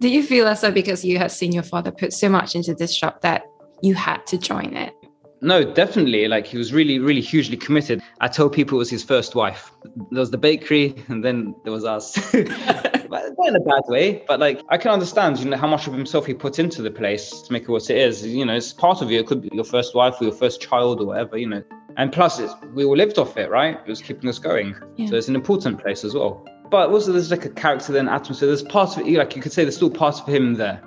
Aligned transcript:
Do 0.00 0.08
you 0.08 0.22
feel 0.22 0.48
as 0.48 0.62
though 0.62 0.70
because 0.70 1.04
you 1.04 1.18
had 1.18 1.30
seen 1.30 1.52
your 1.52 1.62
father 1.62 1.92
put 1.92 2.14
so 2.14 2.30
much 2.30 2.54
into 2.54 2.74
this 2.74 2.94
shop 2.94 3.20
that 3.20 3.42
you 3.82 3.94
had 3.94 4.26
to 4.28 4.38
join 4.38 4.74
it? 4.74 4.94
No, 5.42 5.62
definitely. 5.62 6.26
Like 6.26 6.46
he 6.46 6.56
was 6.56 6.72
really, 6.72 6.98
really 6.98 7.20
hugely 7.20 7.58
committed. 7.58 8.02
I 8.20 8.28
told 8.28 8.54
people 8.54 8.78
it 8.78 8.80
was 8.80 8.90
his 8.90 9.04
first 9.04 9.34
wife. 9.34 9.70
There 10.10 10.20
was 10.20 10.30
the 10.30 10.38
bakery, 10.38 10.94
and 11.08 11.22
then 11.22 11.54
there 11.64 11.72
was 11.72 11.84
us. 11.84 12.14
but 12.32 13.34
not 13.38 13.48
in 13.48 13.56
a 13.56 13.60
bad 13.60 13.82
way, 13.88 14.22
but 14.26 14.40
like 14.40 14.62
I 14.70 14.78
can 14.78 14.90
understand, 14.90 15.38
you 15.38 15.50
know, 15.50 15.56
how 15.56 15.66
much 15.66 15.86
of 15.86 15.92
himself 15.92 16.24
he 16.24 16.32
put 16.34 16.58
into 16.58 16.80
the 16.80 16.90
place 16.90 17.42
to 17.42 17.52
make 17.52 17.64
it 17.64 17.68
what 17.68 17.88
it 17.90 17.96
is. 17.96 18.26
You 18.26 18.44
know, 18.46 18.54
it's 18.54 18.72
part 18.72 19.02
of 19.02 19.10
you. 19.10 19.20
It 19.20 19.26
could 19.26 19.42
be 19.42 19.50
your 19.52 19.64
first 19.64 19.94
wife 19.94 20.20
or 20.20 20.24
your 20.24 20.34
first 20.34 20.62
child 20.62 21.00
or 21.00 21.06
whatever. 21.06 21.36
You 21.36 21.48
know, 21.48 21.62
and 21.96 22.10
plus, 22.10 22.38
it's, 22.38 22.54
we 22.74 22.84
all 22.84 22.96
lived 22.96 23.18
off 23.18 23.36
it, 23.36 23.50
right? 23.50 23.76
It 23.76 23.88
was 23.88 24.00
keeping 24.00 24.28
us 24.28 24.38
going. 24.38 24.74
Yeah. 24.96 25.08
So 25.08 25.16
it's 25.16 25.28
an 25.28 25.34
important 25.34 25.80
place 25.80 26.04
as 26.04 26.14
well. 26.14 26.46
But 26.70 26.90
also, 26.90 27.12
there's 27.12 27.30
like 27.30 27.44
a 27.44 27.50
character 27.50 27.92
then 27.92 28.08
atmosphere. 28.08 28.46
There's 28.46 28.62
part 28.62 28.96
of 28.96 29.06
it, 29.06 29.16
like 29.16 29.34
you 29.34 29.42
could 29.42 29.52
say, 29.52 29.64
there's 29.64 29.76
still 29.76 29.90
part 29.90 30.20
of 30.20 30.26
him 30.26 30.54
there, 30.54 30.80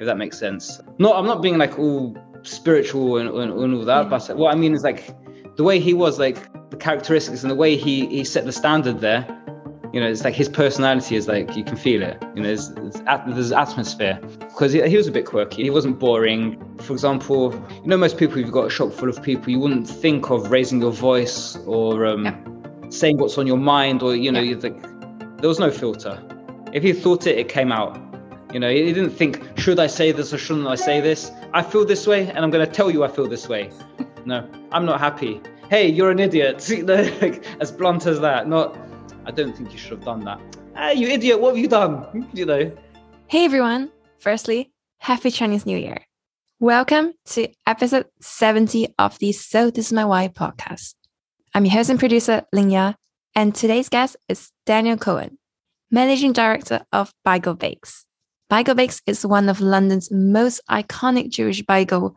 if 0.00 0.06
that 0.06 0.16
makes 0.16 0.38
sense. 0.38 0.80
No, 0.98 1.12
I'm 1.12 1.26
not 1.26 1.42
being 1.42 1.58
like 1.58 1.78
all 1.78 2.16
spiritual 2.42 3.18
and, 3.18 3.28
and, 3.28 3.52
and 3.52 3.74
all 3.74 3.84
that, 3.84 4.04
yeah. 4.04 4.08
but 4.08 4.36
what 4.36 4.54
I 4.54 4.56
mean 4.56 4.74
is 4.74 4.82
like 4.82 5.14
the 5.56 5.64
way 5.64 5.80
he 5.80 5.92
was, 5.92 6.18
like 6.18 6.50
the 6.70 6.76
characteristics 6.76 7.42
and 7.42 7.50
the 7.50 7.54
way 7.54 7.76
he 7.76 8.06
he 8.06 8.24
set 8.24 8.46
the 8.46 8.52
standard 8.52 9.00
there. 9.00 9.26
You 9.92 10.00
know, 10.00 10.06
it's 10.06 10.22
like 10.22 10.34
his 10.34 10.50
personality 10.50 11.16
is 11.16 11.28
like 11.28 11.56
you 11.56 11.64
can 11.64 11.76
feel 11.76 12.02
it. 12.02 12.22
You 12.34 12.42
know, 12.42 12.48
there's, 12.48 12.68
there's, 12.70 13.00
there's 13.26 13.52
atmosphere 13.52 14.20
because 14.38 14.72
he, 14.72 14.86
he, 14.86 14.96
was 14.98 15.06
a 15.06 15.10
bit 15.10 15.24
quirky. 15.24 15.62
He 15.62 15.70
wasn't 15.70 15.98
boring. 15.98 16.62
For 16.80 16.92
example, 16.92 17.54
you 17.82 17.88
know, 17.88 17.96
most 17.96 18.18
people, 18.18 18.38
you've 18.38 18.52
got 18.52 18.66
a 18.66 18.70
shop 18.70 18.92
full 18.92 19.08
of 19.08 19.22
people, 19.22 19.50
you 19.50 19.58
wouldn't 19.58 19.88
think 19.88 20.28
of 20.28 20.50
raising 20.50 20.82
your 20.82 20.92
voice 20.92 21.56
or 21.64 22.04
um, 22.04 22.26
yeah. 22.26 22.90
saying 22.90 23.16
what's 23.16 23.38
on 23.38 23.46
your 23.46 23.56
mind, 23.56 24.02
or 24.02 24.14
you 24.14 24.30
know, 24.30 24.40
yeah. 24.40 24.50
you 24.50 24.60
think 24.60 24.84
there 25.38 25.48
was 25.48 25.60
no 25.60 25.70
filter. 25.70 26.20
If 26.72 26.82
he 26.82 26.92
thought 26.92 27.26
it, 27.26 27.38
it 27.38 27.48
came 27.48 27.70
out. 27.70 27.96
You 28.52 28.58
know, 28.58 28.70
he 28.70 28.92
didn't 28.92 29.10
think, 29.10 29.40
should 29.56 29.78
I 29.78 29.86
say 29.86 30.10
this 30.10 30.32
or 30.32 30.38
shouldn't 30.38 30.66
I 30.66 30.74
say 30.74 31.00
this? 31.00 31.30
I 31.54 31.62
feel 31.62 31.84
this 31.84 32.06
way, 32.06 32.28
and 32.28 32.38
I'm 32.38 32.50
going 32.50 32.66
to 32.66 32.70
tell 32.70 32.90
you 32.90 33.04
I 33.04 33.08
feel 33.08 33.28
this 33.28 33.48
way. 33.48 33.70
No, 34.24 34.48
I'm 34.72 34.84
not 34.84 34.98
happy. 35.00 35.40
Hey, 35.70 35.88
you're 35.88 36.10
an 36.10 36.18
idiot. 36.18 36.68
like, 37.22 37.44
as 37.60 37.70
blunt 37.70 38.06
as 38.06 38.20
that. 38.20 38.48
Not, 38.48 38.76
I 39.26 39.30
don't 39.30 39.56
think 39.56 39.70
you 39.72 39.78
should 39.78 39.92
have 39.92 40.04
done 40.04 40.24
that. 40.24 40.40
Hey, 40.74 40.94
you 40.94 41.08
idiot, 41.08 41.40
what 41.40 41.50
have 41.50 41.58
you 41.58 41.68
done? 41.68 42.28
You 42.32 42.46
know. 42.46 42.76
Hey, 43.28 43.44
everyone. 43.44 43.90
Firstly, 44.18 44.72
Happy 44.98 45.30
Chinese 45.30 45.66
New 45.66 45.78
Year. 45.78 45.98
Welcome 46.58 47.12
to 47.26 47.48
episode 47.66 48.06
70 48.20 48.94
of 48.98 49.18
the 49.20 49.30
So 49.30 49.70
This 49.70 49.86
Is 49.86 49.92
My 49.92 50.04
Why 50.04 50.28
podcast. 50.28 50.94
I'm 51.54 51.64
your 51.64 51.74
host 51.74 51.90
and 51.90 52.00
producer, 52.00 52.42
Ling 52.52 52.70
Ya, 52.70 52.94
and 53.38 53.54
today's 53.54 53.88
guest 53.88 54.16
is 54.28 54.50
Daniel 54.66 54.96
Cohen, 54.96 55.38
Managing 55.92 56.32
Director 56.32 56.84
of 56.92 57.12
Beigel 57.24 57.56
Bakes. 57.56 58.04
Beigel 58.50 58.74
Bakes 58.74 59.00
is 59.06 59.24
one 59.24 59.48
of 59.48 59.60
London's 59.60 60.10
most 60.10 60.60
iconic 60.68 61.28
Jewish 61.30 61.62
bagel, 61.62 62.16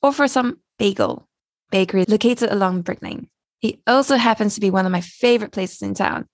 or 0.00 0.12
for 0.12 0.28
some, 0.28 0.60
bagel, 0.78 1.26
bakery 1.72 2.04
located 2.06 2.52
along 2.52 2.82
Brick 2.82 3.02
Lane. 3.02 3.28
It 3.60 3.80
also 3.88 4.14
happens 4.14 4.54
to 4.54 4.60
be 4.60 4.70
one 4.70 4.86
of 4.86 4.92
my 4.92 5.00
favorite 5.00 5.50
places 5.50 5.82
in 5.82 5.94
town. 5.94 6.28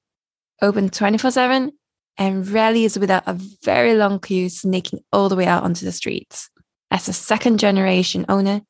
Open 0.60 0.90
24 0.90 1.30
7 1.30 1.72
and 2.18 2.46
rarely 2.48 2.84
is 2.84 2.98
without 2.98 3.22
a 3.26 3.40
very 3.64 3.94
long 3.94 4.20
queue 4.20 4.50
sneaking 4.50 5.00
all 5.14 5.30
the 5.30 5.36
way 5.36 5.46
out 5.46 5.62
onto 5.62 5.86
the 5.86 5.92
streets. 5.92 6.50
As 6.90 7.08
a 7.08 7.14
second 7.14 7.58
generation 7.58 8.26
owner, 8.28 8.60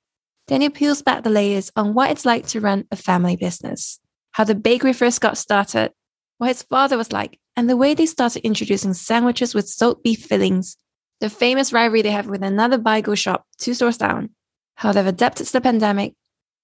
Daniel 0.47 0.70
peels 0.70 1.03
back 1.03 1.25
the 1.25 1.31
layers 1.31 1.72
on 1.75 1.92
what 1.92 2.12
it's 2.12 2.25
like 2.25 2.47
to 2.47 2.61
run 2.61 2.84
a 2.92 2.97
family 2.97 3.34
business, 3.34 3.98
how 4.36 4.44
the 4.44 4.54
bakery 4.54 4.92
first 4.92 5.22
got 5.22 5.38
started, 5.38 5.90
what 6.36 6.48
his 6.48 6.62
father 6.62 6.98
was 6.98 7.10
like, 7.10 7.40
and 7.56 7.70
the 7.70 7.76
way 7.76 7.94
they 7.94 8.04
started 8.04 8.44
introducing 8.44 8.92
sandwiches 8.92 9.54
with 9.54 9.66
salt 9.66 10.02
beef 10.02 10.26
fillings, 10.26 10.76
the 11.20 11.30
famous 11.30 11.72
rivalry 11.72 12.02
they 12.02 12.10
have 12.10 12.26
with 12.26 12.42
another 12.42 12.76
bagel 12.76 13.14
shop 13.14 13.46
two 13.56 13.72
stores 13.72 13.96
down, 13.96 14.28
how 14.74 14.92
they've 14.92 15.06
adapted 15.06 15.46
to 15.46 15.52
the 15.54 15.60
pandemic, 15.62 16.12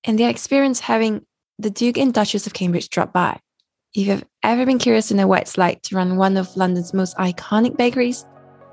and 0.05 0.19
their 0.19 0.29
experience 0.29 0.81
having 0.81 1.25
the 1.59 1.71
Duke 1.71 1.97
and 1.97 2.13
Duchess 2.13 2.47
of 2.47 2.53
Cambridge 2.53 2.91
drop 2.91 3.11
by. 3.11 3.41
If 3.95 4.07
you've 4.07 4.25
ever 4.43 4.67
been 4.67 4.79
curious 4.79 5.09
to 5.09 5.15
know 5.15 5.27
what 5.27 5.41
it's 5.41 5.57
like 5.57 5.81
to 5.85 5.97
run 5.97 6.19
one 6.19 6.37
of 6.37 6.55
London's 6.55 6.93
most 6.93 7.17
iconic 7.17 7.79
bakeries, 7.79 8.27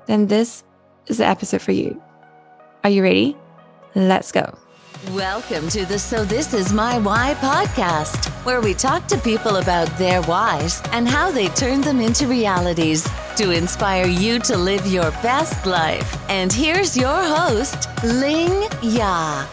then 0.08 0.26
this 0.26 0.62
is 1.06 1.16
the 1.16 1.26
episode 1.26 1.62
for 1.62 1.72
you. 1.72 1.98
Are 2.84 2.90
you 2.90 3.02
ready? 3.02 3.34
Let's 3.94 4.30
go. 4.30 4.58
Welcome 5.12 5.68
to 5.70 5.86
the 5.86 5.98
So 5.98 6.24
This 6.24 6.52
Is 6.52 6.72
My 6.72 6.98
Why 6.98 7.34
podcast, 7.40 8.28
where 8.44 8.60
we 8.60 8.74
talk 8.74 9.06
to 9.06 9.18
people 9.18 9.56
about 9.56 9.88
their 9.98 10.20
whys 10.22 10.82
and 10.92 11.08
how 11.08 11.30
they 11.30 11.48
turn 11.48 11.80
them 11.80 12.00
into 12.00 12.26
realities 12.26 13.08
to 13.36 13.50
inspire 13.50 14.06
you 14.06 14.38
to 14.40 14.56
live 14.56 14.86
your 14.86 15.10
best 15.22 15.64
life. 15.64 16.18
And 16.28 16.52
here's 16.52 16.96
your 16.96 17.22
host, 17.24 17.88
Ling 18.04 18.68
Ya. 18.82 19.48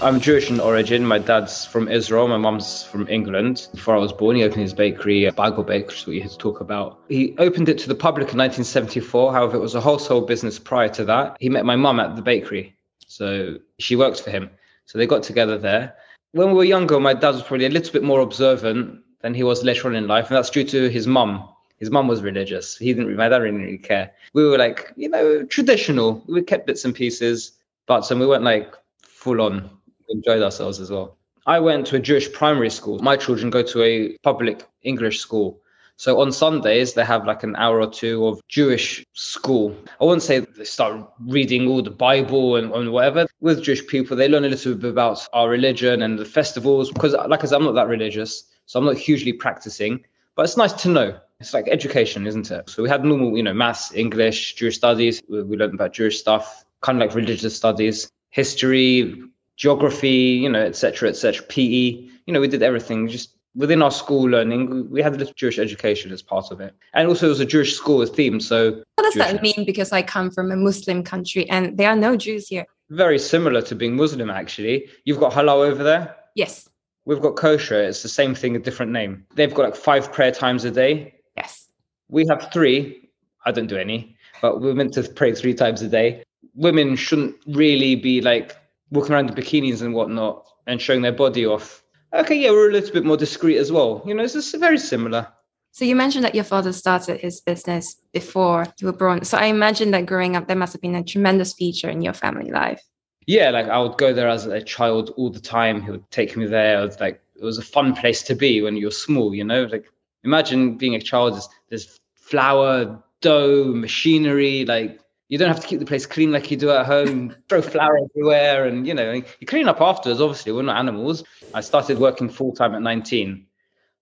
I'm 0.00 0.20
Jewish 0.20 0.48
in 0.48 0.60
origin. 0.60 1.04
My 1.04 1.18
dad's 1.18 1.64
from 1.64 1.88
Israel. 1.88 2.28
My 2.28 2.36
mum's 2.36 2.84
from 2.84 3.08
England. 3.08 3.68
Before 3.74 3.96
I 3.96 3.98
was 3.98 4.12
born, 4.12 4.36
he 4.36 4.44
opened 4.44 4.62
his 4.62 4.72
bakery, 4.72 5.22
Beigel 5.22 5.66
Bake, 5.66 5.88
which 5.88 6.06
you 6.06 6.22
had 6.22 6.30
to 6.30 6.38
talk 6.38 6.60
about. 6.60 7.00
He 7.08 7.34
opened 7.38 7.68
it 7.68 7.78
to 7.78 7.88
the 7.88 7.96
public 7.96 8.32
in 8.32 8.38
1974. 8.38 9.32
However, 9.32 9.56
it 9.56 9.60
was 9.60 9.74
a 9.74 9.80
wholesale 9.80 10.20
business 10.20 10.58
prior 10.58 10.88
to 10.90 11.04
that. 11.06 11.36
He 11.40 11.48
met 11.48 11.66
my 11.66 11.74
mum 11.76 11.98
at 11.98 12.14
the 12.14 12.22
bakery. 12.22 12.77
So 13.08 13.58
she 13.78 13.96
worked 13.96 14.20
for 14.20 14.30
him. 14.30 14.50
So 14.86 14.98
they 14.98 15.06
got 15.06 15.22
together 15.22 15.58
there. 15.58 15.94
When 16.32 16.48
we 16.48 16.54
were 16.54 16.64
younger, 16.64 17.00
my 17.00 17.14
dad 17.14 17.30
was 17.30 17.42
probably 17.42 17.66
a 17.66 17.70
little 17.70 17.92
bit 17.92 18.02
more 18.02 18.20
observant 18.20 19.00
than 19.22 19.34
he 19.34 19.42
was 19.42 19.64
later 19.64 19.88
on 19.88 19.96
in 19.96 20.06
life. 20.06 20.28
And 20.28 20.36
that's 20.36 20.50
due 20.50 20.64
to 20.64 20.88
his 20.88 21.06
mum. 21.06 21.48
His 21.78 21.90
mum 21.90 22.08
was 22.08 22.22
religious. 22.22 22.76
He 22.76 22.92
didn't, 22.92 23.16
my 23.16 23.28
dad 23.28 23.40
didn't 23.40 23.62
really 23.62 23.78
care. 23.78 24.12
We 24.34 24.44
were 24.44 24.58
like, 24.58 24.92
you 24.96 25.08
know, 25.08 25.44
traditional. 25.44 26.22
We 26.28 26.42
kept 26.42 26.66
bits 26.66 26.84
and 26.84 26.94
pieces, 26.94 27.52
but 27.86 28.10
um, 28.10 28.18
we 28.18 28.26
weren't 28.26 28.44
like 28.44 28.74
full 29.02 29.40
on. 29.40 29.70
We 30.08 30.16
enjoyed 30.16 30.42
ourselves 30.42 30.80
as 30.80 30.90
well. 30.90 31.16
I 31.46 31.60
went 31.60 31.86
to 31.88 31.96
a 31.96 32.00
Jewish 32.00 32.30
primary 32.32 32.68
school. 32.68 32.98
My 32.98 33.16
children 33.16 33.50
go 33.50 33.62
to 33.62 33.82
a 33.82 34.16
public 34.22 34.66
English 34.82 35.20
school. 35.20 35.60
So 35.98 36.20
on 36.20 36.30
Sundays, 36.30 36.94
they 36.94 37.04
have 37.04 37.26
like 37.26 37.42
an 37.42 37.56
hour 37.56 37.80
or 37.80 37.90
two 37.90 38.24
of 38.28 38.40
Jewish 38.46 39.04
school. 39.14 39.76
I 40.00 40.04
wouldn't 40.04 40.22
say 40.22 40.38
they 40.38 40.62
start 40.62 41.10
reading 41.26 41.66
all 41.66 41.82
the 41.82 41.90
Bible 41.90 42.54
and, 42.54 42.72
and 42.72 42.92
whatever. 42.92 43.26
With 43.40 43.64
Jewish 43.64 43.84
people, 43.84 44.16
they 44.16 44.28
learn 44.28 44.44
a 44.44 44.48
little 44.48 44.76
bit 44.76 44.90
about 44.90 45.26
our 45.32 45.48
religion 45.48 46.02
and 46.02 46.16
the 46.16 46.24
festivals. 46.24 46.92
Because, 46.92 47.14
like 47.26 47.42
I 47.42 47.48
said, 47.48 47.56
I'm 47.56 47.64
not 47.64 47.74
that 47.74 47.88
religious, 47.88 48.44
so 48.66 48.78
I'm 48.78 48.84
not 48.84 48.96
hugely 48.96 49.32
practicing. 49.32 50.04
But 50.36 50.44
it's 50.44 50.56
nice 50.56 50.72
to 50.74 50.88
know. 50.88 51.18
It's 51.40 51.52
like 51.52 51.66
education, 51.66 52.28
isn't 52.28 52.48
it? 52.48 52.70
So 52.70 52.84
we 52.84 52.88
had 52.88 53.04
normal, 53.04 53.36
you 53.36 53.42
know, 53.42 53.52
maths, 53.54 53.92
English, 53.92 54.54
Jewish 54.54 54.76
studies. 54.76 55.20
We, 55.28 55.42
we 55.42 55.56
learned 55.56 55.74
about 55.74 55.94
Jewish 55.94 56.20
stuff, 56.20 56.64
kind 56.80 57.02
of 57.02 57.08
like 57.08 57.16
religious 57.16 57.56
studies, 57.56 58.08
history, 58.30 59.20
geography, 59.56 60.38
you 60.44 60.48
know, 60.48 60.62
etc., 60.62 61.08
etc. 61.08 61.44
PE. 61.48 62.06
You 62.26 62.32
know, 62.32 62.40
we 62.40 62.46
did 62.46 62.62
everything 62.62 63.08
just 63.08 63.30
within 63.58 63.82
our 63.82 63.90
school 63.90 64.22
learning, 64.22 64.88
we 64.88 65.02
had 65.02 65.14
a 65.14 65.18
little 65.18 65.34
Jewish 65.34 65.58
education 65.58 66.12
as 66.12 66.22
part 66.22 66.52
of 66.52 66.60
it. 66.60 66.74
And 66.94 67.08
also 67.08 67.26
it 67.26 67.30
was 67.30 67.40
a 67.40 67.44
Jewish 67.44 67.74
school 67.74 68.06
theme. 68.06 68.38
So 68.40 68.82
what 68.94 69.02
does 69.04 69.14
Jewish 69.14 69.26
that 69.26 69.42
mean? 69.42 69.66
Because 69.66 69.92
I 69.92 70.00
come 70.00 70.30
from 70.30 70.52
a 70.52 70.56
Muslim 70.56 71.02
country 71.02 71.50
and 71.50 71.76
there 71.76 71.90
are 71.90 71.96
no 71.96 72.16
Jews 72.16 72.46
here. 72.48 72.64
Very 72.88 73.18
similar 73.18 73.60
to 73.62 73.74
being 73.74 73.96
Muslim, 73.96 74.30
actually. 74.30 74.88
You've 75.04 75.18
got 75.18 75.32
halal 75.32 75.66
over 75.68 75.82
there? 75.82 76.14
Yes. 76.36 76.68
We've 77.04 77.20
got 77.20 77.34
kosher. 77.36 77.82
It's 77.82 78.02
the 78.02 78.08
same 78.08 78.34
thing, 78.34 78.54
a 78.54 78.60
different 78.60 78.92
name. 78.92 79.26
They've 79.34 79.52
got 79.52 79.64
like 79.64 79.76
five 79.76 80.12
prayer 80.12 80.30
times 80.30 80.64
a 80.64 80.70
day. 80.70 81.14
Yes. 81.36 81.68
We 82.08 82.24
have 82.30 82.50
three. 82.52 83.10
I 83.44 83.50
don't 83.50 83.66
do 83.66 83.76
any, 83.76 84.16
but 84.40 84.60
we're 84.60 84.74
meant 84.74 84.94
to 84.94 85.02
pray 85.02 85.34
three 85.34 85.54
times 85.54 85.82
a 85.82 85.88
day. 85.88 86.22
Women 86.54 86.96
shouldn't 86.96 87.36
really 87.48 87.96
be 87.96 88.20
like 88.20 88.56
walking 88.90 89.14
around 89.14 89.30
in 89.30 89.34
bikinis 89.34 89.82
and 89.82 89.94
whatnot 89.94 90.46
and 90.66 90.80
showing 90.80 91.02
their 91.02 91.12
body 91.12 91.44
off 91.46 91.82
Okay, 92.12 92.36
yeah, 92.36 92.50
we're 92.50 92.70
a 92.70 92.72
little 92.72 92.92
bit 92.92 93.04
more 93.04 93.16
discreet 93.16 93.58
as 93.58 93.70
well. 93.70 94.02
You 94.06 94.14
know, 94.14 94.22
it's 94.22 94.32
just 94.32 94.56
very 94.56 94.78
similar. 94.78 95.28
So 95.72 95.84
you 95.84 95.94
mentioned 95.94 96.24
that 96.24 96.34
your 96.34 96.44
father 96.44 96.72
started 96.72 97.20
his 97.20 97.40
business 97.40 97.96
before 98.12 98.66
you 98.80 98.86
were 98.86 98.92
born. 98.92 99.24
So 99.24 99.36
I 99.36 99.46
imagine 99.46 99.90
that 99.92 100.06
growing 100.06 100.34
up, 100.34 100.48
there 100.48 100.56
must 100.56 100.72
have 100.72 100.82
been 100.82 100.94
a 100.94 101.04
tremendous 101.04 101.52
feature 101.52 101.90
in 101.90 102.02
your 102.02 102.14
family 102.14 102.50
life. 102.50 102.82
Yeah, 103.26 103.50
like 103.50 103.66
I 103.66 103.78
would 103.78 103.98
go 103.98 104.14
there 104.14 104.28
as 104.28 104.46
a 104.46 104.62
child 104.62 105.12
all 105.16 105.30
the 105.30 105.40
time. 105.40 105.82
He 105.82 105.90
would 105.90 106.10
take 106.10 106.36
me 106.36 106.46
there. 106.46 106.82
It 106.82 106.86
was 106.86 106.98
like 106.98 107.20
it 107.36 107.44
was 107.44 107.58
a 107.58 107.62
fun 107.62 107.94
place 107.94 108.22
to 108.22 108.34
be 108.34 108.62
when 108.62 108.76
you're 108.76 108.90
small. 108.90 109.34
You 109.34 109.44
know, 109.44 109.64
like 109.64 109.84
imagine 110.24 110.78
being 110.78 110.94
a 110.94 111.00
child. 111.00 111.34
There's, 111.34 111.48
there's 111.68 112.00
flour, 112.14 113.00
dough, 113.20 113.74
machinery. 113.74 114.64
Like 114.64 114.98
you 115.28 115.36
don't 115.38 115.48
have 115.48 115.60
to 115.60 115.66
keep 115.66 115.78
the 115.78 115.86
place 115.86 116.06
clean 116.06 116.32
like 116.32 116.50
you 116.50 116.56
do 116.56 116.70
at 116.70 116.86
home, 116.86 117.34
throw 117.48 117.62
flour 117.62 117.98
everywhere, 117.98 118.66
and 118.66 118.86
you 118.86 118.94
know, 118.94 119.12
you 119.12 119.46
clean 119.46 119.68
up 119.68 119.80
afterwards. 119.80 120.20
Obviously, 120.20 120.52
we're 120.52 120.62
not 120.62 120.78
animals. 120.78 121.24
I 121.54 121.60
started 121.60 121.98
working 121.98 122.28
full 122.28 122.52
time 122.52 122.74
at 122.74 122.82
19, 122.82 123.46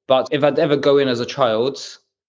but 0.06 0.28
if 0.30 0.44
I'd 0.44 0.58
ever 0.58 0.76
go 0.76 0.98
in 0.98 1.08
as 1.08 1.20
a 1.20 1.26
child, 1.26 1.78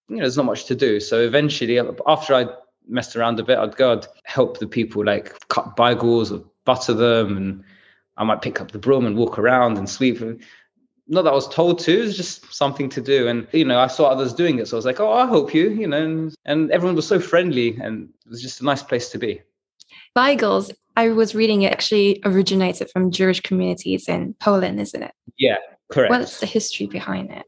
you 0.09 0.17
know, 0.17 0.21
there's 0.21 0.37
not 0.37 0.45
much 0.45 0.65
to 0.65 0.75
do. 0.75 0.99
So 0.99 1.21
eventually, 1.21 1.77
uh, 1.77 1.91
after 2.07 2.33
I 2.33 2.47
messed 2.87 3.15
around 3.15 3.39
a 3.39 3.43
bit, 3.43 3.59
I'd 3.59 3.75
go 3.75 3.93
and 3.93 4.07
help 4.23 4.59
the 4.59 4.67
people 4.67 5.05
like 5.05 5.37
cut 5.49 5.75
bagels 5.75 6.31
or 6.31 6.43
butter 6.65 6.93
them, 6.93 7.37
and 7.37 7.63
I 8.17 8.23
might 8.23 8.41
pick 8.41 8.59
up 8.59 8.71
the 8.71 8.79
broom 8.79 9.05
and 9.05 9.15
walk 9.15 9.37
around 9.37 9.77
and 9.77 9.89
sweep. 9.89 10.21
Not 11.07 11.23
that 11.23 11.31
I 11.31 11.35
was 11.35 11.47
told 11.47 11.79
to, 11.79 11.99
it 11.99 12.05
was 12.05 12.17
just 12.17 12.53
something 12.53 12.89
to 12.89 13.01
do. 13.01 13.27
And, 13.27 13.47
you 13.51 13.65
know, 13.65 13.79
I 13.79 13.87
saw 13.87 14.07
others 14.07 14.33
doing 14.33 14.59
it. 14.59 14.67
So 14.67 14.75
I 14.75 14.79
was 14.79 14.85
like, 14.85 14.99
oh, 14.99 15.11
I'll 15.11 15.27
help 15.27 15.53
you, 15.53 15.69
you 15.69 15.87
know, 15.87 16.03
and, 16.03 16.35
and 16.45 16.71
everyone 16.71 16.95
was 16.95 17.07
so 17.07 17.19
friendly 17.19 17.77
and 17.81 18.09
it 18.25 18.29
was 18.29 18.41
just 18.41 18.61
a 18.61 18.65
nice 18.65 18.83
place 18.83 19.09
to 19.09 19.17
be. 19.17 19.41
Bagels, 20.15 20.73
I 20.95 21.09
was 21.09 21.35
reading 21.35 21.61
it 21.61 21.71
actually 21.71 22.19
originated 22.25 22.89
from 22.89 23.11
Jewish 23.11 23.39
communities 23.39 24.09
in 24.09 24.33
Poland, 24.39 24.79
isn't 24.79 25.01
it? 25.01 25.11
Yeah, 25.37 25.57
correct. 25.91 26.09
What's 26.09 26.39
the 26.39 26.45
history 26.45 26.87
behind 26.87 27.31
it? 27.31 27.45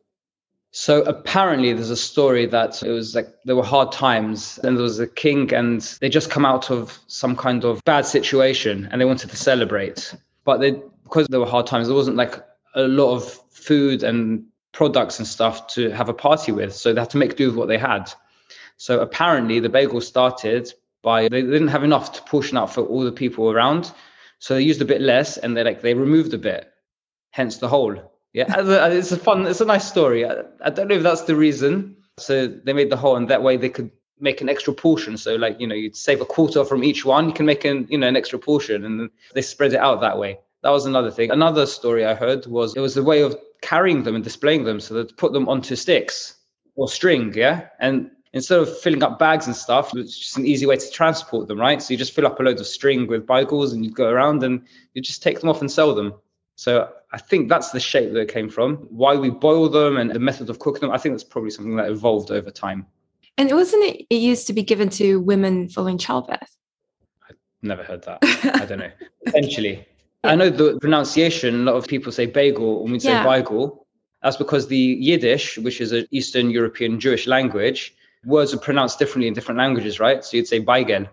So 0.72 1.02
apparently 1.04 1.74
there's 1.74 1.90
a 1.90 1.98
story 1.98 2.46
that 2.46 2.84
it 2.84 2.92
was 2.92 3.16
like 3.16 3.28
there 3.46 3.56
were 3.56 3.64
hard 3.64 3.92
times 3.92 4.60
and 4.64 4.78
there 4.78 4.84
was 4.84 5.00
a 5.00 5.08
king 5.08 5.52
and 5.52 5.82
they 6.00 6.10
just 6.10 6.30
come 6.30 6.46
out 6.46 6.70
of 6.70 7.00
some 7.08 7.36
kind 7.36 7.66
of 7.66 7.84
bad 7.86 8.06
situation 8.06 8.88
and 8.92 9.02
they 9.02 9.06
wanted 9.06 9.32
to 9.32 9.36
celebrate. 9.36 10.14
But 10.46 10.60
they 10.60 10.80
because 11.04 11.26
there 11.28 11.40
were 11.40 11.48
hard 11.48 11.66
times, 11.66 11.88
there 11.88 11.96
wasn't 11.96 12.18
like 12.18 12.36
a 12.76 12.84
lot 12.84 13.16
of 13.16 13.40
food 13.60 14.04
and 14.04 14.46
products 14.72 15.20
and 15.20 15.28
stuff 15.28 15.68
to 15.68 15.90
have 15.92 16.10
a 16.10 16.14
party 16.14 16.52
with. 16.52 16.74
So 16.76 16.94
they 16.94 17.02
had 17.02 17.10
to 17.12 17.18
make 17.18 17.36
do 17.36 17.48
with 17.48 17.56
what 17.56 17.68
they 17.68 17.78
had. 17.78 18.12
So 18.78 19.02
apparently 19.02 19.60
the 19.60 19.70
bagel 19.70 20.02
started 20.02 20.72
by 21.02 21.30
they 21.30 21.42
didn't 21.42 21.70
have 21.70 21.84
enough 21.84 22.14
to 22.14 22.22
portion 22.24 22.58
out 22.58 22.74
for 22.74 22.82
all 22.82 23.04
the 23.04 23.12
people 23.12 23.52
around. 23.52 23.92
So 24.40 24.56
they 24.56 24.62
used 24.62 24.82
a 24.82 24.86
bit 24.86 25.02
less 25.02 25.38
and 25.38 25.56
they 25.56 25.64
like 25.64 25.82
they 25.82 25.94
removed 25.94 26.34
a 26.34 26.38
bit, 26.38 26.72
hence 27.32 27.58
the 27.58 27.68
whole. 27.68 27.96
Yeah, 28.34 28.46
it's 28.58 29.12
a 29.12 29.18
fun, 29.18 29.48
it's 29.48 29.62
a 29.62 29.66
nice 29.66 29.88
story. 29.88 30.26
I, 30.26 30.44
I 30.64 30.70
don't 30.70 30.88
know 30.88 30.96
if 30.96 31.04
that's 31.04 31.24
the 31.24 31.36
reason. 31.36 31.98
So 32.18 32.48
they 32.48 32.74
made 32.74 32.90
the 32.90 32.98
hole, 32.98 33.16
and 33.16 33.30
that 33.30 33.44
way 33.44 33.58
they 33.58 33.70
could 33.70 33.92
make 34.20 34.42
an 34.42 34.50
extra 34.50 34.74
portion. 34.74 35.18
So 35.18 35.36
like 35.36 35.60
you 35.60 35.68
know, 35.68 35.76
you'd 35.76 35.96
save 35.96 36.22
a 36.22 36.26
quarter 36.26 36.64
from 36.64 36.84
each 36.84 37.06
one. 37.06 37.28
You 37.28 37.34
can 37.34 37.46
make 37.46 37.66
an 37.66 37.88
you 37.90 37.98
know 37.98 38.08
an 38.08 38.18
extra 38.18 38.40
portion, 38.40 38.86
and 38.86 39.10
they 39.34 39.42
spread 39.42 39.74
it 39.74 39.80
out 39.80 40.02
that 40.02 40.18
way. 40.18 40.40
That 40.64 40.72
was 40.72 40.86
another 40.86 41.12
thing. 41.12 41.32
Another 41.32 41.66
story 41.66 42.06
I 42.06 42.14
heard 42.14 42.46
was 42.46 42.76
it 42.76 42.82
was 42.82 42.98
a 42.98 43.04
way 43.04 43.22
of 43.22 43.38
carrying 43.62 44.04
them 44.04 44.16
and 44.16 44.24
displaying 44.24 44.64
them. 44.66 44.80
So 44.80 44.94
they'd 44.94 45.18
put 45.18 45.34
them 45.34 45.48
onto 45.48 45.76
sticks 45.76 46.36
or 46.76 46.88
string, 46.88 47.34
yeah, 47.36 47.68
and 47.80 48.12
instead 48.34 48.60
of 48.60 48.80
filling 48.80 49.04
up 49.04 49.20
bags 49.20 49.48
and 49.48 49.56
stuff, 49.56 49.96
it's 49.96 50.18
just 50.18 50.38
an 50.38 50.46
easy 50.46 50.66
way 50.66 50.78
to 50.78 50.92
transport 50.92 51.48
them, 51.48 51.60
right? 51.60 51.82
So 51.82 51.94
you 51.94 51.98
just 51.98 52.14
fill 52.14 52.28
up 52.28 52.40
a 52.40 52.44
load 52.44 52.60
of 52.60 52.68
string 52.68 53.08
with 53.08 53.26
bagels 53.26 53.74
and 53.74 53.84
you 53.84 53.92
go 53.92 54.10
around 54.10 54.44
and 54.44 54.66
you 54.94 55.02
just 55.02 55.24
take 55.24 55.40
them 55.40 55.50
off 55.50 55.62
and 55.62 55.72
sell 55.72 55.96
them. 55.96 56.14
So 56.56 56.90
I 57.12 57.18
think 57.18 57.50
that's 57.50 57.72
the 57.72 57.80
shape 57.80 58.14
that 58.14 58.20
it 58.20 58.32
came 58.32 58.50
from. 58.50 58.76
Why 58.90 59.16
we 59.16 59.30
boil 59.30 59.70
them 59.70 59.98
and 59.98 60.12
the 60.12 60.20
method 60.20 60.50
of 60.50 60.60
cooking 60.60 60.82
them, 60.82 60.92
I 60.92 60.98
think 60.98 61.14
that's 61.14 61.24
probably 61.24 61.52
something 61.52 61.76
that 61.78 61.90
evolved 61.90 62.32
over 62.32 62.52
time. 62.52 62.86
And 63.38 63.50
wasn't 63.52 63.86
it, 63.86 64.06
it 64.10 64.16
used 64.16 64.48
to 64.48 64.54
be 64.54 64.64
given 64.64 64.90
to 64.90 65.22
women 65.22 65.70
following 65.70 65.98
childbirth? 65.98 66.58
I've 67.30 67.38
never 67.62 67.84
heard 67.84 68.04
that. 68.04 68.20
I 68.62 68.66
don't 68.66 68.80
know. 68.80 68.92
Potentially. 69.26 69.88
I 70.24 70.36
know 70.36 70.50
the 70.50 70.78
pronunciation, 70.80 71.56
a 71.56 71.72
lot 71.72 71.76
of 71.76 71.88
people 71.88 72.12
say 72.12 72.26
bagel 72.26 72.84
and 72.84 72.92
we 72.92 73.00
say 73.00 73.10
yeah. 73.10 73.24
bagel. 73.24 73.88
That's 74.22 74.38
because 74.38 74.68
the 74.68 74.78
Yiddish, 74.78 75.58
which 75.58 75.80
is 75.80 75.94
an 75.94 76.06
Eastern 76.12 76.50
European 76.50 77.00
Jewish 77.00 77.26
language, 77.26 77.96
words 78.26 78.54
are 78.54 78.58
pronounced 78.58 79.00
differently 79.00 79.30
in 79.30 79.34
different 79.34 79.58
languages, 79.58 80.00
right? 80.00 80.24
So 80.24 80.36
you'd 80.36 80.48
say 80.48 80.60
bagel. 80.60 81.06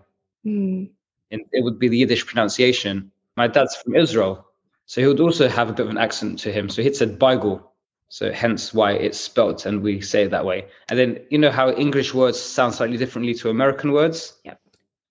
Mm. 0.45 0.89
And 1.31 1.41
it 1.51 1.63
would 1.63 1.79
be 1.79 1.87
the 1.87 1.97
Yiddish 1.97 2.25
pronunciation. 2.25 3.11
My 3.37 3.47
dad's 3.47 3.75
from 3.75 3.95
Israel. 3.95 4.45
So 4.87 5.01
he 5.01 5.07
would 5.07 5.19
also 5.19 5.47
have 5.47 5.69
a 5.69 5.73
bit 5.73 5.85
of 5.85 5.89
an 5.89 5.97
accent 5.97 6.39
to 6.39 6.51
him. 6.51 6.69
So 6.69 6.81
he'd 6.81 6.95
said 6.95 7.19
Beigel. 7.19 7.61
So 8.09 8.31
hence 8.31 8.73
why 8.73 8.93
it's 8.93 9.19
spelt 9.19 9.65
and 9.65 9.81
we 9.81 9.99
say 9.99 10.23
it 10.23 10.31
that 10.31 10.45
way. 10.45 10.65
And 10.89 10.97
then 10.97 11.19
you 11.29 11.37
know 11.37 11.51
how 11.51 11.71
English 11.71 12.13
words 12.13 12.39
sound 12.39 12.73
slightly 12.73 12.97
differently 12.97 13.33
to 13.35 13.49
American 13.49 13.91
words? 13.91 14.37
Yep. 14.45 14.61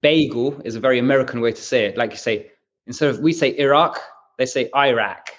Bagel 0.01 0.61
is 0.65 0.77
a 0.77 0.81
very 0.81 0.99
American 0.99 1.41
way 1.41 1.53
to 1.53 1.61
say 1.61 1.87
it. 1.87 1.99
Like 1.99 2.13
you 2.13 2.17
say, 2.17 2.51
instead 2.87 3.11
of 3.11 3.21
we 3.21 3.33
say 3.33 3.57
Iraq, 3.59 4.01
they 4.39 4.47
say 4.47 4.71
Iraq. 4.75 5.31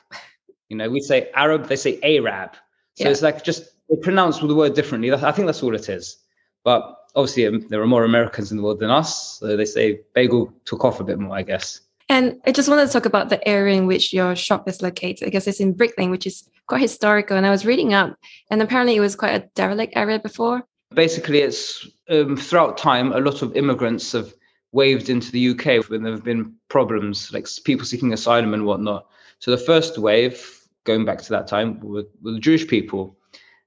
You 0.70 0.78
know, 0.78 0.90
we 0.90 1.00
say 1.00 1.30
Arab, 1.34 1.68
they 1.68 1.76
say 1.76 2.00
Arab. 2.04 2.54
So 2.96 3.06
yeah. 3.06 3.12
it's 3.12 3.22
like 3.22 3.44
just 3.44 3.64
they 3.90 3.96
pronounce 3.98 4.40
the 4.40 4.54
word 4.54 4.74
differently. 4.74 5.12
I 5.12 5.32
think 5.32 5.46
that's 5.46 5.64
all 5.64 5.76
it 5.76 5.90
is. 5.90 6.18
But 6.64 6.98
obviously, 7.16 7.48
um, 7.48 7.66
there 7.70 7.82
are 7.82 7.88
more 7.88 8.04
Americans 8.04 8.52
in 8.52 8.58
the 8.58 8.64
world 8.64 8.80
than 8.80 8.92
us. 8.92 9.40
So 9.40 9.56
they 9.56 9.66
say 9.66 10.02
bagel 10.14 10.54
took 10.66 10.84
off 10.84 11.00
a 11.00 11.04
bit 11.04 11.20
more, 11.20 11.38
I 11.38 11.44
guess. 11.44 11.82
And 12.10 12.40
I 12.46 12.52
just 12.52 12.70
wanted 12.70 12.88
to 12.88 12.94
talk 12.94 13.06
about 13.06 13.30
the 13.30 13.46
area 13.48 13.76
in 13.76 13.86
which 13.86 14.14
your 14.14 14.36
shop 14.36 14.68
is 14.68 14.82
located. 14.82 15.28
I 15.28 15.30
guess 15.30 15.48
it's 15.48 15.60
in 15.60 15.74
Brick 15.74 15.98
Lane, 15.98 16.12
which 16.12 16.26
is 16.26 16.50
quite 16.68 16.82
historical. 16.82 17.38
And 17.38 17.46
I 17.46 17.50
was 17.50 17.66
reading 17.66 17.94
up, 17.94 18.18
and 18.50 18.62
apparently 18.62 18.96
it 18.96 19.02
was 19.02 19.16
quite 19.16 19.36
a 19.36 19.48
derelict 19.56 19.94
area 19.96 20.20
before. 20.20 20.64
Basically, 20.94 21.40
it's 21.40 21.86
um, 22.10 22.38
throughout 22.38 22.78
time, 22.78 23.12
a 23.12 23.20
lot 23.20 23.42
of 23.42 23.56
immigrants 23.58 24.14
have 24.14 24.34
waved 24.78 25.10
into 25.10 25.32
the 25.32 25.50
UK 25.50 25.90
when 25.90 26.04
there 26.04 26.14
have 26.14 26.24
been 26.24 26.54
problems, 26.70 27.34
like 27.34 27.48
people 27.64 27.84
seeking 27.84 28.14
asylum 28.14 28.54
and 28.54 28.64
whatnot. 28.64 29.08
So 29.40 29.50
the 29.50 29.58
first 29.58 29.98
wave, 29.98 30.38
going 30.84 31.04
back 31.04 31.20
to 31.24 31.30
that 31.32 31.48
time, 31.48 31.80
were, 31.80 32.04
were 32.22 32.34
the 32.34 32.40
Jewish 32.40 32.68
people. 32.68 33.18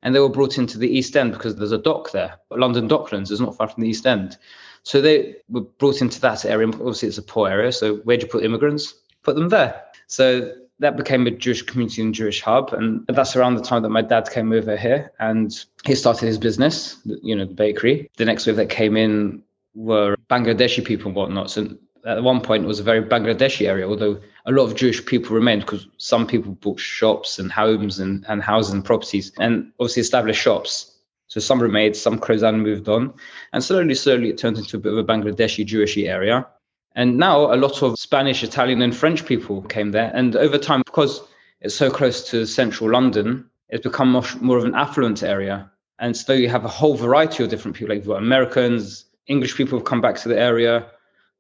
And 0.02 0.14
they 0.14 0.20
were 0.20 0.36
brought 0.38 0.56
into 0.56 0.78
the 0.78 0.88
East 0.88 1.16
End 1.16 1.32
because 1.32 1.56
there's 1.56 1.72
a 1.72 1.78
dock 1.78 2.12
there. 2.12 2.38
London 2.52 2.88
Docklands 2.88 3.32
is 3.32 3.40
not 3.40 3.56
far 3.56 3.66
from 3.66 3.82
the 3.82 3.88
East 3.88 4.06
End. 4.06 4.38
So 4.84 5.00
they 5.00 5.34
were 5.48 5.62
brought 5.80 6.00
into 6.00 6.20
that 6.20 6.44
area. 6.44 6.68
Obviously, 6.68 7.08
it's 7.08 7.18
a 7.18 7.22
poor 7.22 7.48
area. 7.48 7.72
So 7.72 7.96
where'd 8.04 8.22
you 8.22 8.28
put 8.28 8.44
immigrants? 8.44 8.94
Put 9.24 9.34
them 9.34 9.48
there. 9.48 9.82
So 10.06 10.54
that 10.78 10.96
became 10.96 11.26
a 11.26 11.32
Jewish 11.32 11.62
community 11.62 12.02
and 12.02 12.14
Jewish 12.14 12.40
hub. 12.40 12.72
And 12.72 13.04
that's 13.08 13.34
around 13.34 13.56
the 13.56 13.62
time 13.62 13.82
that 13.82 13.90
my 13.90 14.02
dad 14.02 14.30
came 14.30 14.52
over 14.52 14.76
here 14.76 15.10
and 15.18 15.52
he 15.84 15.96
started 15.96 16.26
his 16.26 16.38
business, 16.38 16.96
you 17.04 17.34
know, 17.34 17.44
the 17.44 17.54
bakery. 17.54 18.08
The 18.16 18.24
next 18.24 18.46
wave 18.46 18.56
that 18.56 18.70
came 18.70 18.96
in 18.96 19.42
were 19.74 20.16
Bangladeshi 20.28 20.84
people 20.84 21.08
and 21.08 21.16
whatnot. 21.16 21.50
So 21.50 21.76
at 22.06 22.22
one 22.22 22.40
point, 22.40 22.64
it 22.64 22.66
was 22.66 22.80
a 22.80 22.84
very 22.84 23.02
Bangladeshi 23.02 23.66
area, 23.66 23.88
although 23.88 24.20
a 24.46 24.52
lot 24.52 24.64
of 24.64 24.74
Jewish 24.74 25.04
people 25.04 25.34
remained 25.34 25.62
because 25.62 25.86
some 25.98 26.26
people 26.26 26.52
bought 26.52 26.80
shops 26.80 27.38
and 27.38 27.52
homes 27.52 27.98
and, 27.98 28.24
and 28.28 28.42
houses 28.42 28.72
and 28.72 28.84
properties 28.84 29.32
and 29.38 29.72
obviously 29.78 30.00
established 30.00 30.40
shops. 30.40 30.98
So 31.28 31.40
some 31.40 31.62
remained, 31.62 31.96
some 31.96 32.18
closed 32.18 32.42
down 32.42 32.54
and 32.54 32.62
moved 32.62 32.88
on. 32.88 33.14
And 33.52 33.62
slowly, 33.62 33.94
slowly, 33.94 34.30
it 34.30 34.38
turned 34.38 34.58
into 34.58 34.76
a 34.76 34.80
bit 34.80 34.92
of 34.92 34.98
a 34.98 35.04
Bangladeshi 35.04 35.64
Jewishy 35.64 36.08
area. 36.08 36.46
And 36.96 37.18
now 37.18 37.54
a 37.54 37.54
lot 37.54 37.82
of 37.82 37.98
Spanish, 37.98 38.42
Italian, 38.42 38.82
and 38.82 38.96
French 38.96 39.24
people 39.24 39.62
came 39.62 39.92
there. 39.92 40.10
And 40.12 40.34
over 40.34 40.58
time, 40.58 40.82
because 40.84 41.22
it's 41.60 41.74
so 41.74 41.88
close 41.88 42.28
to 42.30 42.46
central 42.46 42.90
London, 42.90 43.48
it's 43.68 43.84
become 43.84 44.10
much 44.10 44.40
more 44.40 44.58
of 44.58 44.64
an 44.64 44.74
affluent 44.74 45.22
area. 45.22 45.70
And 46.00 46.16
so 46.16 46.32
you 46.32 46.48
have 46.48 46.64
a 46.64 46.68
whole 46.68 46.96
variety 46.96 47.44
of 47.44 47.50
different 47.50 47.76
people, 47.76 47.94
like 47.94 48.04
Americans, 48.06 49.04
English 49.26 49.56
people 49.56 49.78
have 49.78 49.86
come 49.86 50.00
back 50.00 50.16
to 50.16 50.28
the 50.28 50.38
area. 50.38 50.90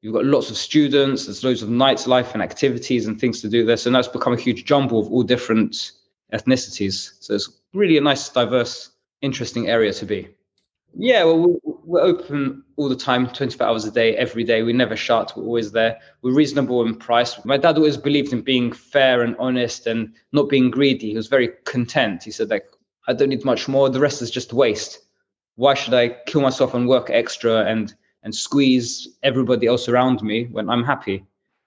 You've 0.02 0.14
got 0.14 0.24
lots 0.24 0.50
of 0.50 0.56
students, 0.56 1.26
there's 1.26 1.44
loads 1.44 1.62
of 1.62 1.68
nightlife 1.68 2.32
and 2.32 2.42
activities 2.42 3.06
and 3.06 3.20
things 3.20 3.40
to 3.42 3.48
do 3.48 3.64
there. 3.66 3.76
So 3.76 3.90
now 3.90 3.98
it's 3.98 4.08
become 4.08 4.32
a 4.32 4.40
huge 4.40 4.64
jumble 4.64 5.00
of 5.00 5.12
all 5.12 5.22
different 5.22 5.92
ethnicities. 6.32 7.12
So 7.20 7.34
it's 7.34 7.60
really 7.74 7.98
a 7.98 8.00
nice, 8.00 8.28
diverse 8.28 8.90
interesting 9.20 9.68
area 9.68 9.92
to 9.92 10.06
be. 10.06 10.28
Yeah, 10.96 11.24
well, 11.24 11.56
we're 11.84 12.00
open 12.00 12.64
all 12.76 12.88
the 12.88 12.96
time, 12.96 13.28
24 13.28 13.66
hours 13.66 13.84
a 13.84 13.90
day, 13.90 14.16
every 14.16 14.42
day. 14.42 14.62
We 14.62 14.72
never 14.72 14.96
shut. 14.96 15.32
We're 15.36 15.44
always 15.44 15.70
there. 15.70 15.98
We're 16.22 16.34
reasonable 16.34 16.84
in 16.84 16.96
price. 16.96 17.44
My 17.44 17.56
dad 17.56 17.76
always 17.76 17.96
believed 17.96 18.32
in 18.32 18.42
being 18.42 18.72
fair 18.72 19.22
and 19.22 19.36
honest 19.38 19.86
and 19.86 20.14
not 20.32 20.48
being 20.48 20.70
greedy. 20.70 21.10
He 21.10 21.16
was 21.16 21.28
very 21.28 21.48
content. 21.64 22.24
He 22.24 22.30
said, 22.30 22.50
like, 22.50 22.66
I 23.06 23.12
don't 23.12 23.28
need 23.28 23.44
much 23.44 23.68
more. 23.68 23.88
The 23.88 24.00
rest 24.00 24.22
is 24.22 24.30
just 24.30 24.52
waste. 24.52 25.00
Why 25.56 25.74
should 25.74 25.94
I 25.94 26.08
kill 26.26 26.40
myself 26.40 26.74
and 26.74 26.88
work 26.88 27.10
extra 27.10 27.64
and 27.64 27.94
and 28.22 28.34
squeeze 28.34 29.08
everybody 29.22 29.66
else 29.66 29.88
around 29.88 30.22
me 30.22 30.46
when 30.46 30.68
I'm 30.68 30.84
happy? 30.84 31.24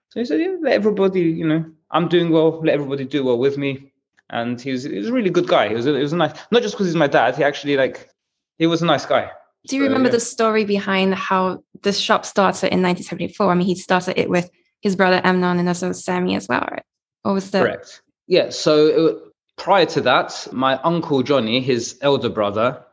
So 0.10 0.20
he 0.20 0.25
said, 0.25 0.42
yeah, 0.42 0.56
let 0.62 0.74
everybody, 0.74 1.22
you 1.22 1.48
know, 1.48 1.66
I'm 1.90 2.08
doing 2.08 2.30
well. 2.30 2.62
Let 2.62 2.75
everybody 2.75 3.06
do 3.06 3.24
well 3.24 3.40
with 3.40 3.58
me 3.58 3.94
and 4.34 4.60
he 4.60 4.72
was 4.72 4.84
he 4.84 4.98
was 4.98 5.08
a 5.08 5.13
really 5.13 5.30
good 5.30 5.48
guy. 5.48 5.70
He 5.70 5.75
was 5.75 5.86
a, 5.86 5.94
he 5.94 6.02
was 6.02 6.12
a 6.12 6.18
nice, 6.18 6.34
not 6.52 6.62
just 6.62 6.75
because 6.75 6.88
he's 6.88 6.96
my 6.96 7.08
dad. 7.08 7.38
He 7.38 7.44
actually 7.44 7.78
like 7.78 8.10
he 8.58 8.68
was 8.68 8.82
a 8.82 8.86
nice 8.86 9.06
guy. 9.06 9.32
Do 9.68 9.78
you 9.78 9.84
so, 9.84 9.88
remember 9.88 10.10
yeah. 10.10 10.13
the 10.13 10.20
story 10.20 10.66
behind 10.66 11.16
how 11.16 11.63
the 11.84 11.94
shop 11.94 12.25
started 12.25 12.74
in 12.74 12.82
1974? 12.82 13.52
I 13.52 13.54
mean, 13.54 13.68
he 13.68 13.75
started 13.75 14.20
it 14.20 14.30
with 14.30 14.50
his 14.82 14.96
brother 14.96 15.22
Amnon 15.24 15.60
and 15.60 15.68
also 15.68 15.94
Sammy 15.94 16.36
as 16.36 16.48
well, 16.50 16.68
right? 16.70 16.84
What 17.22 17.34
was 17.34 17.52
the 17.52 17.60
correct? 17.60 18.02
Yeah. 18.28 18.50
So 18.50 18.88
it, 18.88 19.18
prior 19.58 19.86
to 19.86 20.02
that, 20.02 20.48
my 20.52 20.78
uncle 20.82 21.24
Johnny, 21.24 21.62
his 21.62 21.98
elder 22.02 22.30
brother, 22.30 22.84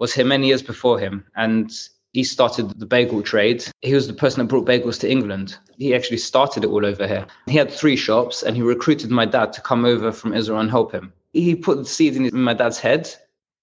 was 0.00 0.12
here 0.12 0.24
many 0.24 0.48
years 0.48 0.62
before 0.62 0.98
him, 0.98 1.24
and 1.36 1.70
he 2.12 2.24
started 2.24 2.70
the 2.80 2.86
bagel 2.86 3.22
trade. 3.22 3.64
He 3.82 3.94
was 3.94 4.08
the 4.08 4.12
person 4.12 4.40
that 4.40 4.48
brought 4.48 4.66
bagels 4.66 4.98
to 5.00 5.10
England. 5.10 5.56
He 5.78 5.94
actually 5.94 6.16
started 6.16 6.64
it 6.64 6.68
all 6.68 6.84
over 6.84 7.06
here. 7.06 7.26
He 7.46 7.56
had 7.56 7.70
three 7.70 7.96
shops 7.96 8.42
and 8.42 8.56
he 8.56 8.62
recruited 8.62 9.10
my 9.10 9.26
dad 9.26 9.52
to 9.52 9.60
come 9.60 9.84
over 9.84 10.10
from 10.10 10.34
Israel 10.34 10.58
and 10.58 10.70
help 10.70 10.92
him. 10.92 11.12
He 11.32 11.54
put 11.54 11.78
the 11.78 11.84
seed 11.84 12.16
in 12.16 12.28
my 12.32 12.54
dad's 12.54 12.80
head. 12.80 13.08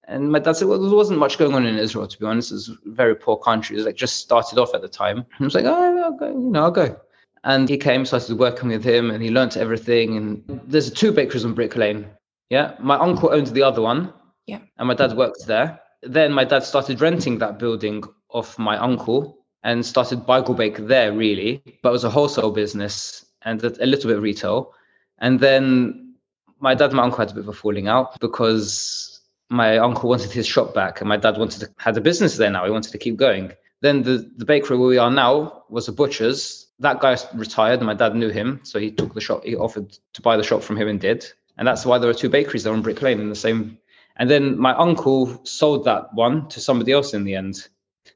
And 0.07 0.31
my 0.31 0.39
dad 0.39 0.55
said, 0.55 0.69
well, 0.69 0.81
there 0.81 0.95
wasn't 0.95 1.19
much 1.19 1.37
going 1.37 1.53
on 1.53 1.65
in 1.65 1.77
Israel, 1.77 2.07
to 2.07 2.17
be 2.17 2.25
honest. 2.25 2.53
It's 2.53 2.69
a 2.69 2.75
very 2.85 3.15
poor 3.15 3.35
country. 3.35 3.75
It 3.75 3.79
was 3.79 3.85
like 3.85 3.97
just 3.97 4.15
started 4.15 4.57
off 4.57 4.73
at 4.73 4.81
the 4.81 4.87
time. 4.87 5.25
I 5.39 5.43
was 5.43 5.53
like, 5.53 5.65
oh, 5.65 6.03
I'll 6.03 6.17
go, 6.17 6.29
you 6.29 6.49
know, 6.49 6.63
I'll 6.63 6.71
go. 6.71 6.97
And 7.43 7.67
he 7.67 7.77
came, 7.77 8.05
started 8.05 8.39
working 8.39 8.69
with 8.69 8.85
him 8.85 9.11
and 9.11 9.21
he 9.21 9.29
learnt 9.29 9.57
everything. 9.57 10.15
And 10.15 10.61
there's 10.65 10.89
two 10.89 11.11
bakeries 11.11 11.43
on 11.43 11.53
Brick 11.53 11.75
Lane. 11.75 12.07
Yeah. 12.49 12.75
My 12.79 12.95
uncle 12.97 13.33
owns 13.33 13.51
the 13.51 13.63
other 13.63 13.81
one. 13.81 14.13
Yeah. 14.45 14.59
And 14.77 14.87
my 14.87 14.93
dad 14.93 15.17
worked 15.17 15.45
there. 15.45 15.81
Then 16.07 16.31
my 16.33 16.43
dad 16.43 16.63
started 16.63 17.01
renting 17.01 17.39
that 17.39 17.59
building 17.59 18.03
off 18.29 18.57
my 18.57 18.77
uncle 18.77 19.37
and 19.63 19.85
started 19.85 20.25
Beigel 20.25 20.55
Bake 20.55 20.77
there, 20.87 21.11
really. 21.11 21.61
But 21.81 21.89
it 21.89 21.93
was 21.93 22.03
a 22.03 22.09
wholesale 22.09 22.51
business 22.51 23.25
and 23.43 23.63
a 23.63 23.85
little 23.85 24.09
bit 24.09 24.17
of 24.17 24.23
retail. 24.23 24.73
And 25.19 25.39
then 25.39 26.15
my 26.59 26.75
dad 26.75 26.87
and 26.87 26.95
my 26.95 27.03
uncle 27.03 27.19
had 27.19 27.31
a 27.31 27.33
bit 27.33 27.43
of 27.43 27.49
a 27.49 27.53
falling 27.53 27.87
out 27.87 28.19
because 28.19 29.21
my 29.49 29.77
uncle 29.77 30.09
wanted 30.09 30.31
his 30.31 30.45
shop 30.45 30.73
back 30.73 30.99
and 30.99 31.07
my 31.07 31.17
dad 31.17 31.37
wanted 31.37 31.61
to 31.61 31.69
had 31.77 31.97
a 31.97 32.01
business 32.01 32.37
there 32.37 32.49
now. 32.49 32.65
He 32.65 32.71
wanted 32.71 32.91
to 32.91 32.97
keep 32.97 33.17
going. 33.17 33.51
Then 33.81 34.03
the, 34.03 34.29
the 34.37 34.45
bakery 34.45 34.77
where 34.77 34.87
we 34.87 34.97
are 34.97 35.11
now 35.11 35.63
was 35.69 35.87
a 35.87 35.91
butcher's. 35.91 36.67
That 36.79 36.99
guy 36.99 37.17
retired 37.33 37.79
and 37.79 37.87
my 37.87 37.93
dad 37.93 38.15
knew 38.15 38.29
him. 38.29 38.59
So 38.63 38.79
he 38.79 38.91
took 38.91 39.13
the 39.13 39.21
shop, 39.21 39.43
he 39.43 39.55
offered 39.55 39.97
to 40.13 40.21
buy 40.21 40.37
the 40.37 40.43
shop 40.43 40.63
from 40.63 40.77
him 40.77 40.87
and 40.87 40.99
did. 40.99 41.25
And 41.57 41.67
that's 41.67 41.85
why 41.85 41.97
there 41.97 42.09
are 42.09 42.13
two 42.13 42.29
bakeries 42.29 42.63
there 42.63 42.73
on 42.73 42.81
Brick 42.81 43.01
Lane 43.01 43.19
in 43.19 43.29
the 43.29 43.35
same. 43.35 43.77
And 44.17 44.29
then 44.29 44.57
my 44.57 44.73
uncle 44.75 45.39
sold 45.45 45.85
that 45.85 46.13
one 46.13 46.47
to 46.49 46.59
somebody 46.59 46.91
else 46.91 47.13
in 47.13 47.23
the 47.23 47.35
end. 47.35 47.67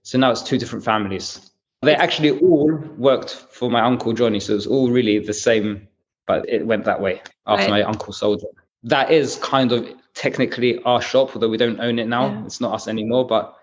So 0.03 0.17
now 0.17 0.31
it's 0.31 0.41
two 0.41 0.57
different 0.57 0.83
families. 0.83 1.51
They 1.83 1.95
actually 1.95 2.39
all 2.39 2.71
worked 2.97 3.31
for 3.31 3.69
my 3.69 3.81
uncle 3.81 4.13
Johnny. 4.13 4.39
So 4.39 4.53
it 4.53 4.57
was 4.57 4.67
all 4.67 4.89
really 4.89 5.19
the 5.19 5.33
same, 5.33 5.87
but 6.27 6.47
it 6.49 6.65
went 6.65 6.85
that 6.85 7.01
way 7.01 7.21
after 7.47 7.63
right. 7.63 7.69
my 7.69 7.83
uncle 7.83 8.13
sold 8.13 8.41
it. 8.43 8.49
That 8.83 9.11
is 9.11 9.37
kind 9.37 9.71
of 9.71 9.87
technically 10.13 10.81
our 10.83 11.01
shop, 11.01 11.35
although 11.35 11.49
we 11.49 11.57
don't 11.57 11.79
own 11.79 11.99
it 11.99 12.07
now. 12.07 12.27
Yeah. 12.27 12.45
It's 12.45 12.61
not 12.61 12.73
us 12.73 12.87
anymore, 12.87 13.25
but 13.25 13.55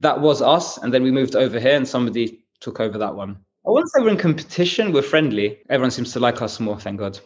that 0.00 0.20
was 0.20 0.42
us. 0.42 0.78
And 0.78 0.92
then 0.92 1.02
we 1.02 1.10
moved 1.10 1.34
over 1.34 1.58
here 1.58 1.76
and 1.76 1.88
somebody 1.88 2.44
took 2.60 2.80
over 2.80 2.98
that 2.98 3.14
one. 3.14 3.38
I 3.66 3.70
wouldn't 3.70 3.90
say 3.90 4.00
we're 4.02 4.10
in 4.10 4.18
competition, 4.18 4.92
we're 4.92 5.02
friendly. 5.02 5.58
Everyone 5.68 5.90
seems 5.90 6.12
to 6.12 6.20
like 6.20 6.40
us 6.40 6.60
more, 6.60 6.78
thank 6.78 6.98
God. 6.98 7.18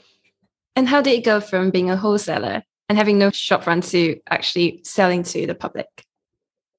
And 0.77 0.89
how 0.89 1.03
did 1.03 1.13
it 1.13 1.25
go 1.25 1.41
from 1.41 1.71
being 1.71 1.91
a 1.91 1.97
wholesaler 1.97 2.63
and 2.91 2.99
having 2.99 3.19
no 3.19 3.31
shop 3.31 3.63
front 3.63 3.85
to 3.85 4.21
actually 4.31 4.81
selling 4.83 5.23
to 5.23 5.47
the 5.47 5.55
public? 5.55 6.05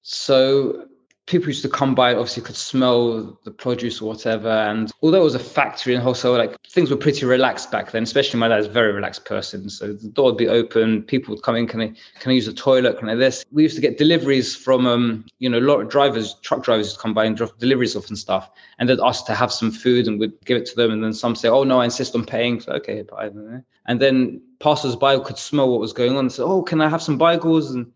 So 0.01 0.87
people 1.25 1.47
used 1.47 1.61
to 1.61 1.69
come 1.69 1.95
by, 1.95 2.13
obviously 2.13 2.43
could 2.43 2.57
smell 2.57 3.39
the 3.45 3.51
produce 3.51 4.01
or 4.01 4.09
whatever. 4.09 4.49
And 4.49 4.91
although 5.01 5.21
it 5.21 5.23
was 5.23 5.35
a 5.35 5.39
factory 5.39 5.93
and 5.95 6.03
wholesale, 6.03 6.33
like 6.33 6.61
things 6.67 6.91
were 6.91 6.97
pretty 6.97 7.25
relaxed 7.25 7.71
back 7.71 7.91
then, 7.91 8.03
especially 8.03 8.41
my 8.41 8.49
dad's 8.49 8.67
very 8.67 8.91
relaxed 8.91 9.23
person. 9.23 9.69
So 9.69 9.93
the 9.93 10.09
door 10.09 10.25
would 10.25 10.37
be 10.37 10.49
open, 10.49 11.03
people 11.03 11.33
would 11.33 11.43
come 11.43 11.55
in, 11.55 11.65
can 11.65 11.79
I, 11.79 11.87
can 12.19 12.31
I 12.31 12.33
use 12.33 12.47
the 12.47 12.53
toilet? 12.53 12.99
Can 12.99 13.07
I 13.07 13.15
this? 13.15 13.45
We 13.49 13.63
used 13.63 13.75
to 13.75 13.81
get 13.81 13.97
deliveries 13.97 14.53
from, 14.53 14.85
um, 14.87 15.23
you 15.39 15.47
know, 15.47 15.59
a 15.59 15.61
lot 15.61 15.79
of 15.79 15.87
drivers, 15.87 16.33
truck 16.41 16.61
drivers 16.61 16.91
would 16.91 16.99
come 16.99 17.13
by 17.13 17.23
and 17.23 17.37
drop 17.37 17.57
deliveries 17.57 17.95
off 17.95 18.09
and 18.09 18.19
stuff. 18.19 18.51
And 18.79 18.89
they'd 18.89 18.99
ask 18.99 19.25
to 19.27 19.33
have 19.33 19.53
some 19.53 19.71
food 19.71 20.09
and 20.09 20.19
we'd 20.19 20.33
give 20.43 20.57
it 20.57 20.65
to 20.65 20.75
them. 20.75 20.91
And 20.91 21.01
then 21.01 21.13
some 21.13 21.37
say, 21.37 21.47
oh, 21.47 21.63
no, 21.63 21.79
I 21.79 21.85
insist 21.85 22.15
on 22.15 22.25
paying. 22.25 22.59
So, 22.59 22.73
okay, 22.73 23.03
them. 23.03 23.63
And 23.85 24.01
then 24.01 24.41
passers 24.61 24.95
by 24.95 25.17
could 25.19 25.37
smell 25.37 25.69
what 25.69 25.79
was 25.79 25.93
going 25.93 26.17
on 26.17 26.29
say, 26.29 26.43
oh, 26.43 26.61
can 26.61 26.81
I 26.81 26.89
have 26.89 27.01
some 27.01 27.19
bagels? 27.19 27.73
And 27.73 27.91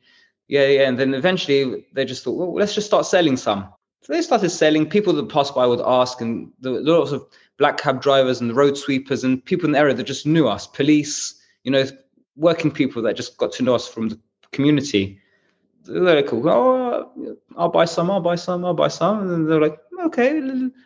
yeah, 0.48 0.68
yeah. 0.68 0.88
And 0.88 1.00
then 1.00 1.14
eventually 1.14 1.86
they 1.94 2.06
just 2.06 2.24
thought, 2.24 2.38
well, 2.38 2.54
let's 2.54 2.76
just 2.76 2.88
start 2.88 3.06
selling 3.06 3.38
some. 3.38 3.68
So 4.02 4.14
they 4.14 4.22
started 4.22 4.50
selling. 4.50 4.88
People 4.88 5.14
that 5.14 5.30
passed 5.30 5.56
by 5.56 5.66
would 5.66 5.82
ask, 5.82 6.22
and 6.22 6.52
there 6.60 6.74
were 6.74 6.82
lots 6.82 7.12
of 7.12 7.26
black 7.58 7.78
cab 7.78 8.02
drivers 8.02 8.42
and 8.42 8.50
the 8.50 8.54
road 8.54 8.78
sweepers 8.78 9.24
and 9.24 9.44
people 9.44 9.66
in 9.66 9.72
the 9.72 9.80
area 9.80 9.94
that 9.94 10.04
just 10.04 10.28
knew 10.28 10.48
us, 10.48 10.68
police, 10.68 11.34
you 11.64 11.72
know, 11.72 11.86
working 12.36 12.70
people 12.70 13.02
that 13.02 13.16
just 13.16 13.38
got 13.38 13.52
to 13.54 13.64
know 13.64 13.74
us 13.74 13.88
from 13.88 14.10
the 14.10 14.20
community. 14.52 15.20
They're 15.86 16.02
like, 16.02 16.34
oh, 16.34 17.38
I'll 17.58 17.70
buy 17.70 17.86
some, 17.86 18.12
I'll 18.12 18.20
buy 18.20 18.36
some, 18.36 18.66
I'll 18.66 18.74
buy 18.74 18.90
some. 18.90 19.32
And 19.32 19.50
they're 19.50 19.62
like, 19.62 19.80
okay, 20.04 20.42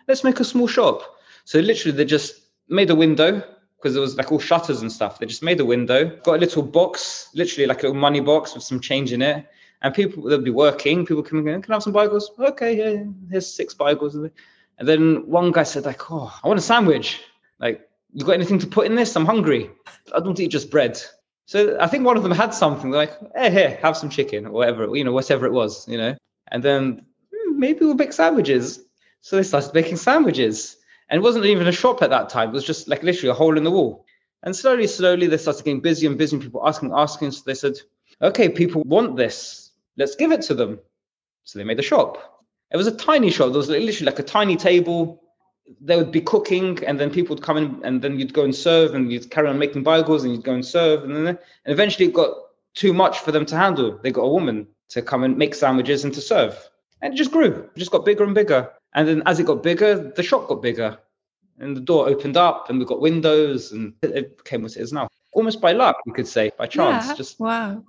let's 0.07 0.23
make 0.23 0.39
a 0.39 0.45
small 0.45 0.67
shop. 0.67 1.01
So 1.45 1.59
literally 1.59 1.97
they 1.97 2.05
just 2.05 2.41
made 2.67 2.89
a 2.89 2.95
window 2.95 3.43
because 3.79 3.95
it 3.95 3.99
was 3.99 4.17
like 4.17 4.31
all 4.31 4.39
shutters 4.39 4.81
and 4.81 4.91
stuff. 4.91 5.19
They 5.19 5.25
just 5.25 5.43
made 5.43 5.59
a 5.59 5.65
window, 5.65 6.17
got 6.23 6.35
a 6.35 6.39
little 6.39 6.63
box, 6.63 7.29
literally 7.33 7.65
like 7.65 7.79
a 7.83 7.87
little 7.87 8.01
money 8.01 8.19
box 8.19 8.53
with 8.53 8.63
some 8.63 8.79
change 8.79 9.13
in 9.13 9.21
it. 9.21 9.47
And 9.81 9.93
people 9.93 10.23
they'll 10.23 10.41
be 10.41 10.51
working. 10.51 11.05
People 11.05 11.23
come 11.23 11.47
in, 11.47 11.61
can 11.61 11.71
I 11.71 11.75
have 11.75 11.83
some 11.83 11.93
bagels? 11.93 12.25
Okay, 12.37 12.77
yeah, 12.77 13.03
here's 13.29 13.53
six 13.53 13.73
bagels. 13.73 14.29
And 14.77 14.87
then 14.87 15.27
one 15.27 15.51
guy 15.51 15.63
said, 15.63 15.85
like, 15.85 16.11
oh, 16.11 16.37
I 16.43 16.47
want 16.47 16.59
a 16.59 16.61
sandwich. 16.61 17.21
Like, 17.59 17.89
you 18.13 18.25
got 18.25 18.33
anything 18.33 18.59
to 18.59 18.67
put 18.67 18.87
in 18.87 18.95
this? 18.95 19.15
I'm 19.15 19.25
hungry. 19.25 19.69
I 20.13 20.19
don't 20.19 20.39
eat 20.39 20.51
just 20.51 20.71
bread. 20.71 21.01
So 21.45 21.77
I 21.79 21.87
think 21.87 22.05
one 22.05 22.17
of 22.17 22.23
them 22.23 22.31
had 22.31 22.53
something 22.53 22.91
They're 22.91 23.01
like, 23.01 23.17
hey, 23.35 23.51
here, 23.51 23.79
have 23.81 23.97
some 23.97 24.09
chicken 24.09 24.45
or 24.45 24.51
whatever, 24.51 24.95
you 24.95 25.03
know, 25.03 25.11
whatever 25.11 25.45
it 25.45 25.51
was, 25.51 25.87
you 25.87 25.97
know. 25.97 26.15
And 26.49 26.61
then 26.61 27.05
hmm, 27.33 27.59
maybe 27.59 27.85
we'll 27.85 27.95
make 27.95 28.13
sandwiches. 28.13 28.83
So 29.21 29.35
they 29.35 29.43
started 29.43 29.73
making 29.73 29.97
sandwiches. 29.97 30.77
And 31.09 31.19
it 31.19 31.23
wasn't 31.23 31.45
even 31.45 31.67
a 31.67 31.71
shop 31.71 32.01
at 32.01 32.11
that 32.11 32.29
time. 32.29 32.49
It 32.49 32.53
was 32.53 32.63
just 32.63 32.87
like 32.87 33.03
literally 33.03 33.29
a 33.29 33.33
hole 33.33 33.57
in 33.57 33.63
the 33.63 33.71
wall. 33.71 34.05
And 34.43 34.55
slowly, 34.55 34.87
slowly, 34.87 35.27
they 35.27 35.37
started 35.37 35.65
getting 35.65 35.81
busy 35.81 36.07
and 36.07 36.17
busy. 36.17 36.35
And 36.35 36.43
people 36.43 36.65
asking, 36.65 36.91
asking. 36.93 37.31
So 37.31 37.43
they 37.45 37.55
said, 37.55 37.77
okay, 38.21 38.49
people 38.49 38.83
want 38.83 39.17
this. 39.17 39.71
Let's 39.97 40.15
give 40.15 40.31
it 40.31 40.41
to 40.43 40.53
them. 40.53 40.79
So 41.43 41.57
they 41.57 41.65
made 41.65 41.79
a 41.79 41.83
shop. 41.83 42.45
It 42.71 42.77
was 42.77 42.87
a 42.87 42.95
tiny 42.95 43.31
shop. 43.31 43.49
There 43.49 43.57
was 43.57 43.69
literally 43.69 44.05
like 44.05 44.19
a 44.19 44.23
tiny 44.23 44.55
table. 44.55 45.23
They 45.81 45.97
would 45.97 46.11
be 46.11 46.21
cooking, 46.21 46.83
and 46.85 46.99
then 46.99 47.11
people 47.11 47.35
would 47.35 47.43
come 47.43 47.57
in, 47.57 47.81
and 47.83 48.01
then 48.01 48.19
you'd 48.19 48.33
go 48.33 48.43
and 48.43 48.55
serve, 48.55 48.95
and 48.95 49.11
you'd 49.11 49.29
carry 49.29 49.47
on 49.49 49.59
making 49.59 49.83
bagels, 49.83 50.23
and 50.23 50.31
you'd 50.31 50.43
go 50.43 50.53
and 50.53 50.65
serve. 50.65 51.03
And 51.03 51.15
then 51.15 51.27
and 51.27 51.37
eventually 51.65 52.07
it 52.07 52.13
got 52.13 52.33
too 52.75 52.93
much 52.93 53.19
for 53.19 53.31
them 53.31 53.45
to 53.47 53.55
handle. 53.55 53.99
They 54.01 54.11
got 54.11 54.23
a 54.23 54.29
woman 54.29 54.67
to 54.89 55.01
come 55.01 55.23
and 55.23 55.37
make 55.37 55.53
sandwiches 55.55 56.03
and 56.03 56.13
to 56.13 56.21
serve. 56.21 56.69
And 57.01 57.13
it 57.13 57.17
just 57.17 57.31
grew. 57.31 57.69
It 57.75 57.77
just 57.77 57.91
got 57.91 58.05
bigger 58.05 58.23
and 58.23 58.35
bigger. 58.35 58.71
And 58.93 59.07
then 59.07 59.23
as 59.25 59.39
it 59.39 59.45
got 59.45 59.63
bigger, 59.63 60.11
the 60.15 60.23
shop 60.23 60.47
got 60.47 60.61
bigger. 60.61 60.97
And 61.59 61.75
the 61.75 61.81
door 61.81 62.07
opened 62.07 62.37
up 62.37 62.69
and 62.69 62.79
we 62.79 62.85
got 62.85 63.01
windows 63.01 63.71
and 63.71 63.93
it 64.01 64.37
became 64.37 64.63
what 64.63 64.75
it 64.75 64.81
is 64.81 64.93
now. 64.93 65.09
Almost 65.33 65.61
by 65.61 65.73
luck, 65.73 65.97
you 66.05 66.13
could 66.13 66.27
say, 66.27 66.51
by 66.57 66.65
chance. 66.65 67.07
Yeah. 67.07 67.15
Just 67.15 67.39
wow. 67.39 67.83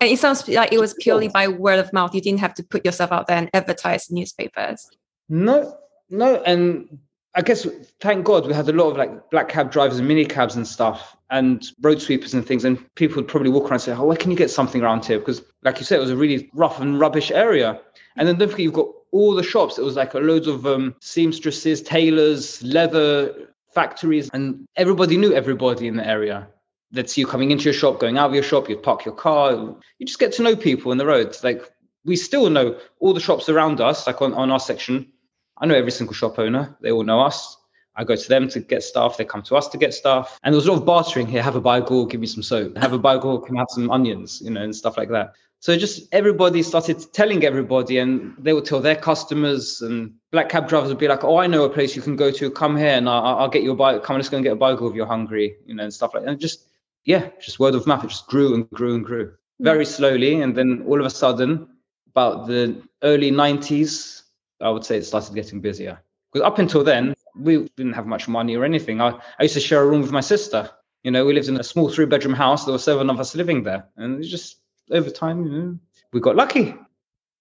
And 0.00 0.10
it 0.10 0.18
sounds 0.18 0.48
like 0.48 0.72
it 0.72 0.80
was 0.80 0.94
purely 0.94 1.28
by 1.28 1.46
word 1.46 1.78
of 1.78 1.92
mouth. 1.92 2.14
You 2.14 2.22
didn't 2.22 2.40
have 2.40 2.54
to 2.54 2.62
put 2.62 2.84
yourself 2.84 3.12
out 3.12 3.26
there 3.26 3.36
and 3.36 3.50
advertise 3.52 4.08
in 4.08 4.16
newspapers. 4.16 4.90
No, 5.28 5.76
no. 6.08 6.42
And 6.42 6.98
I 7.34 7.42
guess 7.42 7.66
thank 8.00 8.24
God 8.24 8.46
we 8.46 8.54
had 8.54 8.68
a 8.68 8.72
lot 8.72 8.90
of 8.90 8.96
like 8.96 9.30
black 9.30 9.50
cab 9.50 9.70
drivers 9.70 9.98
and 9.98 10.08
mini 10.08 10.24
cabs 10.24 10.56
and 10.56 10.66
stuff 10.66 11.16
and 11.28 11.64
road 11.82 12.00
sweepers 12.00 12.32
and 12.32 12.44
things. 12.44 12.64
And 12.64 12.82
people 12.94 13.16
would 13.16 13.28
probably 13.28 13.50
walk 13.50 13.64
around 13.64 13.74
and 13.74 13.82
say, 13.82 13.92
Oh, 13.92 14.04
where 14.04 14.16
can 14.16 14.30
you 14.30 14.36
get 14.36 14.50
something 14.50 14.80
around 14.80 15.04
here? 15.04 15.18
Because 15.18 15.42
like 15.62 15.78
you 15.78 15.84
said, 15.84 15.98
it 15.98 16.00
was 16.00 16.10
a 16.10 16.16
really 16.16 16.50
rough 16.54 16.80
and 16.80 16.98
rubbish 16.98 17.30
area. 17.30 17.78
And 18.16 18.26
then 18.26 18.38
don't 18.38 18.48
forget 18.48 18.64
you've 18.64 18.72
got 18.74 18.88
all 19.12 19.34
the 19.34 19.42
shops. 19.42 19.78
It 19.78 19.84
was 19.84 19.96
like 19.96 20.14
a 20.14 20.18
loads 20.18 20.46
of 20.46 20.66
um, 20.66 20.94
seamstresses, 21.00 21.82
tailors, 21.82 22.62
leather 22.62 23.50
factories, 23.72 24.30
and 24.32 24.66
everybody 24.76 25.16
knew 25.16 25.32
everybody 25.32 25.86
in 25.86 25.96
the 25.96 26.06
area. 26.06 26.48
They'd 26.92 27.16
you 27.16 27.26
coming 27.26 27.52
into 27.52 27.64
your 27.64 27.72
shop, 27.72 28.00
going 28.00 28.18
out 28.18 28.30
of 28.30 28.34
your 28.34 28.42
shop, 28.42 28.68
you'd 28.68 28.82
park 28.82 29.04
your 29.04 29.14
car. 29.14 29.52
You 29.52 30.06
just 30.06 30.18
get 30.18 30.32
to 30.34 30.42
know 30.42 30.56
people 30.56 30.90
in 30.90 30.98
the 30.98 31.06
roads. 31.06 31.44
Like 31.44 31.70
we 32.04 32.16
still 32.16 32.50
know 32.50 32.78
all 32.98 33.12
the 33.12 33.20
shops 33.20 33.48
around 33.48 33.80
us, 33.80 34.06
like 34.06 34.20
on, 34.20 34.34
on 34.34 34.50
our 34.50 34.58
section. 34.58 35.12
I 35.58 35.66
know 35.66 35.74
every 35.74 35.92
single 35.92 36.14
shop 36.14 36.38
owner. 36.38 36.76
They 36.80 36.90
all 36.90 37.04
know 37.04 37.20
us. 37.20 37.56
I 37.96 38.04
go 38.04 38.16
to 38.16 38.28
them 38.28 38.48
to 38.48 38.60
get 38.60 38.82
stuff. 38.82 39.16
They 39.16 39.24
come 39.24 39.42
to 39.42 39.56
us 39.56 39.68
to 39.68 39.78
get 39.78 39.92
stuff. 39.92 40.38
And 40.42 40.54
there's 40.54 40.66
a 40.66 40.72
lot 40.72 40.80
of 40.80 40.86
bartering 40.86 41.26
here. 41.26 41.42
Have 41.42 41.56
a 41.56 41.60
bagel, 41.60 42.06
give 42.06 42.20
me 42.20 42.26
some 42.26 42.42
soap. 42.42 42.76
Have 42.78 42.92
a 42.92 42.98
bagel, 42.98 43.38
can 43.38 43.56
have 43.56 43.66
some 43.70 43.90
onions, 43.90 44.40
you 44.42 44.50
know, 44.50 44.62
and 44.62 44.74
stuff 44.74 44.96
like 44.96 45.10
that. 45.10 45.34
So 45.60 45.76
just 45.76 46.08
everybody 46.12 46.62
started 46.62 47.12
telling 47.12 47.44
everybody, 47.44 47.98
and 47.98 48.34
they 48.38 48.54
would 48.54 48.64
tell 48.64 48.80
their 48.80 48.96
customers, 48.96 49.82
and 49.82 50.14
black 50.32 50.48
cab 50.48 50.68
drivers 50.68 50.88
would 50.88 50.98
be 50.98 51.06
like, 51.06 51.22
"Oh, 51.22 51.36
I 51.36 51.46
know 51.46 51.64
a 51.64 51.68
place 51.68 51.94
you 51.94 52.00
can 52.00 52.16
go 52.16 52.30
to. 52.30 52.50
Come 52.50 52.78
here, 52.78 52.96
and 52.96 53.06
I'll, 53.06 53.38
I'll 53.38 53.48
get 53.48 53.62
you 53.62 53.72
a 53.72 53.76
bike. 53.76 54.02
Come, 54.02 54.16
let's 54.16 54.30
go 54.30 54.38
and 54.38 54.44
get 54.44 54.54
a 54.54 54.56
bagel 54.56 54.88
if 54.88 54.94
you're 54.94 55.06
hungry, 55.06 55.56
you 55.66 55.74
know, 55.74 55.84
and 55.84 55.92
stuff 55.92 56.14
like 56.14 56.24
that." 56.24 56.30
And 56.30 56.40
just 56.40 56.66
yeah, 57.04 57.28
just 57.42 57.60
word 57.60 57.74
of 57.74 57.86
mouth. 57.86 58.02
It 58.04 58.08
just 58.08 58.26
grew 58.26 58.54
and 58.54 58.70
grew 58.70 58.94
and 58.94 59.04
grew 59.04 59.26
hmm. 59.26 59.64
very 59.64 59.84
slowly, 59.84 60.40
and 60.40 60.56
then 60.56 60.82
all 60.86 60.98
of 60.98 61.04
a 61.04 61.10
sudden, 61.10 61.68
about 62.08 62.46
the 62.46 62.82
early 63.02 63.30
'90s, 63.30 64.22
I 64.62 64.70
would 64.70 64.86
say 64.86 64.96
it 64.96 65.04
started 65.04 65.34
getting 65.34 65.60
busier. 65.60 66.00
Because 66.32 66.46
up 66.46 66.58
until 66.58 66.84
then, 66.84 67.14
we 67.36 67.68
didn't 67.76 67.92
have 67.92 68.06
much 68.06 68.28
money 68.28 68.56
or 68.56 68.64
anything. 68.64 69.02
I, 69.02 69.10
I 69.38 69.42
used 69.42 69.54
to 69.54 69.60
share 69.60 69.82
a 69.82 69.86
room 69.86 70.00
with 70.00 70.12
my 70.12 70.20
sister. 70.22 70.70
You 71.02 71.10
know, 71.10 71.26
we 71.26 71.34
lived 71.34 71.48
in 71.48 71.60
a 71.60 71.64
small 71.64 71.90
three 71.90 72.06
bedroom 72.06 72.34
house. 72.34 72.64
There 72.64 72.72
were 72.72 72.78
seven 72.78 73.10
of 73.10 73.20
us 73.20 73.34
living 73.34 73.62
there, 73.62 73.86
and 73.96 74.24
it 74.24 74.28
just 74.28 74.59
over 74.90 75.10
time, 75.10 75.44
you 75.44 75.50
know, 75.50 75.78
we 76.12 76.20
got 76.20 76.36
lucky. 76.36 76.74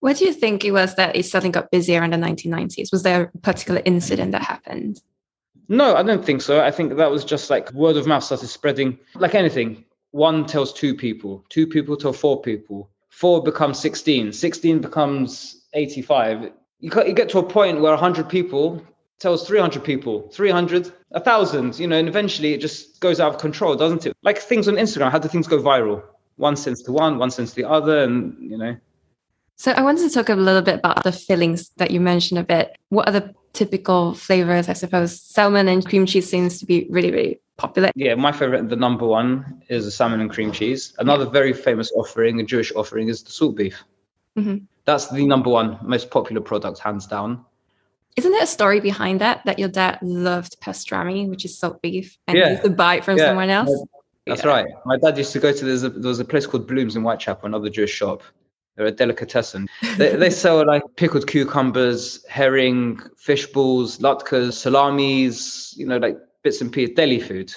What 0.02 0.18
do 0.18 0.26
you 0.26 0.34
think 0.34 0.64
it 0.64 0.72
was 0.72 0.96
that 0.96 1.16
it 1.16 1.26
suddenly 1.26 1.52
got 1.52 1.72
busier 1.72 2.04
in 2.04 2.12
the 2.12 2.18
1990s? 2.18 2.92
Was 2.92 3.04
there 3.04 3.32
a 3.34 3.38
particular 3.40 3.82
incident 3.84 4.32
that 4.32 4.44
happened? 4.44 5.02
No, 5.68 5.96
I 5.96 6.04
don't 6.04 6.26
think 6.26 6.42
so. 6.42 6.62
I 6.62 6.72
think 6.72 6.96
that 6.96 7.12
was 7.12 7.26
just 7.26 7.50
like 7.50 7.72
word 7.74 7.98
of 7.98 8.08
mouth 8.08 8.24
started 8.24 8.48
spreading. 8.48 8.98
Like 9.16 9.36
anything, 9.36 9.86
one 10.12 10.46
tells 10.46 10.74
two 10.74 10.96
people, 10.96 11.46
two 11.50 11.68
people 11.68 11.96
tell 11.96 12.14
four 12.14 12.42
people, 12.42 12.90
four 13.10 13.44
becomes 13.44 13.78
16, 13.80 14.34
16 14.34 14.80
becomes 14.80 15.66
85. 15.74 16.52
You, 16.80 16.92
you 17.06 17.14
get 17.14 17.30
to 17.30 17.40
a 17.40 17.44
point 17.44 17.82
where 17.82 17.92
100 17.92 18.30
people 18.30 18.82
tells 19.20 19.46
300 19.46 19.84
people, 19.84 20.30
300, 20.32 20.92
1,000, 21.10 21.78
you 21.78 21.88
know, 21.88 21.98
and 21.98 22.08
eventually 22.08 22.54
it 22.54 22.62
just 22.62 23.00
goes 23.02 23.20
out 23.20 23.36
of 23.36 23.42
control, 23.42 23.76
doesn't 23.76 24.06
it? 24.06 24.16
Like 24.24 24.40
things 24.40 24.68
on 24.68 24.76
Instagram, 24.76 25.12
how 25.12 25.20
do 25.20 25.28
things 25.28 25.48
go 25.48 25.62
viral? 25.62 26.02
One 26.40 26.56
sense 26.56 26.82
to 26.84 26.92
one, 26.92 27.18
one 27.18 27.30
sense 27.30 27.52
to 27.52 27.62
the 27.62 27.70
other, 27.70 28.00
and 28.00 28.36
you 28.40 28.58
know. 28.58 28.76
So 29.56 29.74
I 29.74 29.82
wanted 29.82 30.08
to 30.08 30.14
talk 30.14 30.30
a 30.30 30.36
little 30.36 30.62
bit 30.62 30.76
about 30.80 31.04
the 31.04 31.12
fillings 31.12 31.70
that 31.78 31.92
you 31.92 32.00
mentioned 32.00 32.40
a 32.40 32.44
bit. 32.44 32.78
What 32.90 33.10
are 33.10 33.12
the 33.12 33.36
typical 33.52 34.14
flavors? 34.14 34.70
I 34.70 34.74
suppose 34.74 35.20
salmon 35.20 35.68
and 35.68 35.86
cream 35.86 36.06
cheese 36.06 36.30
seems 36.30 36.60
to 36.60 36.66
be 36.66 36.88
really, 36.90 37.12
really 37.12 37.42
popular. 37.58 37.92
Yeah, 37.94 38.16
my 38.16 38.32
favorite, 38.32 38.70
the 38.70 38.78
number 38.78 39.06
one, 39.06 39.62
is 39.68 39.84
the 39.84 39.92
salmon 39.92 40.22
and 40.22 40.30
cream 40.30 40.54
cheese. 40.54 40.94
Another 40.98 41.26
very 41.26 41.52
famous 41.52 41.92
offering, 41.92 42.40
a 42.40 42.44
Jewish 42.44 42.72
offering, 42.74 43.10
is 43.10 43.22
the 43.22 43.32
salt 43.32 43.58
beef. 43.58 43.84
Mm-hmm. 44.38 44.60
That's 44.86 45.08
the 45.08 45.26
number 45.26 45.50
one 45.50 45.78
most 45.82 46.10
popular 46.10 46.42
product, 46.42 46.80
hands 46.80 47.06
down. 47.06 47.46
Isn't 48.16 48.32
there 48.32 48.44
a 48.44 48.48
story 48.48 48.80
behind 48.80 49.20
that? 49.20 49.44
That 49.46 49.60
your 49.60 49.70
dad 49.70 50.00
loved 50.02 50.60
pastrami, 50.62 51.30
which 51.30 51.44
is 51.44 51.58
salt 51.58 51.82
beef, 51.82 52.18
and 52.28 52.38
yeah. 52.38 52.52
you 52.54 52.60
could 52.60 52.78
buy 52.78 52.96
it 52.96 53.04
from 53.04 53.18
yeah. 53.18 53.26
someone 53.26 53.50
else? 53.50 53.70
That's 54.30 54.44
Yeah. 54.44 54.50
right. 54.50 54.68
My 54.86 54.98
dad 54.98 55.18
used 55.18 55.34
to 55.34 55.40
go 55.40 55.52
to 55.52 55.66
there's 55.66 55.84
a, 55.84 55.90
there 55.90 56.10
was 56.10 56.20
a 56.20 56.26
place 56.26 56.46
called 56.46 56.68
Blooms 56.68 56.96
in 56.96 57.04
Whitechapel, 57.04 57.46
another 57.48 57.70
Jewish 57.70 57.92
shop. 57.92 58.24
They're 58.76 58.88
a 58.88 58.92
delicatessen. 58.92 59.68
They, 59.98 60.16
they 60.16 60.30
sell 60.44 60.66
like 60.66 60.84
pickled 60.96 61.28
cucumbers, 61.28 62.26
herring, 62.28 63.00
fish 63.18 63.46
balls, 63.48 63.98
latkes, 64.00 64.54
salamis, 64.54 65.74
you 65.78 65.86
know, 65.86 65.98
like 65.98 66.18
bits 66.44 66.62
and 66.62 66.72
pieces, 66.72 66.96
deli 66.96 67.20
food. 67.20 67.54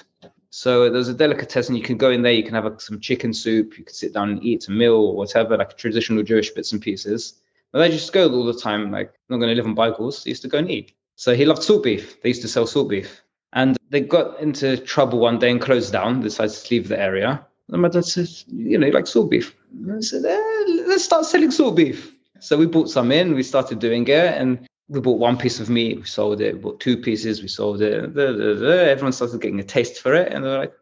So 0.51 0.91
there's 0.91 1.09
a 1.09 1.15
delicatessen. 1.15 1.77
You 1.77 1.83
can 1.83 1.97
go 1.97 2.11
in 2.11 2.23
there. 2.23 2.33
You 2.33 2.43
can 2.43 2.55
have 2.55 2.65
like, 2.65 2.81
some 2.81 3.01
chicken 3.01 3.33
soup. 3.33 3.79
You 3.79 3.85
can 3.85 3.95
sit 3.95 4.13
down 4.13 4.31
and 4.31 4.45
eat 4.45 4.69
a 4.69 4.71
meal 4.71 4.97
or 4.97 5.17
whatever, 5.17 5.57
like 5.57 5.79
traditional 5.79 6.23
Jewish 6.23 6.51
bits 6.51 6.73
and 6.73 6.83
pieces. 6.83 7.41
And 7.73 7.81
they 7.81 7.89
just 7.89 8.13
go 8.13 8.31
all 8.31 8.45
the 8.45 8.53
time. 8.53 8.91
Like 8.91 9.09
I'm 9.09 9.15
not 9.31 9.37
going 9.39 9.49
to 9.49 9.55
live 9.55 9.67
on 9.67 9.77
bagels. 9.77 10.25
They 10.25 10.31
used 10.31 10.43
to 10.43 10.49
go 10.49 10.59
and 10.59 10.71
eat. 10.71 10.93
So 11.17 11.35
he 11.35 11.45
loved 11.45 11.63
salt 11.63 11.85
beef. 11.85 12.21
They 12.21 12.31
used 12.31 12.43
to 12.43 12.49
sell 12.49 12.67
salt 12.67 12.89
beef. 12.91 13.23
And 13.53 13.77
they 13.91 14.01
got 14.01 14.41
into 14.41 14.79
trouble 14.79 15.19
one 15.19 15.39
day 15.39 15.51
and 15.51 15.61
closed 15.61 15.93
down, 15.93 16.21
decided 16.21 16.55
to 16.55 16.75
leave 16.75 16.89
the 16.89 16.99
area. 16.99 17.45
And 17.69 17.83
my 17.83 17.89
dad 17.89 18.05
said, 18.05 18.29
you 18.49 18.79
know, 18.79 18.87
you 18.87 18.93
like 18.93 19.07
salt 19.07 19.31
beef. 19.31 19.55
And 19.73 19.93
I 19.97 20.01
said, 20.01 20.25
eh, 20.25 20.83
let's 20.87 21.05
start 21.05 21.27
selling 21.27 21.51
salt 21.51 21.77
beef. 21.77 22.13
So 22.41 22.57
we 22.57 22.67
bought 22.67 22.91
some 22.91 23.13
in, 23.13 23.35
we 23.35 23.43
started 23.43 23.79
doing 23.79 24.07
it, 24.09 24.35
and 24.35 24.67
we 24.89 25.01
bought 25.01 25.19
one 25.19 25.37
piece 25.37 25.61
of 25.61 25.71
meat, 25.71 25.99
we 25.99 26.05
sold 26.05 26.41
it, 26.41 26.55
we 26.55 26.61
bought 26.61 26.81
two 26.81 26.97
pieces, 26.97 27.41
we 27.41 27.49
sold 27.49 27.83
it. 27.83 28.17
Everyone 28.17 29.13
started 29.13 29.41
getting 29.41 29.61
a 29.61 29.65
taste 29.65 30.01
for 30.01 30.15
it. 30.15 30.33
And 30.33 30.45
they're 30.45 30.59
like, 30.59 30.73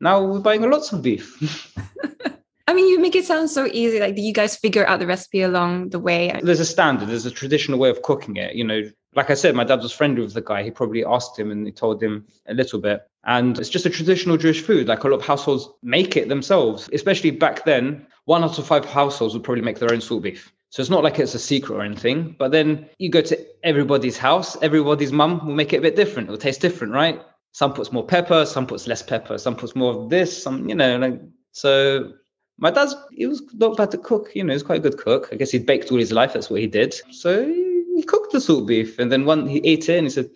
now 0.00 0.24
we're 0.24 0.40
buying 0.40 0.68
lots 0.68 0.92
of 0.92 1.02
beef. 1.02 1.76
I 2.66 2.74
mean, 2.74 2.88
you 2.88 3.00
make 3.00 3.14
it 3.14 3.24
sound 3.24 3.50
so 3.50 3.66
easy. 3.66 4.00
Like, 4.00 4.16
you 4.16 4.32
guys 4.32 4.56
figure 4.56 4.86
out 4.86 5.00
the 5.00 5.06
recipe 5.06 5.42
along 5.42 5.90
the 5.90 5.98
way? 5.98 6.40
there's 6.42 6.60
a 6.60 6.64
standard, 6.64 7.08
there's 7.08 7.26
a 7.26 7.30
traditional 7.30 7.78
way 7.78 7.90
of 7.90 8.02
cooking 8.02 8.36
it. 8.36 8.54
You 8.54 8.64
know, 8.64 8.82
like 9.14 9.30
I 9.30 9.34
said, 9.34 9.54
my 9.54 9.64
dad 9.64 9.82
was 9.82 9.92
friendly 9.92 10.22
with 10.22 10.34
the 10.34 10.40
guy. 10.40 10.62
He 10.62 10.70
probably 10.70 11.04
asked 11.04 11.38
him 11.38 11.50
and 11.50 11.66
he 11.66 11.72
told 11.72 12.02
him 12.02 12.26
a 12.46 12.54
little 12.54 12.80
bit. 12.80 13.06
And 13.24 13.58
it's 13.58 13.68
just 13.68 13.86
a 13.86 13.90
traditional 13.90 14.36
Jewish 14.36 14.62
food. 14.62 14.88
Like 14.88 15.04
a 15.04 15.08
lot 15.08 15.20
of 15.20 15.24
households 15.24 15.68
make 15.82 16.16
it 16.16 16.28
themselves, 16.28 16.88
especially 16.92 17.30
back 17.30 17.64
then. 17.64 18.06
One 18.24 18.44
out 18.44 18.58
of 18.58 18.66
five 18.66 18.84
households 18.84 19.34
would 19.34 19.44
probably 19.44 19.62
make 19.62 19.78
their 19.78 19.92
own 19.92 20.00
salt 20.00 20.22
beef. 20.22 20.52
So 20.70 20.80
it's 20.80 20.90
not 20.90 21.04
like 21.04 21.18
it's 21.18 21.34
a 21.34 21.38
secret 21.38 21.76
or 21.76 21.82
anything. 21.82 22.34
But 22.38 22.52
then 22.52 22.88
you 22.98 23.10
go 23.10 23.20
to 23.20 23.38
everybody's 23.62 24.16
house, 24.16 24.56
everybody's 24.62 25.12
mum 25.12 25.46
will 25.46 25.54
make 25.54 25.74
it 25.74 25.78
a 25.78 25.82
bit 25.82 25.96
different. 25.96 26.28
It'll 26.28 26.38
taste 26.38 26.62
different, 26.62 26.94
right? 26.94 27.20
Some 27.52 27.74
puts 27.74 27.92
more 27.92 28.06
pepper, 28.06 28.46
some 28.46 28.66
puts 28.66 28.86
less 28.86 29.02
pepper, 29.02 29.36
some 29.36 29.54
puts 29.54 29.76
more 29.76 29.92
of 29.94 30.08
this, 30.08 30.42
some, 30.42 30.68
you 30.70 30.74
know, 30.74 30.96
like 30.96 31.20
so 31.50 32.14
my 32.58 32.70
dad's 32.70 32.94
he 33.10 33.26
was 33.26 33.42
not 33.52 33.76
bad 33.76 33.90
to 33.90 33.98
cook, 33.98 34.30
you 34.34 34.42
know, 34.42 34.54
he's 34.54 34.62
quite 34.62 34.78
a 34.78 34.82
good 34.82 34.96
cook. 34.96 35.28
I 35.30 35.36
guess 35.36 35.50
he'd 35.50 35.66
baked 35.66 35.92
all 35.92 35.98
his 35.98 36.12
life, 36.12 36.32
that's 36.32 36.48
what 36.48 36.60
he 36.60 36.66
did. 36.66 36.94
So 37.10 37.54
he, 38.02 38.06
he 38.06 38.06
cooked 38.06 38.32
the 38.32 38.40
salt 38.40 38.66
beef 38.66 38.98
and 38.98 39.10
then 39.10 39.24
one 39.24 39.46
he 39.46 39.58
ate 39.58 39.88
it 39.88 39.98
and 39.98 40.06
he 40.06 40.10
said, 40.10 40.30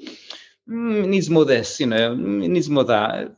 mm, 0.68 1.04
it 1.04 1.08
needs 1.08 1.30
more 1.30 1.44
this, 1.44 1.80
you 1.80 1.86
know, 1.86 2.14
mm, 2.14 2.44
it 2.44 2.48
needs 2.48 2.70
more 2.70 2.84
that. 2.84 3.34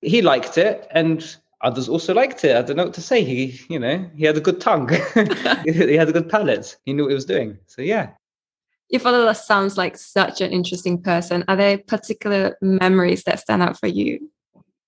He 0.00 0.22
liked 0.22 0.58
it 0.58 0.86
and 0.90 1.36
others 1.60 1.88
also 1.88 2.14
liked 2.14 2.44
it. 2.44 2.56
I 2.56 2.62
don't 2.62 2.76
know 2.76 2.84
what 2.84 2.94
to 2.94 3.02
say. 3.02 3.24
He, 3.24 3.60
you 3.68 3.78
know, 3.78 4.08
he 4.16 4.24
had 4.24 4.36
a 4.36 4.40
good 4.40 4.60
tongue. 4.60 4.88
he 5.64 5.94
had 5.94 6.08
a 6.08 6.12
good 6.12 6.28
palate. 6.28 6.76
He 6.84 6.92
knew 6.92 7.04
what 7.04 7.10
he 7.10 7.14
was 7.14 7.24
doing. 7.24 7.58
So 7.66 7.82
yeah. 7.82 8.10
Your 8.90 9.00
father 9.00 9.34
sounds 9.34 9.76
like 9.76 9.98
such 9.98 10.40
an 10.40 10.50
interesting 10.50 11.02
person. 11.02 11.44
Are 11.46 11.56
there 11.56 11.78
particular 11.78 12.56
memories 12.62 13.24
that 13.24 13.40
stand 13.40 13.62
out 13.62 13.78
for 13.78 13.86
you? 13.86 14.30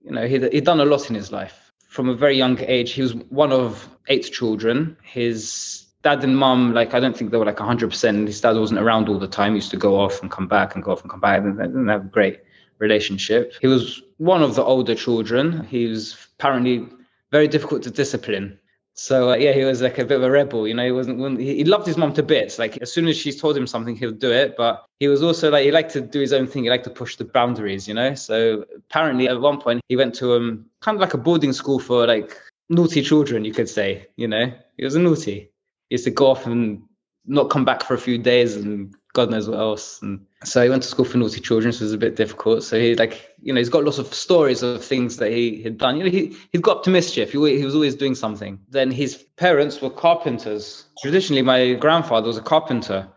you 0.02 0.12
know, 0.12 0.26
he'd, 0.26 0.52
he'd 0.52 0.64
done 0.64 0.80
a 0.80 0.84
lot 0.84 1.08
in 1.08 1.14
his 1.14 1.32
life. 1.32 1.72
From 1.88 2.08
a 2.08 2.14
very 2.14 2.36
young 2.36 2.58
age, 2.60 2.92
he 2.92 3.02
was 3.02 3.14
one 3.14 3.52
of 3.52 3.88
eight 4.08 4.30
children. 4.32 4.96
His 5.02 5.86
dad 6.02 6.24
and 6.24 6.36
mum, 6.36 6.74
like, 6.74 6.94
I 6.94 7.00
don't 7.00 7.16
think 7.16 7.30
they 7.30 7.36
were 7.36 7.44
like 7.44 7.56
100%. 7.56 8.26
His 8.26 8.40
dad 8.40 8.56
wasn't 8.56 8.80
around 8.80 9.08
all 9.08 9.18
the 9.18 9.28
time. 9.28 9.52
He 9.52 9.56
used 9.56 9.70
to 9.70 9.76
go 9.76 10.00
off 10.00 10.22
and 10.22 10.30
come 10.30 10.48
back 10.48 10.74
and 10.74 10.82
go 10.84 10.92
off 10.92 11.02
and 11.02 11.10
come 11.10 11.20
back. 11.20 11.42
And 11.42 11.58
they 11.58 11.64
didn't 11.64 11.88
have 11.88 12.06
a 12.06 12.08
great 12.08 12.40
relationship. 12.78 13.54
He 13.60 13.66
was 13.66 14.02
one 14.18 14.42
of 14.42 14.54
the 14.54 14.64
older 14.64 14.94
children. 14.94 15.64
He 15.64 15.86
was 15.86 16.16
apparently 16.38 16.88
very 17.30 17.48
difficult 17.48 17.82
to 17.84 17.90
discipline. 17.90 18.58
So 18.94 19.30
uh, 19.30 19.36
yeah, 19.36 19.52
he 19.52 19.64
was 19.64 19.80
like 19.80 19.98
a 19.98 20.04
bit 20.04 20.16
of 20.16 20.22
a 20.24 20.30
rebel, 20.30 20.68
you 20.68 20.74
know. 20.74 20.84
He 20.84 20.92
wasn't. 20.92 21.40
he 21.40 21.64
loved 21.64 21.86
his 21.86 21.96
mom 21.96 22.12
to 22.14 22.22
bits. 22.22 22.58
Like 22.58 22.76
as 22.82 22.92
soon 22.92 23.08
as 23.08 23.16
she 23.16 23.32
told 23.32 23.56
him 23.56 23.66
something, 23.66 23.96
he'll 23.96 24.10
do 24.10 24.30
it. 24.30 24.56
But 24.58 24.84
he 24.98 25.08
was 25.08 25.22
also 25.22 25.50
like 25.50 25.64
he 25.64 25.70
liked 25.70 25.92
to 25.92 26.02
do 26.02 26.20
his 26.20 26.34
own 26.34 26.46
thing. 26.46 26.64
He 26.64 26.70
liked 26.70 26.84
to 26.84 26.90
push 26.90 27.16
the 27.16 27.24
boundaries, 27.24 27.88
you 27.88 27.94
know. 27.94 28.14
So 28.14 28.66
apparently, 28.76 29.26
at 29.26 29.40
one 29.40 29.58
point, 29.58 29.80
he 29.88 29.96
went 29.96 30.14
to 30.16 30.34
um 30.34 30.66
kind 30.80 30.96
of 30.96 31.00
like 31.00 31.14
a 31.14 31.18
boarding 31.18 31.54
school 31.54 31.78
for 31.78 32.06
like 32.06 32.36
naughty 32.68 33.00
children, 33.02 33.44
you 33.44 33.54
could 33.54 33.70
say. 33.70 34.06
You 34.16 34.28
know, 34.28 34.52
he 34.76 34.84
was 34.84 34.96
a 34.96 35.00
naughty. 35.00 35.49
Used 35.90 36.04
to 36.04 36.10
go 36.10 36.28
off 36.28 36.46
and 36.46 36.82
not 37.26 37.50
come 37.50 37.64
back 37.64 37.82
for 37.82 37.94
a 37.94 37.98
few 37.98 38.18
days, 38.18 38.56
and 38.56 38.94
God 39.12 39.30
knows 39.30 39.48
what 39.48 39.58
else. 39.58 40.00
And 40.02 40.24
so 40.44 40.62
he 40.62 40.68
went 40.70 40.82
to 40.82 40.88
school 40.88 41.04
for 41.04 41.18
naughty 41.18 41.40
children, 41.40 41.72
so 41.72 41.82
it 41.82 41.86
was 41.86 41.92
a 41.92 41.98
bit 41.98 42.16
difficult. 42.16 42.62
So 42.62 42.78
he 42.78 42.94
like, 42.94 43.34
you 43.42 43.52
know, 43.52 43.58
he's 43.58 43.68
got 43.68 43.84
lots 43.84 43.98
of 43.98 44.12
stories 44.14 44.62
of 44.62 44.84
things 44.84 45.16
that 45.18 45.30
he 45.30 45.62
had 45.62 45.78
done. 45.78 45.96
You 45.96 46.04
know, 46.04 46.10
he 46.10 46.36
he 46.52 46.58
got 46.58 46.78
up 46.78 46.82
to 46.84 46.90
mischief. 46.90 47.32
He, 47.32 47.58
he 47.58 47.64
was 47.64 47.74
always 47.74 47.94
doing 47.94 48.14
something. 48.14 48.58
Then 48.68 48.90
his 48.90 49.16
parents 49.36 49.80
were 49.80 49.90
carpenters. 49.90 50.86
Traditionally, 51.02 51.42
my 51.42 51.74
grandfather 51.74 52.26
was 52.26 52.38
a 52.38 52.42
carpenter. 52.42 53.08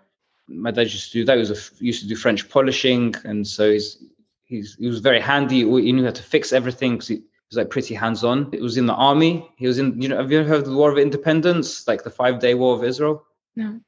My 0.48 0.72
dad 0.72 0.92
used 0.92 1.12
to 1.12 1.20
do 1.20 1.26
that. 1.26 1.34
He 1.36 1.40
was 1.40 1.52
a, 1.52 1.84
used 1.84 2.02
to 2.02 2.08
do 2.08 2.16
French 2.16 2.50
polishing, 2.50 3.16
and 3.24 3.48
so 3.48 3.72
he's 3.72 4.04
he's 4.44 4.76
he 4.76 4.88
was 4.88 5.00
very 5.00 5.20
handy. 5.20 5.60
He 5.60 5.92
knew 5.92 6.06
how 6.06 6.12
to 6.12 6.24
fix 6.24 6.54
everything 6.54 6.94
because 6.94 7.08
he 7.08 7.22
was 7.54 7.58
like 7.58 7.70
pretty 7.70 7.94
hands-on. 7.94 8.50
It 8.52 8.62
was 8.62 8.78
in 8.78 8.88
the 8.88 8.94
army. 8.94 9.48
He 9.58 9.68
was 9.68 9.78
in. 9.78 10.02
You 10.02 10.10
know, 10.10 10.18
have 10.18 10.32
you 10.32 10.40
ever 10.40 10.50
heard 10.50 10.64
of 10.64 10.66
the 10.66 10.76
War 10.76 10.92
of 10.92 10.98
Independence, 10.98 11.88
like 11.88 12.04
the 12.04 12.10
Five-Day 12.10 12.56
War 12.56 12.76
of 12.76 12.84
Israel? 12.84 13.24
No. 13.56 13.80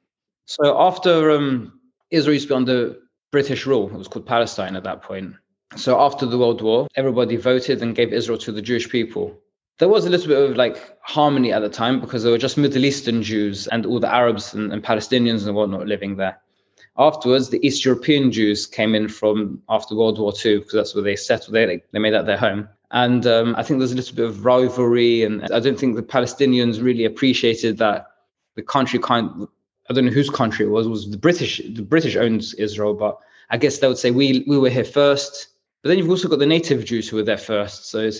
So 0.44 0.80
after 0.80 1.32
um, 1.32 1.80
Israel 2.10 2.34
used 2.34 2.48
to 2.48 2.54
be 2.54 2.56
under 2.56 2.96
British 3.32 3.66
rule, 3.66 3.88
it 3.88 3.98
was 3.98 4.08
called 4.08 4.26
Palestine 4.26 4.76
at 4.76 4.84
that 4.84 5.02
point. 5.02 5.34
So 5.74 6.00
after 6.00 6.26
the 6.26 6.38
World 6.38 6.62
War, 6.62 6.86
everybody 6.94 7.36
voted 7.36 7.82
and 7.82 7.96
gave 7.96 8.12
Israel 8.12 8.38
to 8.38 8.52
the 8.52 8.62
Jewish 8.62 8.88
people. 8.88 9.36
There 9.78 9.88
was 9.88 10.06
a 10.06 10.10
little 10.10 10.28
bit 10.28 10.50
of 10.50 10.56
like 10.56 10.96
harmony 11.02 11.52
at 11.52 11.60
the 11.60 11.68
time 11.68 12.00
because 12.00 12.22
there 12.22 12.32
were 12.32 12.38
just 12.38 12.56
Middle 12.56 12.84
Eastern 12.84 13.22
Jews 13.22 13.66
and 13.66 13.84
all 13.84 13.98
the 13.98 14.12
Arabs 14.12 14.54
and, 14.54 14.72
and 14.72 14.82
Palestinians 14.82 15.46
and 15.46 15.56
whatnot 15.56 15.86
living 15.86 16.16
there. 16.16 16.40
Afterwards, 16.98 17.50
the 17.50 17.64
East 17.66 17.84
European 17.84 18.32
Jews 18.32 18.66
came 18.66 18.94
in 18.94 19.08
from 19.08 19.60
after 19.68 19.94
World 19.94 20.18
War 20.18 20.32
II 20.32 20.58
because 20.58 20.72
that's 20.72 20.94
where 20.94 21.04
they 21.04 21.16
settled. 21.16 21.54
They 21.54 21.82
they 21.92 21.98
made 21.98 22.14
that 22.14 22.24
their 22.24 22.38
home. 22.38 22.68
And 22.90 23.26
um, 23.26 23.54
I 23.56 23.62
think 23.62 23.78
there's 23.78 23.92
a 23.92 23.96
little 23.96 24.14
bit 24.14 24.26
of 24.26 24.44
rivalry, 24.44 25.24
and 25.24 25.42
I 25.52 25.60
don't 25.60 25.78
think 25.78 25.96
the 25.96 26.02
Palestinians 26.02 26.82
really 26.82 27.04
appreciated 27.04 27.78
that 27.78 28.06
the 28.54 28.62
country 28.62 28.98
kind. 28.98 29.48
I 29.88 29.92
don't 29.92 30.06
know 30.06 30.12
whose 30.12 30.30
country 30.30 30.66
it 30.66 30.70
was. 30.70 30.86
It 30.86 30.90
was 30.90 31.10
the 31.10 31.16
British? 31.16 31.60
The 31.74 31.82
British 31.82 32.16
owns 32.16 32.54
Israel, 32.54 32.94
but 32.94 33.18
I 33.50 33.56
guess 33.56 33.78
they 33.78 33.88
would 33.88 33.98
say 33.98 34.10
we 34.10 34.44
we 34.46 34.58
were 34.58 34.70
here 34.70 34.84
first. 34.84 35.48
But 35.82 35.90
then 35.90 35.98
you've 35.98 36.10
also 36.10 36.28
got 36.28 36.38
the 36.38 36.46
native 36.46 36.84
Jews 36.84 37.08
who 37.08 37.16
were 37.16 37.22
there 37.22 37.38
first. 37.38 37.90
So 37.90 38.10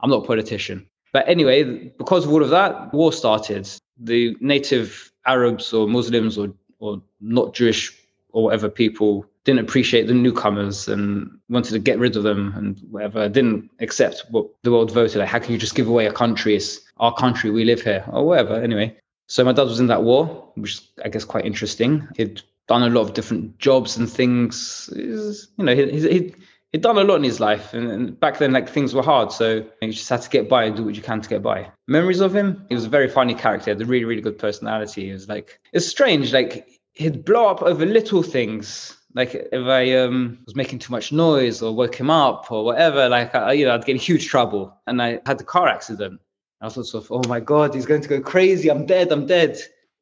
I'm 0.00 0.10
not 0.10 0.24
a 0.24 0.26
politician, 0.26 0.86
but 1.12 1.28
anyway, 1.28 1.92
because 1.98 2.24
of 2.24 2.32
all 2.32 2.42
of 2.42 2.50
that, 2.50 2.92
war 2.92 3.12
started. 3.12 3.68
The 3.98 4.36
native 4.40 5.12
Arabs 5.24 5.72
or 5.72 5.88
Muslims 5.88 6.36
or 6.36 6.52
or 6.78 7.00
not 7.20 7.54
Jewish 7.54 7.92
or 8.30 8.44
whatever 8.44 8.68
people 8.68 9.24
didn't 9.46 9.60
appreciate 9.60 10.08
the 10.08 10.12
newcomers 10.14 10.88
and 10.88 11.30
wanted 11.48 11.70
to 11.70 11.78
get 11.78 11.98
rid 11.98 12.16
of 12.16 12.24
them 12.24 12.52
and 12.56 12.78
whatever 12.90 13.28
didn't 13.28 13.70
accept 13.80 14.24
what 14.30 14.46
the 14.64 14.72
world 14.72 14.92
voted. 14.92 15.18
Like 15.18 15.28
how 15.28 15.38
can 15.38 15.52
you 15.52 15.58
just 15.58 15.76
give 15.76 15.88
away 15.88 16.06
a 16.06 16.12
country? 16.12 16.56
It's 16.56 16.80
our 16.98 17.14
country 17.14 17.50
we 17.50 17.64
live 17.64 17.80
here 17.80 18.04
or 18.12 18.26
whatever. 18.26 18.54
Anyway 18.56 18.94
so 19.28 19.44
my 19.44 19.52
dad 19.52 19.64
was 19.64 19.80
in 19.80 19.86
that 19.88 20.02
war 20.04 20.26
which 20.54 20.74
is 20.74 20.88
i 21.04 21.08
guess 21.08 21.24
quite 21.24 21.46
interesting. 21.46 22.06
He'd 22.16 22.42
done 22.68 22.82
a 22.82 22.90
lot 22.90 23.02
of 23.02 23.14
different 23.14 23.58
jobs 23.58 23.96
and 23.96 24.10
things. 24.10 24.90
He's- 24.94 25.48
you 25.56 25.64
know 25.64 25.74
he, 25.74 25.90
he, 25.90 26.34
he'd, 26.72 26.82
done 26.82 26.98
a 26.98 27.04
lot 27.04 27.16
in 27.16 27.24
his 27.24 27.40
life 27.40 27.72
and, 27.72 27.90
and 27.90 28.20
back 28.20 28.36
then 28.36 28.52
like 28.52 28.68
things 28.68 28.94
were 28.94 29.02
hard 29.02 29.32
so 29.32 29.64
you 29.80 29.92
just 29.92 30.10
had 30.10 30.20
to 30.20 30.28
get 30.28 30.46
by 30.46 30.64
and 30.64 30.76
do 30.76 30.84
what 30.84 30.94
you 30.94 31.00
can 31.00 31.22
to 31.22 31.28
get 31.28 31.42
by. 31.42 31.66
Memories 31.88 32.20
of 32.20 32.34
him? 32.34 32.66
He 32.68 32.74
was 32.74 32.84
a 32.84 32.90
very 32.90 33.08
funny 33.08 33.34
character. 33.34 33.70
Had 33.70 33.80
a 33.80 33.86
really 33.86 34.04
really 34.04 34.20
good 34.20 34.38
personality. 34.38 35.06
He 35.06 35.12
was 35.12 35.28
like 35.28 35.58
it's 35.72 35.86
strange 35.86 36.32
like 36.34 36.68
he'd 36.92 37.24
blow 37.24 37.46
up 37.48 37.62
over 37.62 37.86
little 37.86 38.22
things. 38.22 38.96
Like 39.16 39.34
if 39.34 39.66
I 39.66 39.94
um, 39.94 40.38
was 40.44 40.54
making 40.54 40.80
too 40.80 40.92
much 40.92 41.10
noise 41.10 41.62
or 41.62 41.74
woke 41.74 41.94
him 41.94 42.10
up 42.10 42.52
or 42.52 42.66
whatever, 42.66 43.08
like 43.08 43.34
I, 43.34 43.52
you 43.52 43.64
know, 43.64 43.74
I'd 43.74 43.86
get 43.86 43.92
in 43.92 43.98
huge 43.98 44.28
trouble. 44.28 44.78
And 44.86 45.00
I 45.00 45.20
had 45.24 45.38
the 45.38 45.44
car 45.44 45.68
accident. 45.68 46.20
I 46.60 46.66
was 46.66 46.74
sort 46.74 47.04
of, 47.04 47.10
oh 47.10 47.22
my 47.26 47.40
god, 47.40 47.74
he's 47.74 47.86
going 47.86 48.02
to 48.02 48.08
go 48.08 48.20
crazy. 48.20 48.70
I'm 48.70 48.84
dead. 48.84 49.10
I'm 49.10 49.24
dead. 49.24 49.58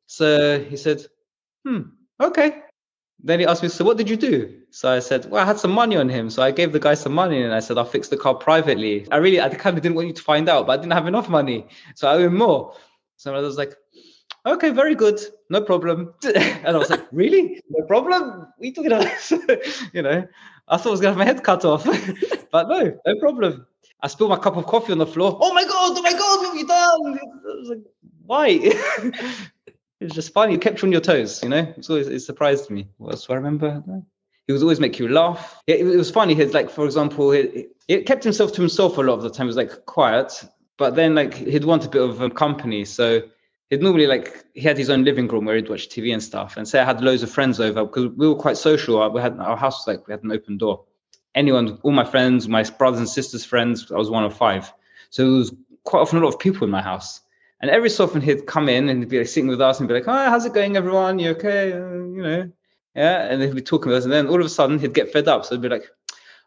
So 0.07 0.59
he 0.59 0.77
said, 0.77 1.07
hmm, 1.65 1.83
okay. 2.21 2.63
Then 3.23 3.39
he 3.39 3.47
asked 3.47 3.63
me, 3.63 3.69
so 3.69 3.85
what 3.85 3.99
did 3.99 4.11
you 4.11 4.17
do? 4.17 4.63
So 4.71 4.91
I 4.91 4.99
said, 4.99 5.31
well, 5.31 5.41
I 5.41 5.47
had 5.47 5.61
some 5.61 5.71
money 5.71 5.97
on 5.97 6.09
him. 6.09 6.29
So 6.29 6.43
I 6.43 6.51
gave 6.51 6.73
the 6.73 6.81
guy 6.81 6.95
some 6.95 7.15
money 7.15 7.41
and 7.41 7.55
I 7.55 7.61
said, 7.61 7.79
I'll 7.79 7.85
fix 7.85 8.09
the 8.09 8.17
car 8.17 8.35
privately. 8.35 9.07
I 9.13 9.19
really, 9.19 9.41
I 9.41 9.49
kind 9.49 9.77
of 9.77 9.83
didn't 9.85 9.95
want 9.95 10.09
you 10.09 10.15
to 10.15 10.23
find 10.23 10.49
out, 10.49 10.67
but 10.67 10.73
I 10.73 10.83
didn't 10.83 10.93
have 10.93 11.07
enough 11.07 11.29
money. 11.29 11.69
So 11.95 12.09
I 12.09 12.15
owe 12.15 12.27
him 12.27 12.37
more. 12.37 12.75
So 13.17 13.33
I 13.33 13.39
was 13.39 13.57
like, 13.57 13.77
okay, 14.47 14.71
very 14.71 14.95
good, 14.95 15.21
no 15.51 15.61
problem. 15.61 16.15
And 16.25 16.77
I 16.77 16.79
was 16.79 16.91
like, 16.91 17.07
really? 17.13 17.63
No 17.71 17.87
problem? 17.87 18.47
We 18.59 18.73
took 18.73 18.87
it 18.87 18.93
about? 18.93 19.93
you 19.93 20.03
know, 20.03 20.27
I 20.69 20.77
thought 20.77 20.89
I 20.89 20.91
was 20.91 21.01
going 21.01 21.15
to 21.15 21.19
have 21.19 21.27
my 21.27 21.33
head 21.33 21.45
cut 21.45 21.65
off, 21.65 21.85
but 22.53 22.69
no, 22.69 22.99
no 23.07 23.17
problem. 23.21 23.67
I 24.01 24.09
spilled 24.09 24.31
my 24.31 24.39
cup 24.39 24.57
of 24.57 24.67
coffee 24.67 24.93
on 24.93 24.99
the 24.99 25.07
floor. 25.07 25.39
Oh 25.41 25.55
my 25.55 25.65
God, 25.65 25.97
oh 25.97 26.03
my 26.03 26.13
God, 26.13 26.39
what 26.39 26.47
have 26.49 26.57
you 26.57 26.67
done? 26.67 27.19
I 27.19 27.57
was 27.59 27.69
like, 27.71 27.85
why? 28.27 28.49
it's 30.01 30.15
just 30.15 30.33
funny. 30.33 30.55
It 30.55 30.61
kept 30.61 30.83
you 30.83 30.87
on 30.87 30.93
your 30.93 31.01
toes, 31.01 31.43
you 31.43 31.49
know? 31.49 31.73
It's 31.77 31.89
always, 31.89 32.09
it 32.09 32.21
surprised 32.21 32.71
me. 32.71 32.87
What 32.99 33.13
else 33.13 33.27
do 33.27 33.33
I 33.33 33.37
remember? 33.37 33.83
He 34.47 34.53
would 34.53 34.61
always 34.61 34.81
make 34.81 34.99
you 34.99 35.09
laugh. 35.09 35.63
It, 35.67 35.81
it 35.81 35.97
was 35.97 36.11
funny. 36.11 36.35
He'd 36.35 36.53
like, 36.53 36.69
for 36.69 36.85
example, 36.85 37.31
he, 37.31 37.67
he 37.89 38.03
kept 38.03 38.25
himself 38.25 38.53
to 38.53 38.61
himself 38.61 38.99
a 38.99 39.01
lot 39.01 39.15
of 39.15 39.23
the 39.23 39.31
time. 39.31 39.47
He 39.47 39.49
was 39.49 39.57
like 39.57 39.87
quiet. 39.87 40.45
But 40.77 40.97
then 40.97 41.15
like 41.15 41.35
he'd 41.35 41.65
want 41.65 41.87
a 41.87 41.89
bit 41.89 42.03
of 42.03 42.21
um, 42.21 42.31
company, 42.31 42.85
so 42.85 43.23
he'd 43.71 43.83
normally 43.83 44.07
like 44.07 44.45
he 44.55 44.61
had 44.61 44.79
his 44.79 44.91
own 44.91 45.05
living 45.05 45.29
room 45.29 45.45
where 45.45 45.57
he'd 45.57 45.69
watch 45.69 45.89
TV 45.89 46.13
and 46.13 46.23
stuff. 46.23 46.57
And 46.57 46.67
say 46.67 46.81
I 46.81 46.85
had 46.85 47.01
loads 47.01 47.23
of 47.23 47.31
friends 47.31 47.61
over 47.61 47.85
because 47.85 48.09
we 48.17 48.29
were 48.29 48.35
quite 48.35 48.57
social. 48.57 49.09
We 49.11 49.21
had 49.21 49.39
our 49.39 49.57
house 49.57 49.87
was 49.87 49.95
like 49.95 50.07
we 50.07 50.13
had 50.13 50.23
an 50.23 50.33
open 50.33 50.59
door. 50.59 50.85
Anyone, 51.35 51.79
all 51.83 51.93
my 51.93 52.05
friends, 52.05 52.49
my 52.49 52.63
brothers 52.63 53.01
and 53.01 53.09
sisters' 53.09 53.45
friends, 53.45 53.91
I 53.91 53.97
was 53.97 54.11
one 54.11 54.25
of 54.25 54.37
five. 54.37 54.73
So 55.11 55.23
there 55.25 55.39
was 55.39 55.55
quite 55.85 56.01
often 56.01 56.19
a 56.19 56.23
lot 56.23 56.35
of 56.35 56.39
people 56.39 56.65
in 56.65 56.71
my 56.71 56.83
house. 56.83 57.21
And 57.61 57.71
every 57.71 57.91
so 57.91 58.05
often 58.05 58.21
he'd 58.21 58.47
come 58.47 58.69
in 58.69 58.89
and 58.89 59.01
he'd 59.01 59.09
be 59.09 59.19
like 59.19 59.29
sitting 59.29 59.49
with 59.49 59.61
us 59.61 59.79
and 59.79 59.89
be 59.89 59.95
like, 59.95 60.07
"Oh, 60.07 60.31
how's 60.31 60.45
it 60.45 60.53
going, 60.53 60.77
everyone? 60.77 61.19
You 61.19 61.31
okay? 61.31 61.73
Uh, 61.73 61.77
you 61.77 62.23
know, 62.23 62.53
yeah." 62.95 63.27
And 63.29 63.43
he'd 63.43 63.55
be 63.55 63.63
talking 63.63 63.89
with 63.91 63.99
us, 63.99 64.05
and 64.05 64.13
then 64.13 64.27
all 64.27 64.41
of 64.41 64.47
a 64.47 64.51
sudden 64.51 64.79
he'd 64.79 64.93
get 64.93 65.13
fed 65.13 65.29
up, 65.29 65.45
so 65.45 65.55
he'd 65.55 65.63
be 65.63 65.69
like, 65.69 65.89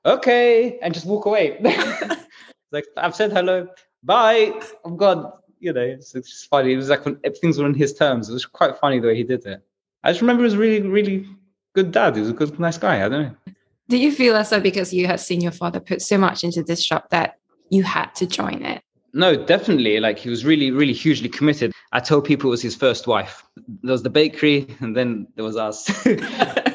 "Okay," 0.06 0.77
and 0.80 0.93
just 0.93 1.08
walk 1.08 1.25
away. 1.25 1.60
like 2.71 2.86
I've 2.97 3.15
said 3.15 3.32
hello, 3.32 3.67
bye. 4.03 4.53
I'm 4.86 4.95
God, 4.95 5.32
you 5.60 5.74
know, 5.74 5.82
it's, 5.82 6.15
it's 6.15 6.30
just 6.30 6.50
funny. 6.50 6.74
It 6.74 6.78
was 6.78 6.89
like 6.89 7.04
things 7.38 7.58
were 7.58 7.65
on 7.65 7.74
his 7.74 7.93
terms. 7.93 8.30
It 8.30 8.34
was 8.34 8.46
quite 8.46 8.78
funny 8.78 9.00
the 9.00 9.08
way 9.08 9.15
he 9.15 9.24
did 9.24 9.46
it. 9.46 9.63
I 10.04 10.12
just 10.12 10.22
remember 10.22 10.41
he 10.41 10.46
was 10.46 10.58
really, 10.58 10.82
really 10.82 11.28
good 11.74 11.91
dad. 11.91 12.15
He 12.15 12.22
was 12.22 12.30
a 12.30 12.34
good, 12.34 12.60
nice 12.60 12.78
guy. 12.78 13.06
I 13.06 13.10
don't 13.10 13.24
know. 13.24 13.54
Do 13.89 13.98
you 13.98 14.12
feel 14.12 14.36
as 14.36 14.50
though 14.50 14.60
because 14.60 14.93
you 14.93 15.08
had 15.08 15.20
seen 15.20 15.41
your 15.41 15.52
father 15.52 15.80
put 15.80 16.02
so 16.02 16.17
much 16.17 16.43
into 16.43 16.62
this 16.62 16.84
shop 16.84 17.10
that 17.10 17.38
you 17.70 17.84
had 17.84 18.13
to 18.15 18.28
join 18.28 18.63
it? 18.63 18.82
No, 19.13 19.36
definitely. 19.36 20.00
Like 20.00 20.20
he 20.20 20.30
was 20.30 20.46
really, 20.46 20.72
really 20.72 20.93
hugely 20.93 21.30
committed. 21.30 21.72
I 21.93 22.02
told 22.02 22.26
people 22.26 22.50
it 22.50 22.52
was 22.52 22.62
his 22.62 22.76
first 22.76 23.08
wife. 23.08 23.43
There 23.82 23.93
was 23.93 24.04
the 24.04 24.10
bakery, 24.10 24.67
and 24.82 24.96
then 24.96 25.28
there 25.36 25.46
was 25.46 25.56
us. 25.56 25.88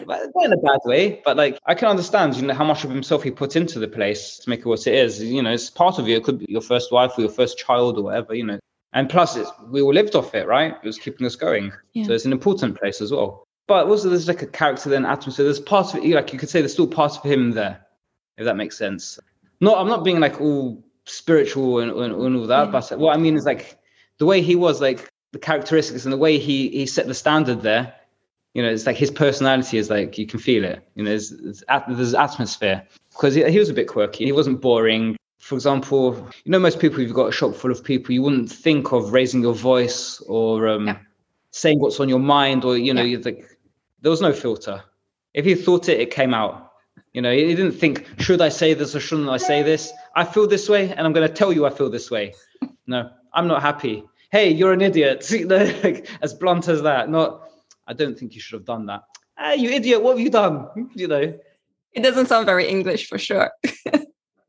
not 0.43 0.45
in 0.45 0.53
a 0.53 0.57
bad 0.57 0.81
way, 0.85 1.21
but 1.25 1.37
like 1.37 1.59
I 1.67 1.75
can 1.75 1.89
understand, 1.89 2.37
you 2.37 2.47
know, 2.47 2.55
how 2.55 2.65
much 2.65 2.85
of 2.85 2.91
himself 2.91 3.23
he 3.23 3.31
put 3.31 3.57
into 3.57 3.79
the 3.79 3.89
place 3.89 4.39
to 4.39 4.51
make 4.51 4.61
it 4.61 4.67
what 4.67 4.87
it 4.87 4.95
is. 4.95 5.23
You 5.23 5.43
know, 5.43 5.53
it's 5.53 5.71
part 5.71 5.99
of 5.99 6.09
you. 6.09 6.17
It 6.17 6.25
could 6.25 6.39
be 6.39 6.47
your 6.49 6.61
first 6.61 6.93
wife 6.93 7.13
or 7.17 7.23
your 7.23 7.31
first 7.31 7.59
child 7.59 7.99
or 7.99 8.05
whatever. 8.05 8.35
You 8.35 8.47
know, 8.47 8.61
and 8.93 9.09
plus 9.09 9.39
we 9.69 9.81
all 9.81 9.93
lived 9.93 10.15
off 10.15 10.35
it, 10.35 10.47
right? 10.47 10.75
It 10.83 10.87
was 10.87 10.99
keeping 10.99 11.27
us 11.27 11.37
going. 11.37 11.73
Yeah. 11.93 12.05
So 12.05 12.13
it's 12.13 12.25
an 12.25 12.33
important 12.33 12.79
place 12.79 13.01
as 13.01 13.13
well. 13.13 13.47
But 13.67 13.87
also 13.87 14.09
there's 14.09 14.29
like 14.29 14.43
a 14.43 14.47
character 14.47 14.91
then 14.91 15.07
atmosphere. 15.07 15.45
There's 15.45 15.61
part 15.61 15.95
of 15.95 16.05
it, 16.05 16.15
like 16.15 16.33
you 16.33 16.39
could 16.39 16.51
say 16.51 16.61
there's 16.61 16.73
still 16.73 16.87
part 16.87 17.17
of 17.17 17.23
him 17.23 17.53
there, 17.53 17.87
if 18.37 18.45
that 18.45 18.57
makes 18.57 18.77
sense. 18.77 19.19
No, 19.61 19.77
I'm 19.77 19.89
not 19.89 20.05
being 20.05 20.21
like 20.21 20.41
all 20.41 20.85
spiritual 21.05 21.79
and, 21.79 21.91
and, 21.91 22.15
and 22.15 22.37
all 22.37 22.47
that, 22.47 22.67
yeah. 22.67 22.71
but 22.71 22.99
what 22.99 23.15
I 23.15 23.19
mean 23.19 23.37
is 23.37 23.47
like 23.47 23.79
the 24.19 24.27
way 24.27 24.43
he 24.43 24.57
was, 24.57 24.81
like 24.81 25.09
the 25.33 25.39
characteristics 25.39 26.05
and 26.05 26.13
the 26.13 26.19
way 26.19 26.39
he 26.39 26.69
he 26.69 26.87
set 26.87 27.07
the 27.07 27.15
standard 27.15 27.63
there. 27.63 27.95
You 28.55 28.63
know, 28.63 28.69
it's 28.69 28.85
like 28.85 28.97
his 28.97 29.11
personality 29.11 29.79
is 29.79 29.89
like 29.89 30.19
you 30.19 30.27
can 30.27 30.39
feel 30.39 30.65
it. 30.65 30.87
You 30.95 31.05
know, 31.05 31.11
there's 31.11 31.31
there's, 31.31 31.65
there's 31.89 32.15
atmosphere 32.15 32.87
because 33.11 33.35
he, 33.35 33.51
he 33.51 33.59
was 33.59 33.71
a 33.71 33.75
bit 33.75 33.89
quirky. 33.89 34.27
He 34.27 34.33
wasn't 34.33 34.61
boring. 34.61 35.17
For 35.43 35.57
example, 35.57 36.15
you 36.45 36.53
know, 36.53 36.61
most 36.61 36.79
people, 36.79 37.01
you've 37.01 37.15
got 37.15 37.27
a 37.27 37.33
shop 37.33 37.57
full 37.57 37.73
of 37.73 37.83
people, 37.83 38.15
you 38.15 38.23
wouldn't 38.23 38.49
think 38.49 38.93
of 38.93 39.13
raising 39.13 39.43
your 39.43 39.55
voice 39.55 40.21
or 40.29 40.69
um, 40.69 40.87
yeah. 40.87 40.99
saying 41.51 41.81
what's 41.81 41.99
on 41.99 42.09
your 42.09 42.21
mind, 42.21 42.65
or 42.65 42.79
you 42.79 42.95
know, 42.95 43.03
yeah. 43.03 43.09
you 43.09 43.23
think 43.23 43.45
there 44.01 44.11
was 44.13 44.21
no 44.21 44.33
filter. 44.33 44.81
If 45.35 45.45
you 45.45 45.57
thought 45.57 45.89
it, 45.89 45.99
it 45.99 46.13
came 46.13 46.33
out. 46.33 46.71
You 47.13 47.23
know, 47.23 47.33
you 47.33 47.57
didn't 47.57 47.73
think, 47.73 48.07
should 48.19 48.41
I 48.41 48.51
say 48.51 48.73
this 48.73 48.95
or 48.95 49.01
shouldn't 49.01 49.29
I 49.31 49.37
say 49.37 49.65
this? 49.65 49.93
I 50.15 50.25
feel 50.25 50.47
this 50.47 50.69
way, 50.69 50.93
and 50.93 51.01
I'm 51.01 51.13
going 51.13 51.27
to 51.27 51.35
tell 51.35 51.53
you 51.53 51.67
I 51.67 51.71
feel 51.71 51.91
this 51.91 52.11
way. 52.11 52.35
No, 52.89 53.11
I'm 53.33 53.47
not 53.47 53.63
happy. 53.63 54.03
Hey, 54.33 54.51
you're 54.51 54.73
an 54.73 54.81
idiot. 54.81 55.25
like, 55.85 56.09
as 56.21 56.35
blunt 56.35 56.67
as 56.67 56.83
that. 56.83 57.09
Not, 57.09 57.49
I 57.87 57.93
don't 57.93 58.19
think 58.19 58.35
you 58.35 58.41
should 58.41 58.59
have 58.59 58.67
done 58.67 58.87
that. 58.87 59.03
Hey, 59.39 59.57
you 59.57 59.71
idiot, 59.71 60.03
what 60.03 60.17
have 60.17 60.21
you 60.21 60.31
done? 60.31 60.69
You 60.95 61.07
know. 61.07 61.39
It 61.93 62.03
doesn't 62.03 62.27
sound 62.27 62.47
very 62.47 62.67
English 62.69 63.09
for 63.09 63.19
sure. 63.19 63.53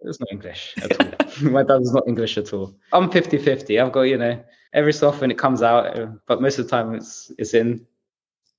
It's 0.06 0.20
not 0.20 0.32
English 0.32 0.74
at 0.78 1.00
all. 1.44 1.52
My 1.52 1.64
dad 1.64 1.82
is 1.82 1.94
not 1.94 2.08
English 2.08 2.38
at 2.38 2.54
all. 2.54 2.76
I'm 2.92 3.10
50 3.10 3.38
50. 3.38 3.80
I've 3.80 3.92
got, 3.92 4.02
you 4.04 4.18
know, 4.18 4.44
every 4.74 4.94
so 4.94 5.08
often 5.08 5.32
it 5.32 5.38
comes 5.38 5.62
out, 5.62 5.98
but 6.28 6.42
most 6.42 6.60
of 6.60 6.66
the 6.66 6.70
time 6.70 6.96
it's 6.96 7.32
it's 7.38 7.54
in 7.54 7.86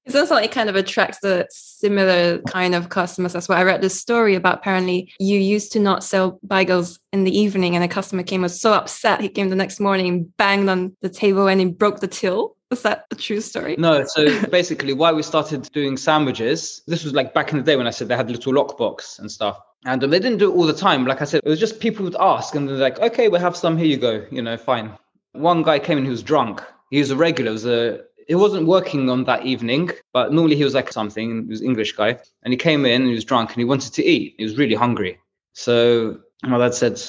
it 0.07 0.12
sounds 0.12 0.30
like 0.30 0.44
it 0.44 0.52
kind 0.52 0.68
of 0.68 0.76
attracts 0.76 1.20
the 1.20 1.46
similar 1.50 2.38
kind 2.42 2.74
of 2.74 2.90
customers 2.90 3.35
as 3.35 3.48
well. 3.48 3.59
I 3.59 3.62
read 3.62 3.80
this 3.80 3.98
story 3.98 4.35
about 4.35 4.59
apparently 4.59 5.11
you 5.18 5.38
used 5.38 5.72
to 5.72 5.78
not 5.78 6.04
sell 6.04 6.38
bagels 6.46 6.98
in 7.12 7.24
the 7.24 7.37
evening, 7.37 7.74
and 7.74 7.83
a 7.83 7.88
customer 7.88 8.22
came 8.22 8.42
was 8.42 8.61
so 8.61 8.74
upset 8.74 9.22
he 9.22 9.30
came 9.30 9.48
the 9.48 9.57
next 9.57 9.80
morning, 9.80 10.30
banged 10.37 10.68
on 10.68 10.94
the 11.00 11.09
table, 11.09 11.46
and 11.46 11.61
he 11.61 11.66
broke 11.66 12.00
the 12.00 12.09
till. 12.09 12.54
Is 12.70 12.83
that 12.83 13.07
a 13.11 13.14
true 13.14 13.40
story? 13.40 13.76
No. 13.78 14.04
So 14.04 14.46
basically, 14.50 14.92
why 14.92 15.12
we 15.12 15.22
started 15.22 15.70
doing 15.72 15.96
sandwiches, 15.96 16.83
this 16.87 17.02
was 17.02 17.14
like 17.14 17.33
back 17.33 17.52
in 17.52 17.59
the 17.59 17.64
day 17.64 17.76
when 17.76 17.87
I 17.87 17.90
said 17.90 18.09
they 18.09 18.16
had 18.16 18.30
little 18.30 18.52
lockbox 18.52 19.18
and 19.18 19.30
stuff. 19.33 19.59
And 19.85 20.03
um, 20.03 20.11
they 20.11 20.18
didn't 20.18 20.38
do 20.38 20.51
it 20.51 20.55
all 20.55 20.66
the 20.66 20.73
time. 20.73 21.07
Like 21.07 21.20
I 21.20 21.25
said, 21.25 21.42
it 21.44 21.49
was 21.49 21.61
just 21.61 21.79
people 21.81 22.05
would 22.05 22.16
ask, 22.18 22.55
and 22.55 22.68
they're 22.68 22.77
like, 22.77 22.99
"Okay, 23.01 23.29
we'll 23.29 23.40
have 23.40 23.57
some. 23.57 23.77
Here 23.77 23.87
you 23.87 23.99
go. 23.99 24.27
You 24.31 24.42
know, 24.42 24.57
fine." 24.57 24.92
One 25.33 25.62
guy 25.62 25.79
came 25.79 25.99
in 25.99 26.05
who 26.05 26.11
was 26.11 26.23
drunk. 26.23 26.62
He 26.90 26.99
was 26.99 27.11
a 27.11 27.16
regular. 27.16 27.53
Was 27.53 27.66
a 27.66 28.01
he 28.27 28.35
wasn't 28.35 28.66
working 28.66 29.11
on 29.11 29.25
that 29.25 29.44
evening, 29.44 29.90
but 30.14 30.33
normally 30.33 30.57
he 30.57 30.64
was 30.64 30.75
like 30.75 30.90
something. 30.90 31.44
He 31.44 31.51
was 31.51 31.61
English 31.61 31.92
guy, 31.92 32.18
and 32.42 32.53
he 32.53 32.57
came 32.57 32.87
in 32.87 33.03
and 33.03 33.09
he 33.09 33.14
was 33.14 33.25
drunk 33.25 33.51
and 33.51 33.59
he 33.59 33.64
wanted 33.64 33.92
to 33.92 34.05
eat. 34.05 34.35
He 34.38 34.44
was 34.44 34.57
really 34.57 34.75
hungry. 34.75 35.18
So 35.53 36.20
my 36.42 36.59
dad 36.59 36.75
said, 36.75 37.01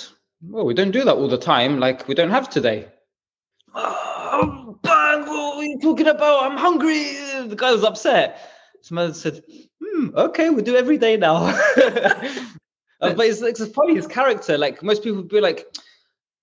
"Well, 0.42 0.66
we 0.66 0.74
don't 0.74 0.92
do 0.92 1.06
that 1.06 1.16
all 1.16 1.30
the 1.30 1.38
time. 1.38 1.80
Like 1.80 2.08
we 2.10 2.16
don't 2.16 2.32
have 2.32 2.50
today." 2.50 2.88
Oh, 3.74 4.78
bang! 4.82 5.26
What 5.26 5.58
are 5.58 5.64
you 5.64 5.80
talking 5.80 6.08
about? 6.08 6.44
I'm 6.44 6.58
hungry. 6.58 7.16
The 7.48 7.56
guy 7.56 7.72
was 7.72 7.86
upset. 7.86 8.40
So 8.82 8.96
my 8.96 9.06
dad 9.06 9.16
said, 9.16 9.44
hmm, 9.82 10.10
"Okay, 10.14 10.50
we 10.50 10.62
do 10.62 10.76
every 10.76 10.98
day 10.98 11.16
now." 11.16 11.58
uh, 13.02 13.14
but 13.14 13.26
it's, 13.26 13.42
it's 13.42 13.66
funny 13.68 13.96
his 13.96 14.08
character. 14.08 14.58
Like 14.58 14.82
most 14.84 15.04
people 15.04 15.18
would 15.18 15.30
be 15.30 15.42
like, 15.42 15.66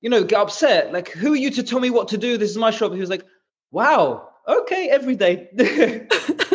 you 0.01 0.11
know, 0.11 0.25
get 0.25 0.41
upset. 0.41 0.93
Like, 0.93 1.09
who 1.09 1.33
are 1.33 1.37
you 1.37 1.51
to 1.51 1.63
tell 1.63 1.81
me 1.81 1.91
what 1.91 2.09
to 2.09 2.19
do? 2.19 2.37
This 2.37 2.51
is 2.51 2.59
my 2.59 2.71
shop. 2.71 2.93
He 2.93 3.01
was 3.01 3.11
like, 3.11 3.25
"Wow, 3.71 4.29
okay, 4.47 4.89
every 4.89 5.17
day. 5.17 5.49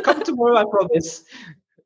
Come 0.03 0.23
tomorrow, 0.23 0.57
I 0.57 0.65
promise. 0.69 1.23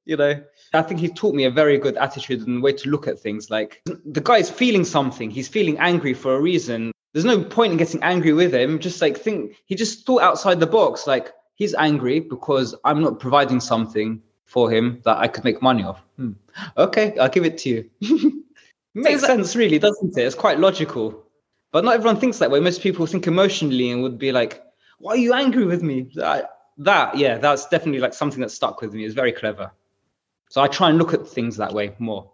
You 0.05 0.17
know, 0.17 0.41
I 0.73 0.81
think 0.81 0.99
he 0.99 1.07
taught 1.07 1.35
me 1.35 1.45
a 1.45 1.51
very 1.51 1.77
good 1.77 1.97
attitude 1.97 2.47
and 2.47 2.63
way 2.63 2.73
to 2.73 2.89
look 2.89 3.07
at 3.07 3.19
things. 3.19 3.49
Like 3.49 3.81
the 3.85 4.21
guy 4.21 4.37
is 4.37 4.49
feeling 4.49 4.83
something, 4.83 5.29
he's 5.29 5.47
feeling 5.47 5.77
angry 5.77 6.13
for 6.13 6.35
a 6.35 6.41
reason. 6.41 6.91
There's 7.13 7.25
no 7.25 7.43
point 7.43 7.73
in 7.73 7.77
getting 7.77 8.01
angry 8.03 8.33
with 8.33 8.53
him. 8.53 8.79
Just 8.79 9.01
like 9.01 9.17
think, 9.17 9.55
he 9.65 9.75
just 9.75 10.05
thought 10.05 10.21
outside 10.21 10.59
the 10.59 10.67
box. 10.67 11.05
Like 11.07 11.33
he's 11.55 11.75
angry 11.75 12.19
because 12.19 12.73
I'm 12.83 13.01
not 13.01 13.19
providing 13.19 13.59
something 13.59 14.21
for 14.51 14.69
him 14.69 15.01
that 15.05 15.17
I 15.17 15.29
could 15.29 15.45
make 15.45 15.61
money 15.61 15.81
off. 15.81 16.01
Hmm. 16.17 16.33
Okay, 16.77 17.17
I'll 17.17 17.29
give 17.29 17.45
it 17.45 17.57
to 17.59 17.69
you. 17.69 18.43
Makes 18.93 19.21
sense, 19.21 19.55
really, 19.55 19.79
doesn't 19.79 20.17
it? 20.17 20.21
It's 20.21 20.35
quite 20.35 20.59
logical. 20.59 21.23
But 21.71 21.85
not 21.85 21.93
everyone 21.93 22.19
thinks 22.19 22.39
that 22.39 22.51
way. 22.51 22.59
Most 22.59 22.81
people 22.81 23.05
think 23.05 23.27
emotionally 23.27 23.91
and 23.91 24.03
would 24.03 24.17
be 24.19 24.33
like, 24.33 24.61
why 24.99 25.13
are 25.13 25.17
you 25.17 25.33
angry 25.33 25.63
with 25.63 25.81
me? 25.81 26.11
That, 26.15 26.49
that, 26.79 27.17
yeah, 27.17 27.37
that's 27.37 27.65
definitely 27.69 28.01
like 28.01 28.13
something 28.13 28.41
that 28.41 28.51
stuck 28.51 28.81
with 28.81 28.93
me. 28.93 29.05
It's 29.05 29.15
very 29.15 29.31
clever. 29.31 29.71
So 30.49 30.59
I 30.61 30.67
try 30.67 30.89
and 30.89 30.97
look 30.97 31.13
at 31.13 31.25
things 31.25 31.55
that 31.55 31.71
way 31.71 31.95
more. 31.97 32.29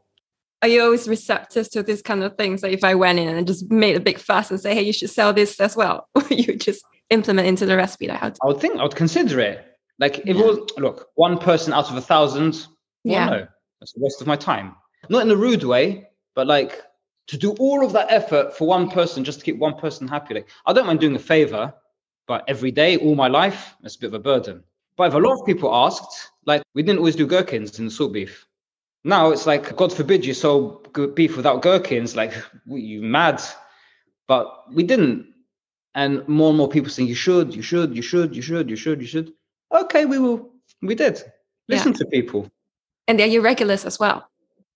Are 0.64 0.68
you 0.68 0.82
always 0.82 1.08
receptive 1.08 1.70
to 1.70 1.84
this 1.84 2.02
kind 2.02 2.24
of 2.24 2.36
things? 2.36 2.64
Like 2.64 2.74
if 2.74 2.84
I 2.84 2.96
went 2.96 3.20
in 3.20 3.30
and 3.30 3.46
just 3.46 3.70
made 3.70 3.96
a 3.96 4.00
big 4.00 4.18
fuss 4.18 4.50
and 4.50 4.60
say, 4.60 4.74
hey, 4.74 4.82
you 4.82 4.92
should 4.92 5.12
sell 5.12 5.34
this 5.34 5.60
as 5.60 5.76
well, 5.76 6.10
you 6.32 6.56
just 6.56 6.84
implement 7.12 7.48
into 7.48 7.68
the 7.68 7.78
recipe 7.78 8.08
to- 8.08 8.14
I 8.42 8.48
would 8.48 8.60
think 8.60 8.80
I 8.80 8.82
would 8.82 8.96
consider 8.96 9.40
it. 9.40 9.67
Like 10.00 10.20
if 10.20 10.36
yeah. 10.36 10.42
it 10.42 10.46
was 10.46 10.70
look, 10.78 11.10
one 11.16 11.38
person 11.38 11.74
out 11.74 11.90
of 11.90 11.98
a 11.98 12.02
thousand, 12.02 12.68
well, 13.04 13.14
yeah. 13.14 13.30
no, 13.30 13.48
that's 13.80 13.94
the 13.94 14.02
waste 14.02 14.22
of 14.22 14.28
my 14.28 14.36
time. 14.36 14.76
Not 15.10 15.24
in 15.24 15.32
a 15.32 15.36
rude 15.36 15.64
way, 15.64 16.10
but 16.36 16.48
like 16.48 16.82
to 17.28 17.38
do 17.38 17.52
all 17.54 17.86
of 17.86 17.94
that 17.94 18.12
effort 18.12 18.56
for 18.56 18.68
one 18.68 18.90
person 18.90 19.24
just 19.24 19.40
to 19.40 19.46
keep 19.46 19.58
one 19.58 19.76
person 19.76 20.08
happy. 20.08 20.36
Like 20.36 20.50
I 20.66 20.74
don't 20.74 20.88
mind 20.88 21.00
doing 21.00 21.16
a 21.16 21.20
favor, 21.20 21.74
but 22.28 22.44
every 22.48 22.72
day, 22.72 22.98
all 22.98 23.16
my 23.16 23.28
life, 23.28 23.76
it's 23.84 23.96
a 23.96 24.00
bit 24.00 24.08
of 24.08 24.14
a 24.14 24.20
burden. 24.20 24.64
But 24.98 25.10
if 25.10 25.14
a 25.14 25.20
lot 25.20 25.40
of 25.40 25.46
people 25.46 25.74
asked, 25.74 26.32
like 26.46 26.64
we 26.74 26.84
didn't 26.84 27.00
always 27.00 27.16
do 27.16 27.28
gherkins 27.28 27.80
in 27.80 27.86
the 27.86 27.92
salt 27.92 28.14
beef. 28.14 28.48
Now 29.04 29.32
it's 29.32 29.46
like, 29.46 29.76
God 29.76 29.94
forbid 29.94 30.26
you 30.26 30.34
sell 30.34 30.84
beef 31.14 31.38
without 31.38 31.62
gherkins. 31.62 32.16
Like, 32.16 32.34
you 32.66 33.02
mad? 33.02 33.42
But 34.28 34.74
we 34.74 34.84
didn't. 34.84 35.34
And 35.96 36.28
more 36.28 36.50
and 36.50 36.58
more 36.58 36.68
people 36.68 36.90
saying, 36.90 37.08
you 37.08 37.16
should, 37.16 37.56
you 37.56 37.62
should, 37.62 37.96
you 37.96 38.02
should, 38.02 38.36
you 38.36 38.42
should, 38.42 38.70
you 38.70 38.76
should, 38.76 39.02
you 39.02 39.08
should. 39.08 39.34
Okay, 39.72 40.06
we 40.06 40.20
will. 40.20 40.50
We 40.82 40.96
did. 40.96 41.22
Listen 41.68 41.92
yeah. 41.92 41.98
to 41.98 42.06
people. 42.06 42.50
And 43.08 43.20
they're 43.20 43.28
your 43.28 43.42
regulars 43.42 43.86
as 43.86 44.00
well. 44.00 44.28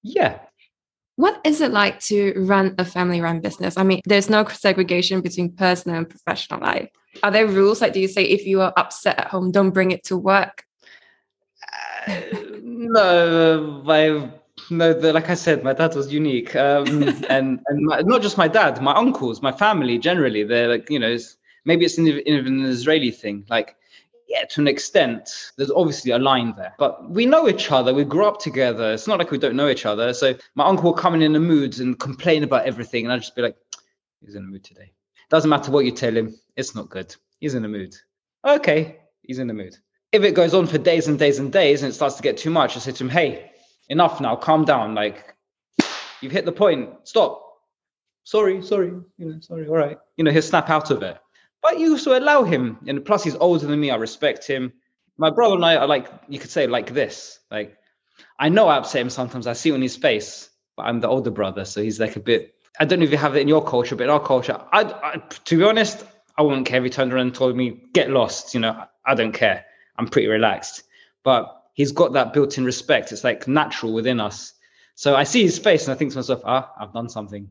Yeah. 0.04 0.40
What 1.16 1.40
is 1.44 1.62
it 1.62 1.72
like 1.72 2.00
to 2.02 2.34
run 2.38 2.76
a 2.78 2.86
family 2.86 3.22
run 3.22 3.42
business? 3.42 3.78
I 3.78 3.84
mean, 3.84 4.02
there's 4.06 4.30
no 4.30 4.46
segregation 4.46 5.22
between 5.22 5.52
personal 5.52 5.98
and 5.98 6.10
professional 6.10 6.62
life. 6.62 6.90
Are 7.24 7.32
there 7.32 7.48
rules? 7.48 7.82
Like, 7.82 7.94
do 7.94 8.00
you 8.00 8.08
say 8.08 8.24
if 8.24 8.46
you 8.46 8.62
are 8.62 8.74
upset 8.78 9.20
at 9.20 9.28
home, 9.28 9.52
don't 9.52 9.72
bring 9.72 9.92
it 9.92 10.04
to 10.06 10.18
work? 10.18 10.64
Uh, 12.08 12.20
no, 12.64 13.82
my 13.86 14.32
no, 14.70 14.94
the, 14.94 15.12
like 15.14 15.30
I 15.30 15.34
said, 15.34 15.64
my 15.64 15.74
dad 15.74 15.96
was 15.96 16.12
unique, 16.12 16.56
um, 16.56 17.04
and 17.30 17.60
and 17.68 17.86
my, 17.86 18.02
not 18.02 18.22
just 18.22 18.38
my 18.38 18.48
dad, 18.48 18.82
my 18.82 18.94
uncles, 18.94 19.42
my 19.42 19.52
family 19.52 19.98
generally. 19.98 20.44
They're 20.44 20.70
like 20.70 20.90
you 20.90 21.00
know, 21.00 21.10
it's, 21.10 21.38
maybe 21.66 21.86
it's 21.86 21.98
an, 21.98 22.08
even 22.08 22.62
an 22.62 22.66
Israeli 22.66 23.12
thing. 23.12 23.46
Like 23.50 23.76
yeah, 24.32 24.46
to 24.46 24.62
an 24.62 24.68
extent, 24.68 25.52
there's 25.58 25.72
obviously 25.72 26.14
a 26.14 26.18
line 26.18 26.54
there. 26.56 26.74
But 26.80 27.10
we 27.10 27.26
know 27.26 27.50
each 27.50 27.70
other. 27.70 27.94
We 27.94 28.06
grew 28.06 28.26
up 28.26 28.40
together. 28.40 28.94
It's 28.94 29.06
not 29.06 29.20
like 29.20 29.30
we 29.30 29.38
don't 29.38 29.58
know 29.58 29.68
each 29.68 29.86
other. 29.86 30.14
So 30.14 30.36
my 30.56 30.66
uncle 30.66 30.86
will 30.86 30.94
come 30.94 31.16
in 31.16 31.22
in 31.22 31.36
a 31.36 31.40
mood 31.40 31.80
and 31.80 32.00
complain 32.00 32.44
about 32.44 32.66
everything. 32.66 33.04
And 33.04 33.12
I'd 33.12 33.22
just 33.22 33.36
be 33.36 33.42
like, 33.42 33.58
he's 34.22 34.36
in 34.36 34.44
a 34.44 34.48
mood 34.48 34.64
today. 34.64 34.94
Doesn't 35.30 35.50
matter 35.50 35.70
what 35.70 35.84
you 35.84 35.92
tell 35.92 36.16
him, 36.16 36.34
it's 36.56 36.76
not 36.76 36.90
good. 36.90 37.14
He's 37.42 37.56
in 37.56 37.62
the 37.62 37.68
mood. 37.68 37.94
Okay, 38.48 39.00
he's 39.24 39.40
in 39.40 39.48
the 39.48 39.54
mood. 39.54 39.76
If 40.14 40.24
it 40.24 40.34
goes 40.34 40.54
on 40.54 40.66
for 40.66 40.78
days 40.78 41.10
and 41.10 41.20
days 41.20 41.38
and 41.40 41.52
days 41.52 41.84
and 41.84 41.92
it 41.92 41.96
starts 41.96 42.16
to 42.16 42.24
get 42.24 42.38
too 42.38 42.52
much, 42.52 42.78
I 42.78 42.80
say 42.80 42.94
to 42.94 43.04
him, 43.04 43.10
hey, 43.10 43.52
enough 43.90 44.22
now, 44.22 44.38
calm 44.38 44.64
down. 44.64 44.96
Like, 44.96 45.36
you've 46.22 46.32
hit 46.32 46.46
the 46.46 46.52
point, 46.54 46.90
stop. 47.04 47.48
Sorry, 48.24 48.62
sorry, 48.62 48.94
you 49.18 49.26
know, 49.26 49.40
sorry, 49.42 49.68
all 49.68 49.76
right. 49.76 49.98
You 50.16 50.24
know, 50.24 50.32
he'll 50.32 50.42
snap 50.42 50.70
out 50.70 50.90
of 50.92 51.04
it. 51.04 51.18
But 51.62 51.80
you 51.80 51.92
also 51.92 52.18
allow 52.18 52.44
him. 52.44 52.78
And 52.88 53.04
plus, 53.06 53.24
he's 53.24 53.36
older 53.36 53.68
than 53.68 53.80
me. 53.80 53.92
I 53.92 53.96
respect 53.96 54.46
him. 54.48 54.74
My 55.18 55.30
brother 55.30 55.56
and 55.56 55.66
I 55.66 55.76
are 55.76 55.88
like, 55.88 56.08
you 56.28 56.40
could 56.40 56.50
say, 56.50 56.68
like 56.68 56.94
this. 56.94 57.40
Like, 57.52 57.78
I 58.40 58.50
know 58.50 58.68
I 58.68 58.78
upset 58.78 59.02
him 59.02 59.10
sometimes. 59.10 59.48
I 59.48 59.54
see 59.54 59.70
it 59.70 59.74
on 59.74 59.82
his 59.82 59.96
face, 59.96 60.50
but 60.76 60.84
I'm 60.84 61.00
the 61.00 61.08
older 61.08 61.32
brother. 61.32 61.66
So 61.66 61.82
he's 61.82 62.00
like 62.00 62.16
a 62.16 62.20
bit, 62.20 62.56
I 62.80 62.86
don't 62.86 63.00
know 63.00 63.06
if 63.06 63.12
you 63.12 63.18
have 63.18 63.36
it 63.36 63.42
in 63.42 63.48
your 63.48 63.64
culture, 63.64 63.96
but 63.96 64.06
in 64.06 64.10
our 64.10 64.20
culture, 64.20 64.60
I, 64.72 64.84
I 64.84 65.18
to 65.18 65.58
be 65.58 65.64
honest, 65.64 66.04
I 66.38 66.42
wouldn't 66.42 66.66
care 66.66 66.80
if 66.80 66.84
he 66.84 66.90
turned 66.90 67.14
around 67.14 67.28
and 67.28 67.36
told 67.36 67.56
me, 67.56 67.84
get 67.94 68.10
lost. 68.10 68.54
You 68.54 68.62
know, 68.62 68.84
I 69.06 69.14
don't 69.14 69.34
care. 69.34 69.66
I'm 69.98 70.08
pretty 70.08 70.28
relaxed. 70.28 70.84
But 71.24 71.62
he's 71.74 71.92
got 71.92 72.14
that 72.14 72.34
built 72.34 72.58
in 72.58 72.66
respect. 72.66 73.12
It's 73.12 73.24
like 73.24 73.48
natural 73.48 73.94
within 73.94 74.20
us. 74.20 74.54
So 74.96 75.16
I 75.16 75.24
see 75.24 75.44
his 75.44 75.60
face 75.60 75.88
and 75.88 75.94
I 75.94 75.98
think 75.98 76.12
to 76.12 76.18
myself, 76.18 76.42
ah, 76.46 76.72
I've 76.80 76.94
done 76.94 77.10
something. 77.10 77.48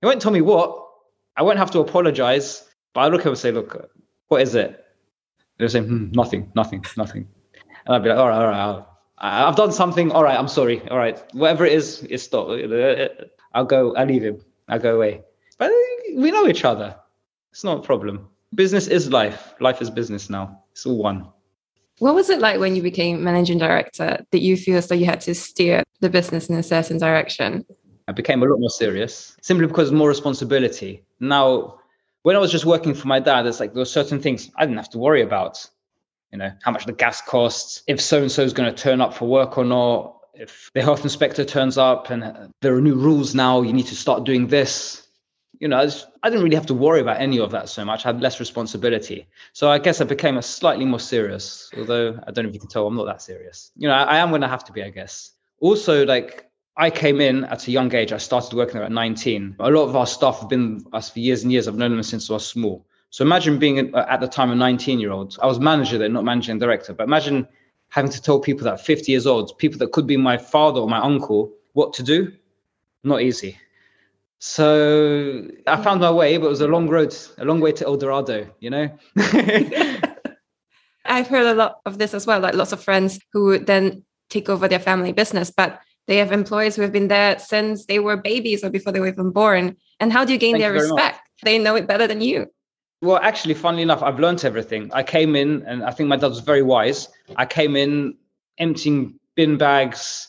He 0.00 0.06
won't 0.06 0.22
tell 0.22 0.32
me 0.32 0.40
what. 0.40 0.86
I 1.36 1.42
won't 1.42 1.58
have 1.58 1.70
to 1.72 1.80
apologize. 1.80 2.68
But 2.92 3.00
I 3.00 3.08
look 3.08 3.20
at 3.20 3.26
him 3.26 3.32
and 3.32 3.38
say, 3.38 3.52
look, 3.52 3.90
what 4.28 4.42
is 4.42 4.54
it? 4.54 4.84
They'll 5.58 5.68
say, 5.68 5.80
hmm, 5.80 6.10
nothing, 6.12 6.50
nothing, 6.54 6.84
nothing. 6.96 7.28
And 7.86 7.94
I'd 7.94 8.02
be 8.02 8.08
like, 8.08 8.18
all 8.18 8.28
right, 8.28 8.36
all 8.36 8.46
right, 8.46 8.60
I'll, 8.60 8.92
I've 9.18 9.56
done 9.56 9.72
something. 9.72 10.10
All 10.12 10.24
right, 10.24 10.38
I'm 10.38 10.48
sorry. 10.48 10.86
All 10.88 10.98
right, 10.98 11.22
whatever 11.32 11.64
it 11.64 11.72
is, 11.72 12.02
it's 12.10 12.24
stop. 12.24 12.48
I'll 13.54 13.64
go. 13.64 13.94
I'll 13.94 14.06
leave 14.06 14.22
him. 14.22 14.40
I'll 14.68 14.78
go 14.78 14.96
away. 14.96 15.22
But 15.58 15.70
we 16.16 16.30
know 16.30 16.46
each 16.48 16.64
other. 16.64 16.96
It's 17.52 17.64
not 17.64 17.78
a 17.78 17.82
problem. 17.82 18.28
Business 18.54 18.86
is 18.86 19.10
life. 19.10 19.54
Life 19.60 19.80
is 19.80 19.90
business 19.90 20.28
now. 20.28 20.62
It's 20.72 20.86
all 20.86 20.98
one. 20.98 21.28
What 21.98 22.14
was 22.14 22.30
it 22.30 22.40
like 22.40 22.58
when 22.58 22.74
you 22.74 22.82
became 22.82 23.22
managing 23.22 23.58
director 23.58 24.24
that 24.30 24.40
you 24.40 24.56
feel 24.56 24.78
as 24.78 24.88
though 24.88 24.94
you 24.94 25.06
had 25.06 25.20
to 25.22 25.34
steer 25.34 25.84
the 26.00 26.10
business 26.10 26.48
in 26.48 26.56
a 26.56 26.62
certain 26.62 26.98
direction? 26.98 27.64
I 28.08 28.12
became 28.12 28.42
a 28.42 28.46
lot 28.46 28.58
more 28.58 28.70
serious 28.70 29.36
simply 29.40 29.66
because 29.66 29.92
more 29.92 30.08
responsibility. 30.08 31.04
Now, 31.20 31.78
when 32.22 32.36
I 32.36 32.38
was 32.38 32.52
just 32.52 32.64
working 32.64 32.94
for 32.94 33.08
my 33.08 33.20
dad, 33.20 33.46
it's 33.46 33.60
like 33.60 33.72
there 33.72 33.80
were 33.80 33.84
certain 33.84 34.20
things 34.20 34.50
I 34.56 34.64
didn't 34.64 34.78
have 34.78 34.90
to 34.90 34.98
worry 34.98 35.22
about. 35.22 35.68
You 36.30 36.38
know, 36.38 36.50
how 36.62 36.70
much 36.72 36.86
the 36.86 36.92
gas 36.92 37.20
costs, 37.20 37.82
if 37.86 38.00
so 38.00 38.22
and 38.22 38.32
so 38.32 38.42
is 38.42 38.54
going 38.54 38.74
to 38.74 38.82
turn 38.82 39.02
up 39.02 39.12
for 39.12 39.28
work 39.28 39.58
or 39.58 39.64
not, 39.64 40.18
if 40.32 40.70
the 40.72 40.80
health 40.80 41.02
inspector 41.02 41.44
turns 41.44 41.76
up 41.76 42.08
and 42.08 42.24
uh, 42.24 42.48
there 42.62 42.74
are 42.74 42.80
new 42.80 42.94
rules 42.94 43.34
now, 43.34 43.60
you 43.60 43.72
need 43.72 43.86
to 43.86 43.94
start 43.94 44.24
doing 44.24 44.46
this 44.46 45.02
you 45.62 45.68
know, 45.68 45.78
I, 45.78 45.84
just, 45.84 46.08
I, 46.24 46.28
didn't 46.28 46.42
really 46.42 46.56
have 46.56 46.66
to 46.66 46.74
worry 46.74 47.00
about 47.00 47.20
any 47.20 47.38
of 47.38 47.52
that 47.52 47.68
so 47.68 47.84
much. 47.84 48.04
I 48.04 48.08
had 48.08 48.20
less 48.20 48.40
responsibility. 48.40 49.28
So 49.52 49.70
I 49.70 49.78
guess 49.78 50.00
I 50.00 50.04
became 50.04 50.36
a 50.36 50.42
slightly 50.42 50.84
more 50.84 50.98
serious, 50.98 51.70
although 51.78 52.18
I 52.26 52.32
don't 52.32 52.44
know 52.44 52.48
if 52.48 52.54
you 52.54 52.58
can 52.58 52.68
tell 52.68 52.84
I'm 52.84 52.96
not 52.96 53.06
that 53.06 53.22
serious. 53.22 53.70
You 53.76 53.86
know, 53.86 53.94
I, 53.94 54.02
I 54.02 54.16
am 54.18 54.32
when 54.32 54.42
I 54.42 54.48
have 54.48 54.64
to 54.64 54.72
be, 54.72 54.82
I 54.82 54.90
guess. 54.90 55.30
Also, 55.60 56.04
like 56.04 56.50
I 56.76 56.90
came 56.90 57.20
in 57.20 57.44
at 57.44 57.68
a 57.68 57.70
young 57.70 57.94
age. 57.94 58.12
I 58.12 58.18
started 58.18 58.54
working 58.54 58.74
there 58.74 58.84
at 58.84 58.92
19. 58.92 59.56
A 59.60 59.70
lot 59.70 59.84
of 59.84 59.96
our 59.96 60.06
staff 60.06 60.40
have 60.40 60.48
been 60.48 60.76
with 60.76 60.94
us 60.94 61.10
for 61.10 61.18
years 61.20 61.42
and 61.42 61.52
years. 61.52 61.68
I've 61.68 61.76
known 61.76 61.90
them 61.90 62.02
since 62.02 62.30
I 62.30 62.34
was 62.34 62.46
small. 62.46 62.86
So 63.10 63.22
imagine 63.22 63.58
being 63.58 63.94
at 63.94 64.20
the 64.20 64.28
time 64.28 64.50
a 64.50 64.54
19 64.54 64.98
year 64.98 65.12
old. 65.12 65.36
I 65.42 65.46
was 65.46 65.60
manager 65.60 65.98
there, 65.98 66.08
not 66.08 66.24
managing 66.24 66.58
director. 66.58 66.94
But 66.94 67.04
imagine 67.04 67.46
having 67.90 68.10
to 68.10 68.22
tell 68.22 68.40
people 68.40 68.64
that 68.64 68.80
50 68.80 69.12
years 69.12 69.26
old, 69.26 69.56
people 69.58 69.78
that 69.80 69.92
could 69.92 70.06
be 70.06 70.16
my 70.16 70.38
father 70.38 70.80
or 70.80 70.88
my 70.88 70.98
uncle, 70.98 71.52
what 71.74 71.92
to 71.94 72.02
do. 72.02 72.32
Not 73.04 73.20
easy. 73.20 73.58
So 74.38 75.46
I 75.66 75.82
found 75.82 76.00
my 76.00 76.10
way, 76.10 76.38
but 76.38 76.46
it 76.46 76.50
was 76.50 76.62
a 76.62 76.68
long 76.68 76.88
road, 76.88 77.14
a 77.36 77.44
long 77.44 77.60
way 77.60 77.72
to 77.72 77.84
El 77.84 77.98
Dorado, 77.98 78.48
you 78.60 78.70
know? 78.70 78.88
I've 81.04 81.28
heard 81.28 81.46
a 81.46 81.54
lot 81.54 81.80
of 81.84 81.98
this 81.98 82.14
as 82.14 82.26
well, 82.26 82.40
like 82.40 82.54
lots 82.54 82.72
of 82.72 82.82
friends 82.82 83.20
who 83.32 83.58
then 83.58 84.04
take 84.30 84.48
over 84.48 84.68
their 84.68 84.80
family 84.80 85.12
business, 85.12 85.50
but 85.50 85.80
they 86.06 86.16
have 86.16 86.32
employees 86.32 86.76
who 86.76 86.82
have 86.82 86.92
been 86.92 87.08
there 87.08 87.38
since 87.38 87.86
they 87.86 87.98
were 87.98 88.16
babies 88.16 88.64
or 88.64 88.70
before 88.70 88.92
they 88.92 89.00
were 89.00 89.08
even 89.08 89.30
born. 89.30 89.76
And 90.00 90.12
how 90.12 90.24
do 90.24 90.32
you 90.32 90.38
gain 90.38 90.54
Thank 90.54 90.62
their 90.62 90.74
you 90.74 90.80
respect? 90.80 91.20
They 91.44 91.58
know 91.58 91.76
it 91.76 91.86
better 91.86 92.06
than 92.06 92.20
you. 92.20 92.46
Well, 93.02 93.18
actually, 93.22 93.54
funnily 93.54 93.82
enough, 93.82 94.02
I've 94.02 94.20
learned 94.20 94.44
everything. 94.44 94.90
I 94.92 95.02
came 95.02 95.34
in, 95.34 95.62
and 95.66 95.82
I 95.82 95.90
think 95.90 96.08
my 96.08 96.16
dad 96.16 96.28
was 96.28 96.40
very 96.40 96.62
wise. 96.62 97.08
I 97.36 97.46
came 97.46 97.74
in 97.74 98.16
emptying 98.58 99.18
bin 99.34 99.56
bags, 99.58 100.28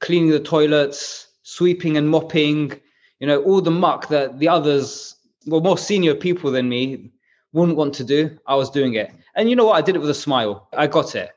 cleaning 0.00 0.30
the 0.30 0.38
toilets, 0.38 1.26
sweeping 1.42 1.96
and 1.96 2.08
mopping, 2.08 2.72
you 3.18 3.26
know, 3.26 3.42
all 3.42 3.60
the 3.60 3.70
muck 3.70 4.08
that 4.08 4.38
the 4.38 4.48
others, 4.48 5.16
well, 5.46 5.60
more 5.60 5.78
senior 5.78 6.14
people 6.14 6.50
than 6.50 6.68
me 6.68 7.10
wouldn't 7.52 7.78
want 7.78 7.94
to 7.94 8.04
do, 8.04 8.36
I 8.46 8.54
was 8.54 8.70
doing 8.70 8.94
it. 8.94 9.10
And 9.34 9.48
you 9.48 9.56
know 9.56 9.66
what? 9.66 9.76
I 9.76 9.82
did 9.82 9.96
it 9.96 10.00
with 10.00 10.10
a 10.10 10.14
smile. 10.14 10.68
I 10.76 10.86
got 10.86 11.14
it. 11.14 11.30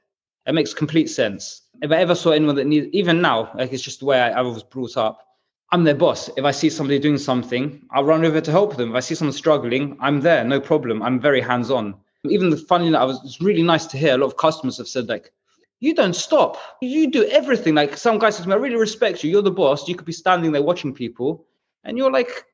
It 0.45 0.53
makes 0.53 0.73
complete 0.73 1.09
sense. 1.09 1.61
If 1.81 1.91
I 1.91 1.97
ever 1.97 2.15
saw 2.15 2.31
anyone 2.31 2.55
that 2.55 2.65
needs, 2.65 2.87
even 2.91 3.21
now, 3.21 3.51
like 3.55 3.73
it's 3.73 3.83
just 3.83 3.99
the 3.99 4.05
way 4.05 4.19
I, 4.19 4.39
I 4.39 4.41
was 4.41 4.63
brought 4.63 4.97
up. 4.97 5.23
I'm 5.71 5.83
their 5.83 5.95
boss. 5.95 6.29
If 6.37 6.45
I 6.45 6.51
see 6.51 6.69
somebody 6.69 6.97
doing 6.97 7.17
something, 7.17 7.81
I'll 7.91 8.05
run 8.05 8.23
over 8.23 8.39
to 8.39 8.51
help 8.51 8.77
them. 8.77 8.91
If 8.91 8.95
I 8.95 8.99
see 9.01 9.15
someone 9.15 9.33
struggling, 9.33 9.97
I'm 9.99 10.21
there, 10.21 10.43
no 10.43 10.61
problem. 10.61 11.03
I'm 11.03 11.19
very 11.19 11.41
hands 11.41 11.69
on. 11.69 11.95
Even 12.25 12.49
the 12.49 12.57
funny, 12.57 12.95
I 12.95 13.03
was, 13.03 13.23
it's 13.23 13.41
really 13.41 13.63
nice 13.63 13.85
to 13.87 13.97
hear. 13.97 14.15
A 14.15 14.17
lot 14.17 14.27
of 14.27 14.37
customers 14.37 14.77
have 14.77 14.87
said, 14.87 15.07
like, 15.07 15.31
you 15.79 15.93
don't 15.93 16.15
stop. 16.15 16.57
You 16.81 17.11
do 17.11 17.25
everything. 17.25 17.75
Like 17.75 17.97
some 17.97 18.17
guy 18.17 18.29
says 18.29 18.43
to 18.43 18.49
me, 18.49 18.55
I 18.55 18.57
really 18.57 18.77
respect 18.77 19.23
you. 19.23 19.29
You're 19.29 19.41
the 19.41 19.51
boss. 19.51 19.87
You 19.87 19.95
could 19.95 20.05
be 20.05 20.13
standing 20.13 20.51
there 20.51 20.63
watching 20.63 20.93
people 20.93 21.45
and 21.83 21.97
you're 21.97 22.11
like 22.11 22.45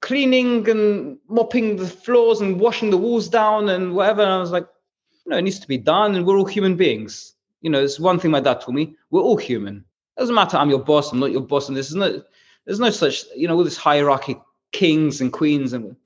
cleaning 0.00 0.68
and 0.68 1.18
mopping 1.28 1.76
the 1.76 1.86
floors 1.86 2.40
and 2.40 2.60
washing 2.60 2.90
the 2.90 2.96
walls 2.96 3.28
down 3.28 3.68
and 3.68 3.94
whatever. 3.94 4.22
And 4.22 4.32
I 4.32 4.38
was 4.38 4.50
like, 4.50 4.66
no, 5.26 5.36
it 5.36 5.42
needs 5.42 5.60
to 5.60 5.68
be 5.68 5.78
done, 5.78 6.14
and 6.14 6.26
we're 6.26 6.38
all 6.38 6.46
human 6.46 6.76
beings. 6.76 7.34
You 7.60 7.70
know, 7.70 7.82
it's 7.82 8.00
one 8.00 8.18
thing 8.18 8.30
my 8.30 8.40
dad 8.40 8.60
told 8.60 8.74
me: 8.74 8.96
we're 9.10 9.22
all 9.22 9.36
human. 9.36 9.84
It 10.16 10.20
doesn't 10.20 10.34
matter. 10.34 10.56
I'm 10.56 10.70
your 10.70 10.84
boss. 10.84 11.12
I'm 11.12 11.20
not 11.20 11.32
your 11.32 11.42
boss, 11.42 11.68
and 11.68 11.76
this 11.76 11.88
is 11.88 11.94
no. 11.94 12.22
There's 12.66 12.80
no 12.80 12.90
such, 12.90 13.24
you 13.34 13.48
know, 13.48 13.56
all 13.56 13.64
this 13.64 13.76
hierarchy, 13.76 14.36
kings 14.72 15.20
and 15.20 15.32
queens, 15.32 15.72
and 15.72 15.96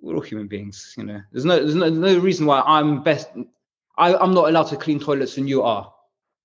we're 0.00 0.14
all 0.14 0.20
human 0.20 0.46
beings. 0.46 0.94
You 0.96 1.04
know, 1.04 1.20
there's 1.32 1.44
no, 1.44 1.56
there's 1.56 1.74
no, 1.74 1.88
no 1.88 2.18
reason 2.18 2.46
why 2.46 2.60
I'm 2.60 3.02
best. 3.02 3.28
I, 3.96 4.14
I'm 4.14 4.34
not 4.34 4.48
allowed 4.48 4.68
to 4.68 4.76
clean 4.76 5.00
toilets 5.00 5.38
and 5.38 5.48
you 5.48 5.62
are. 5.62 5.92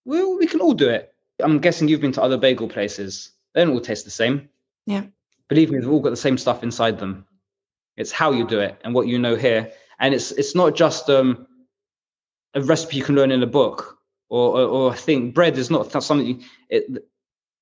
Well, 0.05 0.37
we 0.37 0.47
can 0.47 0.61
all 0.61 0.73
do 0.73 0.89
it. 0.89 1.13
I'm 1.41 1.59
guessing 1.59 1.87
you've 1.87 2.01
been 2.01 2.13
to 2.13 2.21
other 2.21 2.37
bagel 2.37 2.67
places. 2.67 3.31
They 3.53 3.63
don't 3.63 3.73
all 3.73 3.81
taste 3.81 4.05
the 4.05 4.11
same. 4.11 4.49
Yeah 4.85 5.03
believe 5.47 5.71
me, 5.71 5.79
they've 5.79 5.89
all 5.89 5.99
got 5.99 6.09
the 6.09 6.15
same 6.15 6.37
stuff 6.37 6.63
inside 6.63 6.99
them. 6.99 7.25
It's 7.95 8.11
how 8.11 8.31
you 8.31 8.47
do 8.47 8.59
it 8.59 8.79
and 8.83 8.93
what 8.93 9.07
you 9.07 9.17
know 9.17 9.35
here. 9.35 9.71
And 9.99 10.13
it's 10.13 10.31
it's 10.31 10.55
not 10.55 10.75
just 10.75 11.09
um, 11.09 11.47
a 12.53 12.61
recipe 12.61 12.97
you 12.97 13.03
can 13.03 13.15
learn 13.15 13.31
in 13.31 13.41
a 13.41 13.47
book 13.47 13.96
or, 14.29 14.59
or, 14.59 14.67
or 14.67 14.93
a 14.93 14.95
thing. 14.95 15.31
Bread 15.31 15.57
is 15.57 15.69
not 15.69 15.91
something 16.03 16.43
it, 16.69 16.85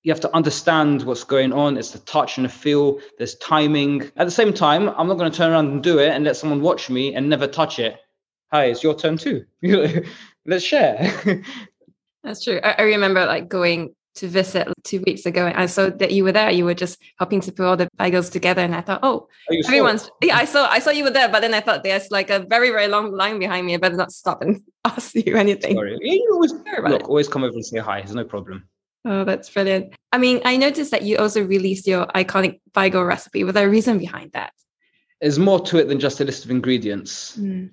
you 0.05 0.11
have 0.11 0.21
to 0.21 0.35
understand 0.35 1.01
what's 1.01 1.23
going 1.23 1.51
on. 1.51 1.77
It's 1.77 1.89
the 1.89 1.99
touch 1.99 2.37
and 2.37 2.45
the 2.45 2.49
feel. 2.49 2.99
There's 3.17 3.33
timing. 3.35 4.03
At 4.17 4.25
the 4.25 4.31
same 4.31 4.53
time, 4.53 4.89
I'm 4.89 5.07
not 5.07 5.17
going 5.17 5.31
to 5.31 5.35
turn 5.35 5.51
around 5.51 5.71
and 5.71 5.81
do 5.81 5.97
it 5.97 6.09
and 6.09 6.23
let 6.23 6.37
someone 6.37 6.61
watch 6.61 6.91
me 6.91 7.15
and 7.15 7.27
never 7.27 7.47
touch 7.47 7.79
it. 7.79 7.97
Hi, 8.51 8.65
it's 8.65 8.83
your 8.83 8.93
turn 8.93 9.17
too. 9.17 9.45
Let's 10.45 10.63
share. 10.63 11.11
That's 12.23 12.43
true. 12.43 12.59
I, 12.63 12.75
I 12.77 12.81
remember 12.83 13.25
like 13.25 13.49
going 13.49 13.95
to 14.15 14.27
visit 14.27 14.67
two 14.83 15.01
weeks 15.05 15.25
ago. 15.25 15.45
And 15.47 15.57
I 15.57 15.65
saw 15.65 15.89
that 15.89 16.11
you 16.11 16.23
were 16.23 16.31
there. 16.31 16.49
You 16.49 16.65
were 16.65 16.73
just 16.73 17.01
helping 17.17 17.41
to 17.41 17.51
put 17.51 17.65
all 17.65 17.77
the 17.77 17.89
bagels 17.99 18.31
together. 18.31 18.61
And 18.61 18.73
I 18.73 18.81
thought, 18.81 19.01
oh, 19.03 19.27
everyone's 19.65 20.09
yeah, 20.21 20.37
I 20.37 20.45
saw 20.45 20.67
I 20.69 20.79
saw 20.79 20.91
you 20.91 21.03
were 21.03 21.11
there, 21.11 21.29
but 21.29 21.41
then 21.41 21.53
I 21.53 21.59
thought 21.59 21.83
there's 21.83 22.09
like 22.11 22.29
a 22.29 22.39
very, 22.39 22.69
very 22.69 22.87
long 22.87 23.11
line 23.11 23.39
behind 23.39 23.67
me. 23.67 23.75
I 23.75 23.77
better 23.77 23.95
not 23.95 24.11
stop 24.11 24.41
and 24.41 24.61
ask 24.85 25.13
you 25.15 25.35
anything. 25.35 25.75
Sorry. 25.75 25.97
You 26.01 26.29
always 26.33 26.53
look, 26.53 27.09
always 27.09 27.27
come 27.27 27.43
over 27.43 27.53
and 27.53 27.65
say 27.65 27.79
hi. 27.79 28.01
There's 28.01 28.15
no 28.15 28.23
problem. 28.25 28.67
Oh, 29.07 29.23
that's 29.23 29.49
brilliant. 29.49 29.93
I 30.11 30.17
mean, 30.17 30.41
I 30.45 30.57
noticed 30.57 30.91
that 30.91 31.03
you 31.03 31.17
also 31.17 31.43
released 31.43 31.85
your 31.85 32.07
iconic 32.07 32.59
bagel 32.73 33.03
recipe. 33.03 33.43
Was 33.43 33.53
there 33.53 33.67
a 33.67 33.69
reason 33.69 33.99
behind 33.99 34.31
that? 34.31 34.51
There's 35.21 35.37
more 35.37 35.59
to 35.65 35.77
it 35.77 35.87
than 35.87 35.99
just 35.99 36.19
a 36.21 36.23
list 36.23 36.43
of 36.43 36.51
ingredients. 36.51 37.37
Mm. 37.37 37.69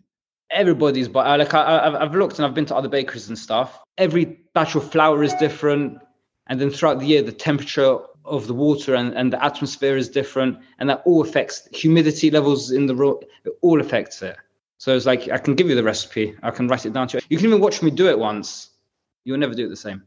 Everybody's, 0.50 1.08
but 1.08 1.38
like 1.38 1.54
I, 1.54 1.96
I've 1.98 2.14
looked 2.14 2.38
and 2.38 2.44
I've 2.44 2.52
been 2.52 2.66
to 2.66 2.76
other 2.76 2.88
bakeries 2.88 3.28
and 3.28 3.38
stuff. 3.38 3.78
Every 3.96 4.40
batch 4.52 4.74
of 4.74 4.90
flour 4.90 5.22
is 5.22 5.32
different 5.34 5.98
and 6.52 6.60
then 6.60 6.68
throughout 6.68 7.00
the 7.00 7.06
year 7.06 7.22
the 7.22 7.32
temperature 7.32 7.96
of 8.26 8.46
the 8.46 8.52
water 8.52 8.94
and, 8.94 9.14
and 9.14 9.32
the 9.32 9.42
atmosphere 9.42 9.96
is 9.96 10.06
different 10.10 10.58
and 10.78 10.90
that 10.90 11.02
all 11.06 11.22
affects 11.22 11.66
humidity 11.72 12.30
levels 12.30 12.70
in 12.70 12.84
the 12.84 12.94
room 12.94 13.16
it 13.46 13.54
all 13.62 13.80
affects 13.80 14.20
it. 14.20 14.36
So 14.76 14.94
it's 14.94 15.06
like 15.06 15.30
i 15.30 15.38
can 15.38 15.54
give 15.54 15.70
you 15.70 15.74
the 15.74 15.82
recipe. 15.82 16.36
I 16.42 16.50
can 16.50 16.68
write 16.68 16.84
it 16.84 16.92
down 16.92 17.08
to 17.08 17.16
you. 17.16 17.22
You 17.30 17.38
can 17.38 17.46
even 17.46 17.60
watch 17.60 17.82
me 17.82 17.90
do 17.90 18.06
it 18.06 18.18
once. 18.18 18.68
You'll 19.24 19.38
never 19.38 19.54
do 19.54 19.64
it 19.64 19.70
the 19.70 19.76
same. 19.76 20.02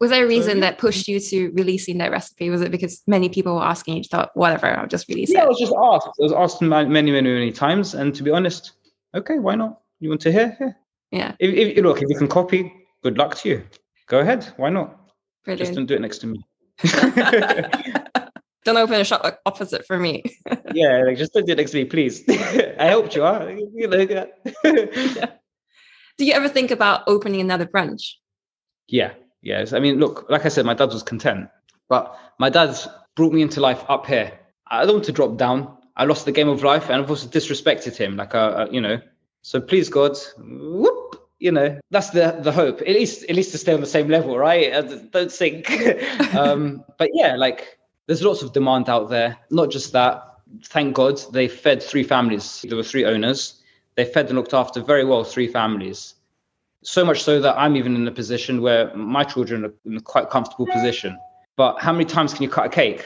Was 0.00 0.08
there 0.08 0.24
a 0.24 0.28
reason 0.28 0.54
so, 0.54 0.60
that 0.60 0.78
pushed 0.78 1.06
you 1.08 1.20
to 1.20 1.50
releasing 1.50 1.98
that 1.98 2.10
recipe? 2.10 2.48
Was 2.48 2.62
it 2.62 2.70
because 2.70 3.02
many 3.06 3.28
people 3.28 3.56
were 3.56 3.62
asking 3.74 3.98
you 3.98 4.04
thought 4.04 4.30
whatever 4.34 4.66
i'll 4.78 4.86
just 4.86 5.08
release 5.08 5.30
yeah, 5.30 5.42
it 5.42 5.44
i 5.44 5.48
was 5.48 5.58
just 5.58 5.74
asked. 5.76 6.08
I 6.18 6.22
was 6.22 6.32
asked 6.32 6.62
many 6.62 6.88
many 6.88 7.10
many 7.10 7.52
times 7.52 7.92
and 7.92 8.14
to 8.14 8.22
be 8.22 8.30
honest 8.30 8.72
okay 9.14 9.38
why 9.38 9.56
not? 9.56 9.80
You 10.00 10.08
want 10.08 10.22
to 10.22 10.32
hear? 10.32 10.56
Here 10.58 10.78
yeah. 11.10 11.34
If, 11.38 11.50
if 11.76 11.84
look 11.84 12.00
if 12.00 12.08
you 12.08 12.16
can 12.16 12.28
copy 12.28 12.72
good 13.02 13.18
luck 13.18 13.34
to 13.36 13.48
you. 13.50 13.62
Go 14.06 14.20
ahead. 14.20 14.52
Why 14.56 14.70
not 14.70 14.99
Brilliant. 15.44 15.66
Just 15.66 15.74
don't 15.74 15.86
do 15.86 15.94
it 15.94 16.00
next 16.00 16.18
to 16.18 16.26
me. 16.26 16.44
don't 18.64 18.76
open 18.76 19.00
a 19.00 19.04
shop 19.04 19.40
opposite 19.46 19.86
for 19.86 19.98
me. 19.98 20.22
yeah, 20.74 21.02
like 21.04 21.16
just 21.16 21.32
don't 21.32 21.46
do 21.46 21.52
it 21.52 21.58
next 21.58 21.72
to 21.72 21.78
me, 21.78 21.84
please. 21.84 22.22
I 22.28 22.86
helped 22.86 23.14
you, 23.16 23.22
huh? 23.22 23.48
You 23.74 23.88
know, 23.88 23.98
yeah. 23.98 25.26
Do 26.18 26.24
you 26.24 26.32
ever 26.34 26.48
think 26.48 26.70
about 26.70 27.04
opening 27.06 27.40
another 27.40 27.66
branch? 27.66 28.18
Yeah, 28.88 29.12
yes. 29.42 29.72
I 29.72 29.80
mean, 29.80 29.98
look, 29.98 30.26
like 30.28 30.44
I 30.44 30.48
said, 30.48 30.66
my 30.66 30.74
dad 30.74 30.90
was 30.90 31.02
content, 31.02 31.48
but 31.88 32.14
my 32.38 32.50
dad's 32.50 32.86
brought 33.16 33.32
me 33.32 33.42
into 33.42 33.60
life 33.60 33.84
up 33.88 34.06
here. 34.06 34.38
I 34.66 34.84
don't 34.84 34.96
want 34.96 35.04
to 35.06 35.12
drop 35.12 35.36
down. 35.36 35.76
I 35.96 36.04
lost 36.04 36.24
the 36.24 36.32
game 36.32 36.48
of 36.48 36.62
life, 36.62 36.90
and 36.90 37.02
I've 37.02 37.10
also 37.10 37.26
disrespected 37.26 37.96
him. 37.96 38.16
Like, 38.16 38.34
uh, 38.34 38.38
uh, 38.38 38.68
you 38.70 38.80
know. 38.80 39.00
So 39.42 39.60
please, 39.60 39.88
God, 39.88 40.16
whoop, 40.38 40.89
you 41.40 41.50
know, 41.50 41.78
that's 41.90 42.10
the 42.10 42.38
the 42.40 42.52
hope. 42.52 42.80
At 42.82 42.88
least, 42.88 43.24
at 43.24 43.34
least 43.34 43.50
to 43.52 43.58
stay 43.58 43.72
on 43.72 43.80
the 43.80 43.86
same 43.86 44.08
level, 44.08 44.38
right? 44.38 44.72
I 44.72 44.82
don't 44.82 45.32
sink 45.32 45.70
um, 46.34 46.84
but 46.98 47.10
yeah, 47.14 47.34
like, 47.36 47.78
there's 48.06 48.22
lots 48.22 48.42
of 48.42 48.52
demand 48.52 48.88
out 48.88 49.08
there. 49.08 49.36
Not 49.50 49.70
just 49.70 49.92
that. 49.92 50.26
Thank 50.64 50.94
God, 50.94 51.20
they 51.32 51.48
fed 51.48 51.82
three 51.82 52.02
families. 52.02 52.64
There 52.68 52.76
were 52.76 52.82
three 52.82 53.04
owners. 53.04 53.62
They 53.94 54.04
fed 54.04 54.26
and 54.26 54.36
looked 54.36 54.54
after 54.54 54.80
very 54.82 55.04
well 55.04 55.24
three 55.24 55.48
families. 55.48 56.14
So 56.82 57.04
much 57.04 57.22
so 57.22 57.40
that 57.40 57.58
I'm 57.58 57.76
even 57.76 57.94
in 57.94 58.06
a 58.06 58.12
position 58.12 58.62
where 58.62 58.94
my 58.96 59.24
children 59.24 59.64
are 59.64 59.74
in 59.84 59.96
a 59.96 60.00
quite 60.00 60.30
comfortable 60.30 60.66
position. 60.66 61.18
But 61.56 61.78
how 61.80 61.92
many 61.92 62.04
times 62.04 62.32
can 62.32 62.42
you 62.42 62.48
cut 62.48 62.66
a 62.66 62.70
cake? 62.70 63.04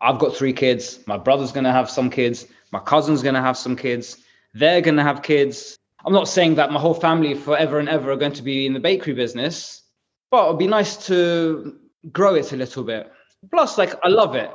I've 0.00 0.18
got 0.18 0.34
three 0.34 0.52
kids. 0.52 1.00
My 1.06 1.16
brother's 1.16 1.52
going 1.52 1.64
to 1.64 1.72
have 1.72 1.90
some 1.90 2.10
kids. 2.10 2.46
My 2.72 2.80
cousin's 2.80 3.22
going 3.22 3.34
to 3.34 3.40
have 3.40 3.56
some 3.56 3.76
kids. 3.76 4.18
They're 4.54 4.80
going 4.80 4.96
to 4.96 5.02
have 5.02 5.22
kids. 5.22 5.78
I'm 6.06 6.12
not 6.12 6.28
saying 6.28 6.54
that 6.54 6.70
my 6.70 6.80
whole 6.80 6.94
family 6.94 7.34
forever 7.34 7.78
and 7.78 7.88
ever 7.88 8.12
are 8.12 8.16
going 8.16 8.32
to 8.32 8.42
be 8.42 8.64
in 8.66 8.72
the 8.72 8.80
bakery 8.80 9.12
business, 9.12 9.82
but 10.30 10.46
it'd 10.46 10.58
be 10.58 10.68
nice 10.68 10.96
to 11.08 11.76
grow 12.12 12.34
it 12.34 12.52
a 12.52 12.56
little 12.56 12.84
bit. 12.84 13.12
Plus, 13.50 13.76
like, 13.76 13.94
I 14.04 14.08
love 14.08 14.34
it. 14.34 14.50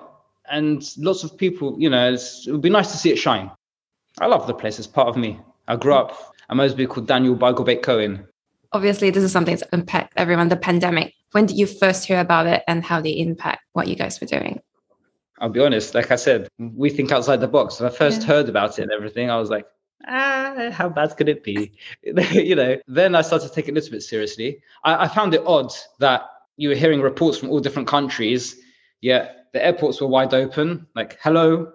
And 0.50 0.84
lots 0.98 1.24
of 1.24 1.38
people, 1.38 1.76
you 1.78 1.90
know, 1.90 2.14
it 2.14 2.22
would 2.48 2.62
be 2.62 2.70
nice 2.70 2.92
to 2.92 2.98
see 2.98 3.12
it 3.12 3.18
shine. 3.18 3.52
I 4.20 4.28
love 4.28 4.48
the 4.48 4.54
place. 4.54 4.80
It's 4.80 4.88
part 4.88 5.08
of 5.08 5.18
me. 5.18 5.40
I 5.68 5.76
grew 5.76 5.94
up, 5.94 6.34
I'm 6.50 6.76
be 6.76 6.88
called 6.88 7.08
Daniel 7.08 7.36
Bake 7.36 7.84
Cohen 7.84 8.28
obviously 8.74 9.10
this 9.10 9.24
is 9.24 9.32
something 9.32 9.56
that's 9.56 9.70
impact 9.74 10.14
everyone 10.18 10.50
the 10.50 10.58
pandemic 10.58 11.14
when 11.32 11.46
did 11.46 11.58
you 11.58 11.68
first 11.68 12.06
hear 12.06 12.20
about 12.20 12.48
it 12.48 12.64
and 12.68 12.84
how 12.84 13.02
they 13.02 13.12
impact 13.12 13.62
what 13.74 13.88
you 13.88 13.96
guys 13.96 14.20
were 14.22 14.28
doing 14.28 14.60
i'll 15.40 15.50
be 15.50 15.60
honest 15.60 15.94
like 15.94 16.12
i 16.12 16.16
said 16.16 16.48
we 16.58 16.90
think 16.90 17.12
outside 17.12 17.42
the 17.42 17.48
box 17.48 17.80
when 17.80 17.90
i 17.90 17.94
first 17.94 18.22
yeah. 18.22 18.28
heard 18.28 18.50
about 18.50 18.78
it 18.80 18.84
and 18.84 18.92
everything 18.92 19.30
i 19.30 19.38
was 19.38 19.50
like 19.50 19.66
ah 20.08 20.70
how 20.72 20.90
bad 20.90 21.16
could 21.18 21.30
it 21.30 21.44
be 21.44 21.72
you 22.32 22.56
know 22.56 22.78
then 22.88 23.16
i 23.16 23.22
started 23.22 23.48
to 23.48 23.54
take 23.54 23.68
it 23.68 23.72
a 23.72 23.76
little 23.76 23.92
bit 23.92 24.04
seriously 24.04 24.62
I, 24.84 25.04
I 25.04 25.08
found 25.08 25.34
it 25.34 25.44
odd 25.46 25.72
that 26.00 26.30
you 26.58 26.70
were 26.70 26.76
hearing 26.76 27.02
reports 27.02 27.38
from 27.38 27.50
all 27.50 27.60
different 27.60 27.88
countries 27.88 28.56
yet 29.02 29.48
the 29.54 29.64
airports 29.64 30.02
were 30.02 30.08
wide 30.08 30.34
open 30.34 30.88
like 30.96 31.18
hello 31.22 31.72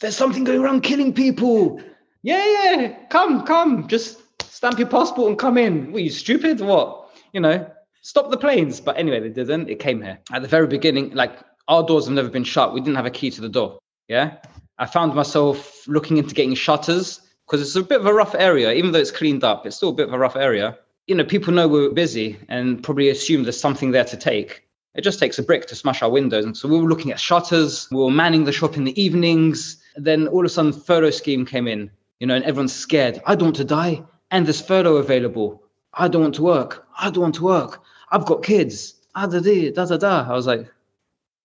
there's 0.00 0.16
something 0.16 0.44
going 0.44 0.60
around 0.60 0.82
killing 0.82 1.12
people 1.12 1.80
yeah 2.22 2.44
yeah 2.44 3.06
come 3.08 3.44
come 3.44 3.86
just 3.88 4.20
stamp 4.64 4.78
your 4.78 4.88
passport 4.88 5.28
and 5.28 5.38
come 5.38 5.58
in. 5.58 5.92
Were 5.92 5.98
you 5.98 6.08
stupid? 6.08 6.58
What? 6.58 7.10
You 7.34 7.40
know, 7.40 7.70
stop 8.00 8.30
the 8.30 8.38
planes. 8.38 8.80
But 8.80 8.96
anyway, 8.96 9.20
they 9.20 9.28
didn't. 9.28 9.68
It 9.68 9.78
came 9.78 10.00
here. 10.00 10.18
At 10.32 10.40
the 10.40 10.48
very 10.48 10.66
beginning, 10.66 11.10
like 11.10 11.38
our 11.68 11.84
doors 11.84 12.06
have 12.06 12.14
never 12.14 12.30
been 12.30 12.44
shut. 12.44 12.72
We 12.72 12.80
didn't 12.80 12.96
have 12.96 13.04
a 13.04 13.10
key 13.10 13.30
to 13.32 13.42
the 13.42 13.48
door. 13.50 13.78
Yeah. 14.08 14.36
I 14.78 14.86
found 14.86 15.14
myself 15.14 15.86
looking 15.86 16.16
into 16.16 16.34
getting 16.34 16.54
shutters 16.54 17.20
because 17.46 17.60
it's 17.60 17.76
a 17.76 17.82
bit 17.82 18.00
of 18.00 18.06
a 18.06 18.14
rough 18.14 18.34
area. 18.34 18.72
Even 18.72 18.92
though 18.92 18.98
it's 18.98 19.10
cleaned 19.10 19.44
up, 19.44 19.66
it's 19.66 19.76
still 19.76 19.90
a 19.90 19.94
bit 19.94 20.08
of 20.08 20.14
a 20.14 20.18
rough 20.18 20.36
area. 20.36 20.78
You 21.06 21.14
know, 21.14 21.24
people 21.24 21.52
know 21.52 21.68
we're 21.68 21.90
busy 21.90 22.38
and 22.48 22.82
probably 22.82 23.10
assume 23.10 23.42
there's 23.42 23.60
something 23.60 23.90
there 23.90 24.04
to 24.04 24.16
take. 24.16 24.66
It 24.94 25.02
just 25.02 25.18
takes 25.18 25.38
a 25.38 25.42
brick 25.42 25.66
to 25.66 25.74
smash 25.74 26.02
our 26.02 26.10
windows. 26.10 26.44
And 26.44 26.56
so 26.56 26.68
we 26.68 26.78
were 26.78 26.88
looking 26.88 27.10
at 27.10 27.20
shutters. 27.20 27.88
We 27.90 27.98
were 27.98 28.10
manning 28.10 28.44
the 28.44 28.52
shop 28.52 28.76
in 28.76 28.84
the 28.84 29.00
evenings. 29.00 29.82
Then 29.96 30.28
all 30.28 30.40
of 30.40 30.46
a 30.46 30.48
sudden, 30.48 30.72
furlough 30.72 31.10
scheme 31.10 31.44
came 31.44 31.68
in, 31.68 31.90
you 32.20 32.26
know, 32.26 32.36
and 32.36 32.44
everyone's 32.44 32.72
scared. 32.72 33.20
I 33.26 33.34
don't 33.34 33.48
want 33.48 33.56
to 33.56 33.64
die 33.64 34.02
and 34.30 34.46
there's 34.46 34.60
furlough 34.60 34.96
available. 34.96 35.62
I 35.94 36.08
don't 36.08 36.22
want 36.22 36.34
to 36.36 36.42
work. 36.42 36.86
I 36.98 37.10
don't 37.10 37.22
want 37.22 37.34
to 37.36 37.44
work. 37.44 37.82
I've 38.10 38.26
got 38.26 38.42
kids. 38.42 38.94
Ah, 39.14 39.26
da, 39.26 39.38
da, 39.38 39.70
da, 39.70 39.96
da. 39.96 40.26
I 40.28 40.32
was 40.32 40.46
like, 40.46 40.66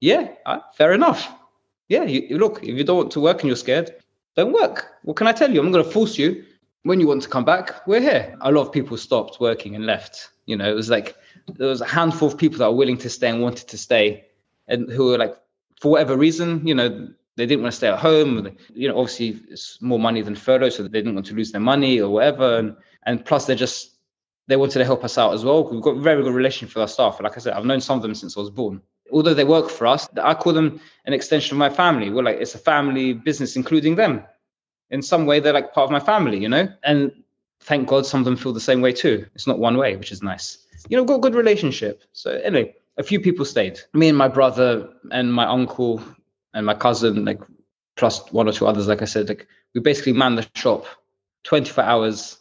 yeah, 0.01 0.29
uh, 0.45 0.59
fair 0.75 0.93
enough. 0.93 1.31
Yeah, 1.87 2.03
you, 2.03 2.37
look, 2.37 2.63
if 2.63 2.75
you 2.77 2.83
don't 2.83 2.97
want 2.97 3.11
to 3.11 3.19
work 3.19 3.41
and 3.41 3.47
you're 3.47 3.55
scared, 3.55 3.91
don't 4.39 4.53
work. 4.53 4.87
What 5.03 5.17
can 5.17 5.27
I 5.27 5.31
tell 5.31 5.51
you? 5.51 5.59
I'm 5.59 5.71
going 5.71 5.83
to 5.83 5.91
force 5.91 6.17
you. 6.17 6.43
When 6.83 6.99
you 6.99 7.07
want 7.07 7.21
to 7.23 7.29
come 7.29 7.45
back, 7.45 7.85
we're 7.87 7.99
here. 7.99 8.37
A 8.41 8.51
lot 8.51 8.61
of 8.61 8.71
people 8.71 8.95
stopped 8.97 9.39
working 9.39 9.75
and 9.75 9.85
left. 9.85 10.29
You 10.45 10.55
know, 10.55 10.69
it 10.69 10.75
was 10.75 10.89
like 10.89 11.15
there 11.47 11.67
was 11.67 11.81
a 11.81 11.85
handful 11.85 12.27
of 12.27 12.37
people 12.37 12.59
that 12.59 12.69
were 12.69 12.77
willing 12.77 12.97
to 12.99 13.09
stay 13.09 13.29
and 13.29 13.41
wanted 13.41 13.67
to 13.67 13.77
stay, 13.77 14.25
and 14.67 14.89
who 14.89 15.05
were 15.07 15.17
like, 15.17 15.35
for 15.81 15.91
whatever 15.91 16.15
reason, 16.17 16.65
you 16.65 16.73
know, 16.73 17.09
they 17.35 17.45
didn't 17.45 17.63
want 17.63 17.73
to 17.73 17.77
stay 17.77 17.89
at 17.89 17.99
home. 17.99 18.55
You 18.73 18.87
know, 18.87 18.97
obviously 18.99 19.39
it's 19.49 19.81
more 19.81 19.99
money 19.99 20.21
than 20.21 20.35
furlough, 20.35 20.69
so 20.69 20.83
they 20.83 20.89
didn't 20.89 21.15
want 21.15 21.27
to 21.27 21.35
lose 21.35 21.51
their 21.51 21.61
money 21.61 21.99
or 21.99 22.09
whatever. 22.09 22.57
And 22.57 22.75
and 23.05 23.25
plus 23.25 23.45
they 23.45 23.55
just 23.55 23.95
they 24.47 24.55
wanted 24.55 24.79
to 24.79 24.85
help 24.85 25.03
us 25.03 25.17
out 25.17 25.33
as 25.33 25.43
well. 25.45 25.69
We've 25.69 25.81
got 25.81 25.97
a 25.97 26.01
very 26.01 26.23
good 26.23 26.33
relationship 26.33 26.75
with 26.75 26.81
our 26.81 26.87
staff. 26.87 27.19
Like 27.21 27.37
I 27.37 27.39
said, 27.39 27.53
I've 27.53 27.65
known 27.65 27.81
some 27.81 27.97
of 27.97 28.01
them 28.01 28.15
since 28.15 28.37
I 28.37 28.39
was 28.39 28.49
born. 28.49 28.81
Although 29.11 29.33
they 29.33 29.43
work 29.43 29.69
for 29.69 29.87
us, 29.87 30.07
I 30.21 30.33
call 30.33 30.53
them 30.53 30.79
an 31.05 31.13
extension 31.13 31.55
of 31.55 31.59
my 31.59 31.69
family. 31.69 32.09
We're 32.09 32.23
like 32.23 32.37
it's 32.37 32.55
a 32.55 32.59
family 32.59 33.13
business, 33.13 33.55
including 33.55 33.95
them. 33.95 34.23
In 34.91 35.01
some 35.01 35.25
way, 35.25 35.39
they're 35.39 35.53
like 35.53 35.73
part 35.73 35.85
of 35.85 35.91
my 35.91 35.99
family, 35.99 36.39
you 36.39 36.49
know. 36.49 36.67
And 36.83 37.11
thank 37.61 37.87
God, 37.87 38.05
some 38.05 38.21
of 38.21 38.25
them 38.25 38.35
feel 38.35 38.53
the 38.53 38.59
same 38.59 38.81
way 38.81 38.91
too. 38.91 39.25
It's 39.35 39.47
not 39.47 39.59
one 39.59 39.77
way, 39.77 39.95
which 39.95 40.11
is 40.11 40.23
nice. 40.23 40.57
You 40.89 40.97
know, 40.97 41.05
got 41.05 41.15
a 41.15 41.19
good 41.19 41.35
relationship. 41.35 42.03
So 42.13 42.31
anyway, 42.31 42.75
a 42.97 43.03
few 43.03 43.19
people 43.19 43.45
stayed. 43.45 43.79
Me 43.93 44.09
and 44.09 44.17
my 44.17 44.27
brother 44.27 44.89
and 45.11 45.33
my 45.33 45.45
uncle 45.45 46.01
and 46.53 46.65
my 46.65 46.73
cousin, 46.73 47.25
like 47.25 47.39
plus 47.95 48.31
one 48.31 48.47
or 48.47 48.51
two 48.51 48.65
others, 48.65 48.87
like 48.87 49.01
I 49.01 49.05
said, 49.05 49.29
like 49.29 49.47
we 49.73 49.81
basically 49.81 50.13
man 50.13 50.35
the 50.35 50.47
shop 50.55 50.85
24 51.43 51.83
hours 51.83 52.38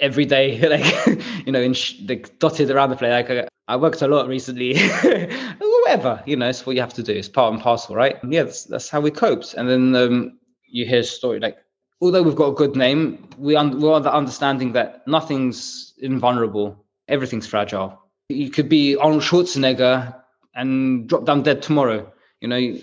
every 0.00 0.24
day, 0.24 0.58
like 0.68 1.22
you 1.46 1.52
know, 1.52 1.60
in 1.60 1.74
sh- 1.74 1.94
dotted 2.38 2.70
around 2.70 2.90
the 2.90 2.96
place. 2.96 3.28
Like 3.28 3.30
I, 3.30 3.48
I 3.68 3.76
worked 3.76 4.02
a 4.02 4.08
lot 4.08 4.26
recently, 4.26 4.76
whatever, 5.90 6.22
you 6.26 6.36
know, 6.36 6.48
it's 6.48 6.64
what 6.66 6.76
you 6.76 6.82
have 6.82 6.94
to 6.94 7.02
do. 7.02 7.12
It's 7.12 7.28
part 7.28 7.52
and 7.52 7.62
parcel, 7.62 7.94
right? 7.94 8.16
Yeah, 8.28 8.44
that's, 8.44 8.64
that's 8.64 8.88
how 8.88 9.00
we 9.00 9.10
coped. 9.10 9.54
And 9.54 9.68
then 9.68 9.94
um, 9.94 10.38
you 10.68 10.86
hear 10.86 11.00
a 11.00 11.04
story 11.04 11.40
like, 11.40 11.58
although 12.00 12.22
we've 12.22 12.36
got 12.36 12.48
a 12.48 12.54
good 12.54 12.76
name, 12.76 13.28
we 13.38 13.56
un- 13.56 13.80
we're 13.80 14.00
the 14.00 14.12
understanding 14.12 14.72
that 14.72 15.06
nothing's 15.06 15.94
invulnerable, 15.98 16.84
everything's 17.08 17.46
fragile. 17.46 17.98
You 18.28 18.50
could 18.50 18.68
be 18.68 18.96
Arnold 18.96 19.22
Schwarzenegger 19.22 20.14
and 20.54 21.08
drop 21.08 21.24
down 21.24 21.42
dead 21.42 21.62
tomorrow. 21.62 22.12
You 22.40 22.48
know, 22.48 22.76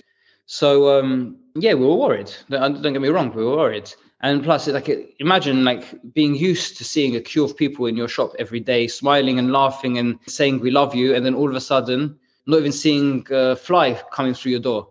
so 0.46 1.00
um, 1.00 1.38
yeah, 1.56 1.74
we 1.74 1.86
were 1.86 1.96
worried. 1.96 2.32
Don't, 2.50 2.82
don't, 2.82 2.94
get 2.94 3.02
me 3.02 3.10
wrong, 3.10 3.34
we 3.34 3.44
were 3.44 3.58
worried. 3.58 3.92
And 4.22 4.44
plus, 4.44 4.68
like 4.68 5.16
imagine 5.20 5.64
like 5.64 5.86
being 6.14 6.34
used 6.34 6.78
to 6.78 6.84
seeing 6.84 7.16
a 7.16 7.22
queue 7.22 7.44
of 7.44 7.56
people 7.56 7.86
in 7.86 7.96
your 7.96 8.08
shop 8.08 8.34
every 8.40 8.60
day, 8.60 8.88
smiling 8.88 9.38
and 9.38 9.52
laughing 9.52 10.00
and 10.00 10.18
saying 10.28 10.60
we 10.60 10.72
love 10.72 10.96
you, 10.96 11.14
and 11.14 11.24
then 11.24 11.36
all 11.36 11.50
of 11.50 11.56
a 11.56 11.62
sudden, 11.62 12.18
not 12.48 12.60
even 12.60 12.72
seeing 12.72 13.26
a 13.30 13.56
fly 13.56 13.94
coming 14.12 14.34
through 14.34 14.52
your 14.52 14.62
door. 14.62 14.88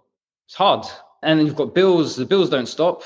It's 0.47 0.55
hard. 0.55 0.87
And 1.23 1.41
then 1.41 1.47
you've 1.47 1.57
got 1.57 1.75
bills. 1.75 2.15
The 2.15 2.25
bills 2.25 2.51
don't 2.51 2.69
stop. 2.69 3.03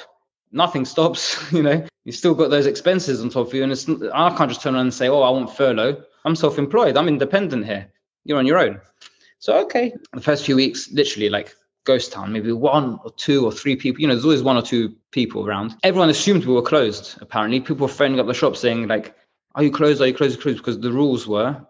Nothing 0.53 0.85
stops. 0.85 1.39
You 1.53 1.63
know, 1.63 1.87
you 2.05 2.13
still 2.13 2.35
got 2.35 2.51
those 2.51 2.67
expenses 2.67 3.23
on 3.23 3.31
top 3.31 3.49
of 3.49 3.55
you, 3.55 3.63
and 3.63 3.73
it's 3.73 3.89
I 3.89 4.35
can't 4.37 4.51
just 4.51 4.63
turn 4.63 4.75
around 4.75 4.87
and 4.87 4.95
say, 4.95 5.09
"Oh, 5.09 5.23
I 5.23 5.31
want 5.31 5.57
furlough." 5.57 6.03
I'm 6.27 6.37
self-employed. 6.37 6.99
I'm 6.99 7.09
independent 7.09 7.65
here. 7.65 7.91
You're 8.25 8.39
on 8.39 8.47
your 8.47 8.59
own. 8.59 8.79
So 9.39 9.59
okay, 9.65 9.95
the 10.13 10.21
first 10.21 10.45
few 10.45 10.57
weeks, 10.57 10.93
literally 10.93 11.31
like 11.31 11.57
ghost 11.85 12.13
town, 12.13 12.33
maybe 12.33 12.53
one 12.53 12.99
or 13.05 13.11
two 13.13 13.45
or 13.45 13.53
three 13.53 13.77
people. 13.77 14.01
You 14.01 14.09
know, 14.09 14.15
there's 14.15 14.25
always 14.25 14.43
one 14.43 14.57
or 14.57 14.63
two 14.63 14.95
people 15.11 15.47
around. 15.47 15.77
Everyone 15.83 16.11
assumed 16.11 16.45
we 16.45 16.55
were 16.55 16.63
closed. 16.63 17.17
Apparently, 17.21 17.61
people 17.61 17.87
were 17.87 17.93
phoning 17.93 18.21
up 18.21 18.27
the 18.27 18.35
shop 18.35 18.57
saying 18.57 18.89
like, 18.89 19.15
"Are 19.55 19.63
you 19.63 19.71
closed? 19.71 20.01
Are 20.01 20.07
you 20.07 20.15
closed? 20.15 20.35
Are 20.35 20.37
you 20.39 20.43
closed?" 20.43 20.59
Because 20.59 20.81
the 20.81 20.93
rules 20.93 21.27
were 21.27 21.61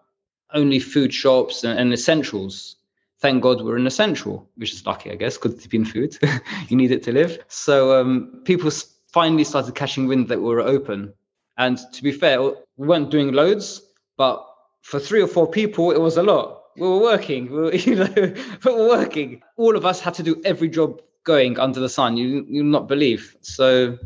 only 0.53 0.79
food 0.79 1.13
shops 1.13 1.63
and, 1.63 1.79
and 1.79 1.93
essentials. 1.93 2.75
Thank 3.19 3.43
God 3.43 3.61
we're 3.61 3.77
an 3.77 3.87
essential, 3.87 4.49
which 4.55 4.73
is 4.73 4.85
lucky, 4.85 5.11
I 5.11 5.15
guess, 5.15 5.37
because 5.37 5.53
it's 5.53 5.67
been 5.67 5.85
food. 5.85 6.17
you 6.69 6.75
need 6.75 6.91
it 6.91 7.03
to 7.03 7.11
live. 7.11 7.37
So 7.47 7.99
um, 7.99 8.41
people 8.45 8.71
finally 9.13 9.43
started 9.43 9.75
catching 9.75 10.07
wind 10.07 10.27
that 10.29 10.39
we 10.39 10.49
were 10.49 10.61
open. 10.61 11.13
And 11.57 11.77
to 11.93 12.03
be 12.03 12.11
fair, 12.11 12.41
we 12.41 12.87
weren't 12.87 13.11
doing 13.11 13.31
loads, 13.31 13.83
but 14.17 14.43
for 14.81 14.99
three 14.99 15.21
or 15.21 15.27
four 15.27 15.47
people, 15.47 15.91
it 15.91 16.01
was 16.01 16.17
a 16.17 16.23
lot 16.23 16.60
we 16.75 16.87
were 16.87 16.99
working. 16.99 17.51
We 17.51 17.57
were, 17.57 17.73
you 17.75 17.95
know, 17.95 18.33
we 18.65 18.71
working. 18.73 19.41
All 19.57 19.75
of 19.75 19.85
us 19.85 19.99
had 19.99 20.13
to 20.15 20.23
do 20.23 20.41
every 20.45 20.69
job 20.69 21.01
going 21.23 21.59
under 21.59 21.79
the 21.79 21.89
sun. 21.89 22.17
You 22.17 22.45
you 22.47 22.63
not 22.63 22.87
believe. 22.87 23.35
So, 23.41 23.97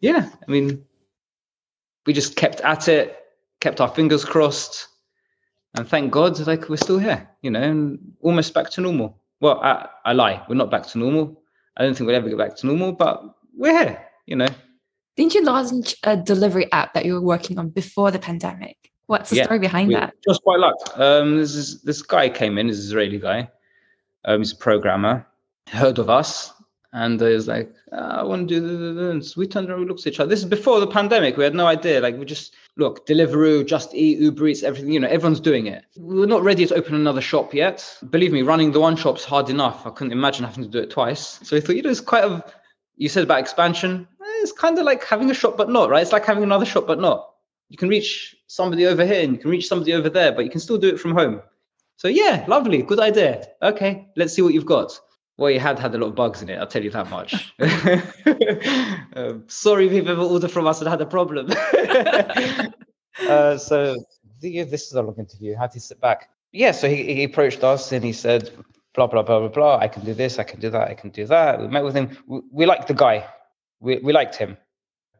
yeah, 0.00 0.30
I 0.46 0.50
mean, 0.50 0.84
we 2.06 2.12
just 2.12 2.36
kept 2.36 2.60
at 2.60 2.88
it, 2.88 3.18
kept 3.60 3.80
our 3.80 3.88
fingers 3.88 4.24
crossed, 4.24 4.88
and 5.74 5.88
thank 5.88 6.10
God, 6.12 6.38
like 6.46 6.68
we're 6.68 6.76
still 6.76 6.98
here. 6.98 7.28
You 7.42 7.50
know, 7.50 7.62
and 7.62 7.98
almost 8.20 8.54
back 8.54 8.70
to 8.70 8.80
normal. 8.80 9.18
Well, 9.40 9.60
I, 9.60 9.88
I 10.04 10.12
lie. 10.12 10.42
We're 10.48 10.54
not 10.54 10.70
back 10.70 10.86
to 10.88 10.98
normal. 10.98 11.42
I 11.76 11.84
don't 11.84 11.94
think 11.94 12.06
we'll 12.06 12.16
ever 12.16 12.28
get 12.28 12.38
back 12.38 12.56
to 12.56 12.66
normal, 12.66 12.92
but 12.92 13.22
we're 13.54 13.78
here. 13.78 14.02
You 14.26 14.36
know. 14.36 14.48
Didn't 15.16 15.34
you 15.34 15.44
launch 15.44 15.94
a 16.02 16.16
delivery 16.16 16.70
app 16.72 16.92
that 16.92 17.06
you 17.06 17.14
were 17.14 17.22
working 17.22 17.58
on 17.58 17.70
before 17.70 18.10
the 18.10 18.18
pandemic? 18.18 18.85
What's 19.06 19.30
the 19.30 19.36
yeah, 19.36 19.44
story 19.44 19.60
behind 19.60 19.92
that? 19.94 20.14
Just 20.26 20.44
by 20.44 20.56
luck. 20.56 20.76
Um, 20.96 21.36
this 21.36 21.54
is 21.54 21.82
this 21.82 22.02
guy 22.02 22.28
came 22.28 22.58
in, 22.58 22.66
this 22.66 22.78
Israeli 22.78 23.18
guy. 23.18 23.48
Um, 24.24 24.40
he's 24.40 24.52
a 24.52 24.56
programmer, 24.56 25.26
heard 25.68 25.98
of 25.98 26.10
us 26.10 26.52
and 26.96 27.20
he 27.20 27.26
was 27.26 27.46
like, 27.46 27.74
ah, 27.92 28.20
I 28.20 28.22
want 28.22 28.48
to 28.48 28.54
do 28.54 28.94
this. 29.18 29.36
We 29.36 29.46
turned 29.46 29.68
around, 29.68 29.80
we 29.80 29.86
looked 29.86 30.00
at 30.00 30.14
each 30.14 30.18
other. 30.18 30.30
This 30.30 30.38
is 30.38 30.46
before 30.46 30.80
the 30.80 30.86
pandemic. 30.86 31.36
We 31.36 31.44
had 31.44 31.54
no 31.54 31.66
idea. 31.66 32.00
Like, 32.00 32.16
we 32.16 32.24
just 32.24 32.54
look, 32.78 33.06
Deliveroo, 33.06 33.66
Just 33.66 33.94
Eat, 33.94 34.18
Uber 34.18 34.48
Eats, 34.48 34.62
everything. 34.62 34.92
You 34.92 35.00
know, 35.00 35.08
everyone's 35.08 35.40
doing 35.40 35.66
it. 35.66 35.84
We 35.98 36.22
are 36.22 36.26
not 36.26 36.42
ready 36.42 36.64
to 36.64 36.74
open 36.74 36.94
another 36.94 37.20
shop 37.20 37.52
yet. 37.52 37.98
Believe 38.08 38.32
me, 38.32 38.40
running 38.40 38.72
the 38.72 38.80
one 38.80 38.96
shop's 38.96 39.24
hard 39.24 39.50
enough. 39.50 39.86
I 39.86 39.90
couldn't 39.90 40.12
imagine 40.12 40.46
having 40.46 40.64
to 40.64 40.70
do 40.70 40.78
it 40.78 40.90
twice. 40.90 41.38
So 41.42 41.58
I 41.58 41.60
thought, 41.60 41.76
you 41.76 41.82
know, 41.82 41.90
it's 41.90 42.00
quite 42.00 42.24
a. 42.24 42.42
You 42.96 43.10
said 43.10 43.24
about 43.24 43.40
expansion. 43.40 44.08
It's 44.40 44.52
kind 44.52 44.78
of 44.78 44.86
like 44.86 45.04
having 45.04 45.30
a 45.30 45.34
shop, 45.34 45.58
but 45.58 45.68
not 45.68 45.90
right. 45.90 46.00
It's 46.00 46.12
like 46.12 46.24
having 46.24 46.44
another 46.44 46.64
shop, 46.64 46.86
but 46.86 46.98
not. 46.98 47.28
You 47.68 47.76
can 47.76 47.88
reach 47.88 48.36
somebody 48.46 48.86
over 48.86 49.04
here 49.04 49.22
and 49.22 49.32
you 49.32 49.38
can 49.38 49.50
reach 49.50 49.68
somebody 49.68 49.92
over 49.92 50.08
there, 50.08 50.32
but 50.32 50.44
you 50.44 50.50
can 50.50 50.60
still 50.60 50.78
do 50.78 50.88
it 50.88 51.00
from 51.00 51.12
home. 51.12 51.42
So 51.96 52.08
yeah, 52.08 52.44
lovely, 52.46 52.82
good 52.82 53.00
idea. 53.00 53.46
Okay, 53.62 54.08
let's 54.16 54.34
see 54.34 54.42
what 54.42 54.54
you've 54.54 54.66
got. 54.66 54.98
Well, 55.38 55.50
you 55.50 55.60
had 55.60 55.78
had 55.78 55.94
a 55.94 55.98
lot 55.98 56.08
of 56.08 56.14
bugs 56.14 56.42
in 56.42 56.48
it. 56.48 56.58
I'll 56.58 56.66
tell 56.66 56.82
you 56.82 56.90
that 56.90 57.10
much. 57.10 57.52
um, 59.16 59.44
sorry 59.48 59.94
you've 59.94 60.08
ever 60.08 60.22
ordered 60.22 60.50
from 60.50 60.66
us 60.66 60.80
and 60.80 60.88
had 60.88 61.00
a 61.00 61.06
problem. 61.06 61.50
uh, 63.28 63.58
so 63.58 63.96
this 64.40 64.86
is 64.86 64.92
a 64.92 65.02
long 65.02 65.16
interview. 65.18 65.56
How 65.56 65.66
to 65.66 65.80
sit 65.80 66.00
back? 66.00 66.30
Yeah, 66.52 66.70
so 66.70 66.88
he, 66.88 67.14
he 67.14 67.24
approached 67.24 67.62
us 67.64 67.92
and 67.92 68.04
he 68.04 68.12
said, 68.12 68.50
blah 68.94 69.06
blah 69.06 69.22
blah 69.22 69.40
blah 69.40 69.48
blah. 69.48 69.78
I 69.78 69.88
can 69.88 70.04
do 70.04 70.14
this. 70.14 70.38
I 70.38 70.44
can 70.44 70.60
do 70.60 70.70
that. 70.70 70.88
I 70.88 70.94
can 70.94 71.10
do 71.10 71.26
that. 71.26 71.60
We 71.60 71.68
met 71.68 71.84
with 71.84 71.94
him. 71.94 72.16
We, 72.26 72.40
we 72.50 72.66
liked 72.66 72.88
the 72.88 72.94
guy. 72.94 73.26
We 73.80 73.98
we 73.98 74.12
liked 74.12 74.36
him 74.36 74.56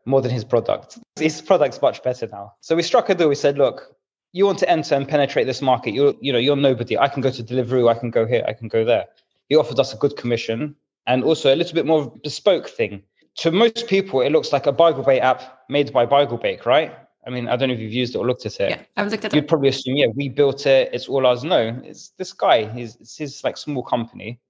more 0.06 0.22
than 0.22 0.30
his 0.30 0.44
product. 0.44 0.98
His 1.18 1.42
product's 1.42 1.82
much 1.82 2.02
better 2.02 2.26
now. 2.28 2.54
So 2.60 2.74
we 2.74 2.82
struck 2.82 3.10
a 3.10 3.14
deal. 3.14 3.28
We 3.28 3.34
said, 3.34 3.58
look, 3.58 3.94
you 4.32 4.46
want 4.46 4.58
to 4.60 4.70
enter 4.70 4.94
and 4.94 5.06
penetrate 5.06 5.46
this 5.46 5.60
market. 5.60 5.92
You're 5.92 6.14
you 6.20 6.32
know 6.32 6.38
you're 6.38 6.56
nobody. 6.56 6.96
I 6.96 7.08
can 7.08 7.20
go 7.20 7.30
to 7.30 7.42
Deliveroo. 7.42 7.90
I 7.90 7.98
can 7.98 8.10
go 8.10 8.26
here. 8.26 8.44
I 8.48 8.52
can 8.54 8.68
go 8.68 8.84
there 8.84 9.06
he 9.48 9.56
offered 9.56 9.78
us 9.78 9.92
a 9.92 9.96
good 9.96 10.16
commission 10.16 10.74
and 11.06 11.24
also 11.24 11.54
a 11.54 11.56
little 11.56 11.74
bit 11.74 11.86
more 11.86 12.12
bespoke 12.22 12.68
thing. 12.68 13.02
To 13.36 13.50
most 13.50 13.86
people, 13.86 14.22
it 14.22 14.30
looks 14.30 14.52
like 14.52 14.66
a 14.66 14.72
Beigel 14.72 15.04
Bake 15.04 15.22
app 15.22 15.60
made 15.68 15.92
by 15.92 16.06
Beigel 16.06 16.40
Bake, 16.40 16.66
right? 16.66 16.96
I 17.26 17.30
mean, 17.30 17.48
I 17.48 17.56
don't 17.56 17.68
know 17.68 17.74
if 17.74 17.80
you've 17.80 17.92
used 17.92 18.14
it 18.14 18.18
or 18.18 18.26
looked 18.26 18.46
at 18.46 18.58
it. 18.60 18.70
Yeah, 18.70 18.82
I've 18.96 19.10
looked 19.10 19.24
at 19.24 19.32
it. 19.32 19.36
You'd 19.36 19.48
probably 19.48 19.68
assume, 19.68 19.96
yeah, 19.96 20.06
we 20.14 20.28
built 20.28 20.64
it. 20.66 20.90
It's 20.92 21.08
all 21.08 21.26
ours. 21.26 21.44
No, 21.44 21.80
it's 21.84 22.10
this 22.10 22.32
guy. 22.32 22.70
He's 22.70 22.96
it's 22.96 23.16
his 23.16 23.42
like 23.44 23.56
small 23.56 23.82
company, 23.82 24.40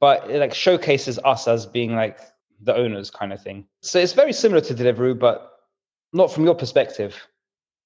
but 0.00 0.28
it 0.28 0.40
like 0.40 0.52
showcases 0.52 1.18
us 1.20 1.46
as 1.48 1.64
being 1.64 1.94
like 1.94 2.18
the 2.64 2.74
owners 2.76 3.10
kind 3.10 3.32
of 3.32 3.42
thing. 3.42 3.66
So 3.82 3.98
it's 3.98 4.12
very 4.12 4.32
similar 4.32 4.60
to 4.62 4.74
Deliveroo, 4.74 5.18
but 5.18 5.58
not 6.12 6.32
from 6.32 6.44
your 6.44 6.54
perspective 6.54 7.16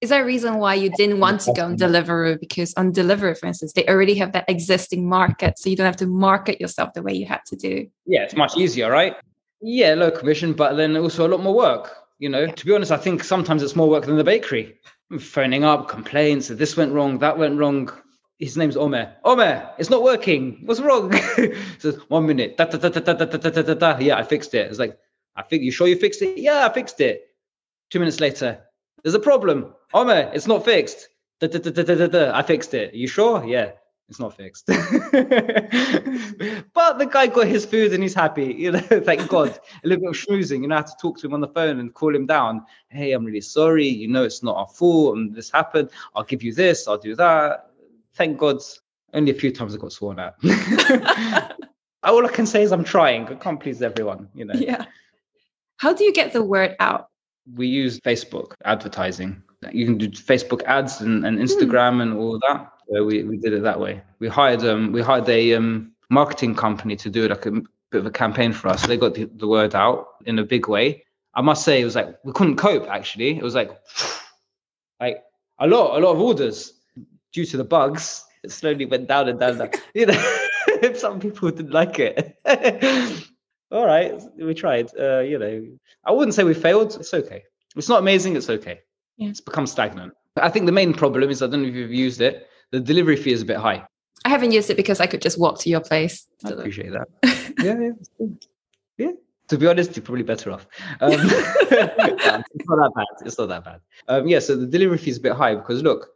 is 0.01 0.11
there 0.11 0.23
a 0.23 0.27
reason 0.27 0.59
why 0.59 0.75
you 0.75 0.91
didn't 0.91 1.19
want 1.19 1.41
to 1.43 1.53
go 1.53 1.65
on 1.65 1.77
Deliveroo? 1.77 2.39
Because 2.39 2.73
on 2.75 2.93
Deliveroo, 2.93 3.37
for 3.37 3.47
instance, 3.47 3.73
they 3.73 3.85
already 3.87 4.15
have 4.15 4.33
that 4.33 4.45
existing 4.49 5.09
market, 5.09 5.59
so 5.59 5.69
you 5.69 5.77
don't 5.77 5.87
have 5.87 5.97
to 5.97 6.07
market 6.07 6.61
yourself 6.61 6.93
the 6.93 7.03
way 7.03 7.13
you 7.13 7.27
had 7.27 7.41
to 7.47 7.57
do. 7.57 7.87
Yeah, 8.07 8.23
it's 8.23 8.37
much 8.37 8.57
easier, 8.57 8.91
right? 8.91 9.17
Yeah, 9.61 9.95
low 9.95 10.11
commission, 10.13 10.53
but 10.53 10.75
then 10.75 10.97
also 10.97 11.27
a 11.27 11.29
lot 11.29 11.43
more 11.43 11.55
work. 11.55 11.97
You 12.21 12.29
know, 12.29 12.43
yeah. 12.43 12.53
to 12.53 12.67
be 12.67 12.75
honest, 12.75 12.93
I 12.93 12.97
think 12.97 13.25
sometimes 13.25 13.63
it's 13.63 13.75
more 13.75 13.89
work 13.89 14.07
than 14.07 14.17
the 14.17 14.25
bakery. 14.25 14.79
I'm 15.11 15.19
phoning 15.19 15.65
up 15.65 15.89
complaints 15.89 16.49
that 16.49 16.59
this 16.59 16.77
went 16.77 16.93
wrong, 16.93 17.19
that 17.19 17.37
went 17.37 17.59
wrong. 17.59 17.91
His 18.39 18.57
name's 18.57 18.77
Omer. 18.77 19.15
Omer, 19.25 19.71
it's 19.79 19.91
not 19.91 20.03
working. 20.03 20.63
What's 20.65 20.81
wrong? 20.81 21.13
says 21.79 21.97
one 22.09 22.27
minute. 22.27 22.57
Da, 22.57 22.67
da, 22.67 22.79
da, 22.79 22.89
da, 22.89 23.01
da, 23.01 23.25
da, 23.25 23.37
da, 23.37 23.63
da, 23.63 23.75
da. 23.75 23.99
Yeah, 23.99 24.17
I 24.17 24.23
fixed 24.23 24.55
it. 24.55 24.69
It's 24.71 24.79
like, 24.79 24.97
I 25.35 25.43
think 25.43 25.65
you 25.65 25.73
sure 25.73 25.89
you 25.89 25.97
fixed 25.97 26.23
it? 26.23 26.39
Yeah, 26.39 26.67
I 26.67 26.73
fixed 26.73 27.01
it. 27.01 27.31
Two 27.91 27.99
minutes 27.99 28.21
later, 28.21 28.61
there's 29.03 29.15
a 29.15 29.21
problem. 29.21 29.75
Omer, 29.93 30.31
it's 30.33 30.47
not 30.47 30.65
fixed. 30.65 31.09
Da, 31.41 31.49
da, 31.49 32.07
da, 32.07 32.33
I 32.33 32.43
fixed 32.43 32.75
it. 32.75 32.95
You 32.95 33.09
sure? 33.09 33.45
Yeah, 33.45 33.73
it's 34.09 34.21
not 34.21 34.37
fixed. 34.37 34.67
but 34.67 34.79
the 36.99 37.09
guy 37.11 37.27
got 37.27 37.47
his 37.49 37.67
food 37.67 37.93
and 37.93 38.03
he's 38.03 38.15
happy. 38.15 38.55
You 38.59 38.73
know, 38.73 38.79
thank 38.81 39.29
God. 39.29 39.59
A 39.83 39.89
little 39.89 40.03
bit 40.03 40.11
of 40.11 40.17
schmoozing. 40.17 40.63
You 40.63 40.69
know, 40.69 40.77
I 40.77 40.79
have 40.79 40.87
to 40.87 40.97
talk 41.01 41.19
to 41.19 41.27
him 41.27 41.35
on 41.35 41.41
the 41.41 41.49
phone 41.49 41.81
and 41.81 41.93
call 41.93 42.15
him 42.15 42.27
down. 42.27 42.65
Hey, 42.89 43.13
I'm 43.13 43.25
really 43.25 43.41
sorry. 43.41 43.89
You 43.89 44.07
know, 44.09 44.23
it's 44.23 44.45
not 44.45 44.57
our 44.57 44.69
fault 44.69 45.17
and 45.17 45.35
this 45.35 45.51
happened. 45.51 45.91
I'll 46.15 46.23
give 46.23 46.43
you 46.45 46.55
this. 46.55 46.87
I'll 46.87 46.99
do 46.99 47.17
that. 47.17 47.68
Thank 48.19 48.37
God. 48.37 48.59
Only 49.15 49.31
a 49.31 49.35
few 49.35 49.51
times 49.51 49.75
I 49.75 49.79
got 49.79 49.93
sworn 49.93 50.19
at. 50.19 50.35
All 52.03 52.27
I 52.27 52.29
can 52.29 52.45
say 52.45 52.63
is 52.63 52.73
I'm 52.73 52.85
trying. 52.85 53.27
I 53.29 53.35
can't 53.37 53.59
please 53.59 53.81
everyone. 53.81 54.29
You 54.35 54.45
know. 54.45 54.55
Yeah. 54.55 54.85
How 55.79 55.95
do 55.95 56.05
you 56.05 56.13
get 56.13 56.35
the 56.35 56.43
word 56.43 56.77
out? 56.81 57.09
We 57.55 57.67
use 57.69 57.99
Facebook 58.01 58.53
advertising 58.65 59.43
you 59.73 59.87
can 59.87 59.99
do 59.99 60.09
Facebook 60.09 60.63
ads 60.65 61.01
and, 61.01 61.25
and 61.25 61.37
hmm. 61.37 61.45
Instagram 61.45 61.97
mm. 61.97 62.03
and 62.03 62.15
all 62.15 62.39
that. 62.49 62.73
So 62.91 63.05
we, 63.05 63.23
we 63.25 63.37
did 63.37 63.53
it 63.53 63.63
that 63.63 63.79
way. 63.79 64.03
We 64.19 64.29
hired 64.29 64.65
um 64.65 64.93
we 64.93 65.03
hired 65.03 65.29
a 65.29 65.55
um 65.55 65.93
marketing 66.11 66.55
company 66.55 66.97
to 66.97 67.11
do 67.11 67.29
like 67.29 67.47
a 67.47 67.51
bit 67.51 68.01
of 68.01 68.07
a 68.07 68.11
campaign 68.11 68.53
for 68.53 68.69
us. 68.69 68.83
So 68.83 68.89
they 68.89 68.97
got 68.97 69.15
the, 69.15 69.25
the 69.37 69.47
word 69.47 69.75
out 69.75 70.07
in 70.27 70.39
a 70.39 70.45
big 70.45 70.69
way. 70.69 71.05
I 71.35 71.43
must 71.43 71.65
say 71.65 71.81
it 71.81 71.85
was 71.85 71.95
like 71.95 72.17
we 72.25 72.33
couldn't 72.33 72.57
cope 72.57 72.89
actually. 72.89 73.37
It 73.37 73.43
was 73.43 73.55
like 73.55 73.71
like 75.01 75.23
a 75.59 75.67
lot, 75.67 75.99
a 75.99 76.01
lot 76.05 76.13
of 76.13 76.21
orders 76.21 76.73
due 77.33 77.45
to 77.47 77.57
the 77.57 77.65
bugs. 77.65 78.25
It 78.45 78.53
slowly 78.53 78.87
went 78.87 79.09
down 79.09 79.29
and 79.29 79.39
down. 79.39 79.59
down. 79.59 79.71
you 79.95 80.07
know, 80.07 80.35
some 80.95 81.21
people 81.21 81.51
didn't 81.51 81.73
like 81.73 81.99
it. 81.99 82.37
All 83.71 83.87
right, 83.87 84.21
we 84.39 84.55
tried. 84.55 84.91
Uh, 84.99 85.21
you 85.21 85.39
know, 85.39 85.67
I 86.05 86.13
wouldn't 86.13 86.35
say 86.35 86.45
we 86.45 86.55
failed. 86.55 86.97
It's 86.97 87.13
okay. 87.13 87.43
It's 87.77 87.89
not 87.89 87.99
amazing. 87.99 88.37
It's 88.37 88.49
okay 88.49 88.81
yeah. 89.19 89.29
it's 89.29 89.41
become 89.41 89.67
stagnant. 89.67 90.15
I 90.37 90.49
think 90.49 90.67
the 90.67 90.73
main 90.73 90.95
problem 90.95 91.29
is 91.29 91.43
I 91.43 91.49
don't 91.49 91.63
know 91.63 91.69
if 91.69 91.75
you've 91.75 91.93
used 91.93 92.21
it. 92.21 92.49
The 92.71 92.81
delivery 92.81 93.17
fee 93.17 93.33
is 93.33 93.43
a 93.43 93.45
bit 93.45 93.57
high. 93.59 93.85
I 94.25 94.31
haven't 94.31 94.53
used 94.53 94.71
it 94.71 94.77
because 94.77 95.01
I 95.01 95.07
could 95.07 95.21
just 95.21 95.39
walk 95.39 95.59
to 95.61 95.69
your 95.69 95.81
place. 95.81 96.27
I 96.45 96.51
appreciate 96.51 96.93
that. 96.93 97.09
yeah, 97.59 97.91
yeah, 98.19 98.27
yeah. 98.97 99.13
To 99.49 99.59
be 99.59 99.67
honest, 99.67 99.97
you're 99.97 100.05
probably 100.05 100.25
better 100.25 100.53
off. 100.53 100.67
Um, 101.01 101.13
it's 101.13 102.69
not 102.69 102.77
that 102.77 102.93
bad. 102.95 103.27
It's 103.27 103.39
not 103.39 103.49
that 103.49 103.65
bad. 103.65 103.81
Um, 104.07 104.29
yeah, 104.29 104.39
so 104.41 104.57
the 104.57 104.67
delivery 104.67 104.99
fee 104.99 105.11
is 105.11 105.19
a 105.19 105.21
bit 105.21 105.33
high 105.33 105.55
because 105.55 105.83
look, 105.83 106.11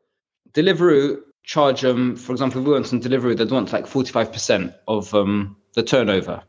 Deliveroo 0.54 1.20
charge 1.44 1.84
um, 1.84 2.16
for 2.16 2.32
example, 2.32 2.60
if 2.60 2.66
we 2.66 2.72
want 2.72 2.86
some 2.86 3.00
Deliveroo, 3.00 3.36
they'd 3.36 3.50
want 3.50 3.72
like 3.72 3.86
45% 3.86 4.74
of 4.86 5.14
um 5.14 5.56
the 5.74 5.82
turnover. 5.82 6.42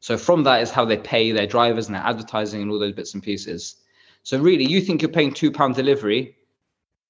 So 0.00 0.18
from 0.18 0.42
that 0.44 0.62
is 0.62 0.70
how 0.70 0.84
they 0.84 0.96
pay 0.96 1.30
their 1.30 1.46
drivers 1.46 1.86
and 1.86 1.94
their 1.94 2.02
advertising 2.02 2.60
and 2.62 2.70
all 2.70 2.80
those 2.80 2.92
bits 2.94 3.14
and 3.14 3.22
pieces. 3.22 3.76
So 4.24 4.38
really, 4.38 4.64
you 4.64 4.80
think 4.80 5.00
you're 5.00 5.10
paying 5.10 5.32
two 5.32 5.52
pound 5.52 5.76
delivery? 5.76 6.36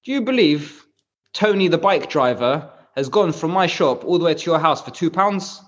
Do 0.03 0.11
you 0.11 0.21
believe 0.21 0.85
Tony, 1.33 1.67
the 1.67 1.77
bike 1.77 2.09
driver, 2.09 2.69
has 2.95 3.09
gone 3.09 3.33
from 3.33 3.51
my 3.51 3.67
shop 3.67 4.05
all 4.05 4.19
the 4.19 4.25
way 4.25 4.35
to 4.35 4.51
your 4.51 4.59
house 4.59 4.81
for 4.81 4.91
two 4.91 5.09
pounds? 5.09 5.61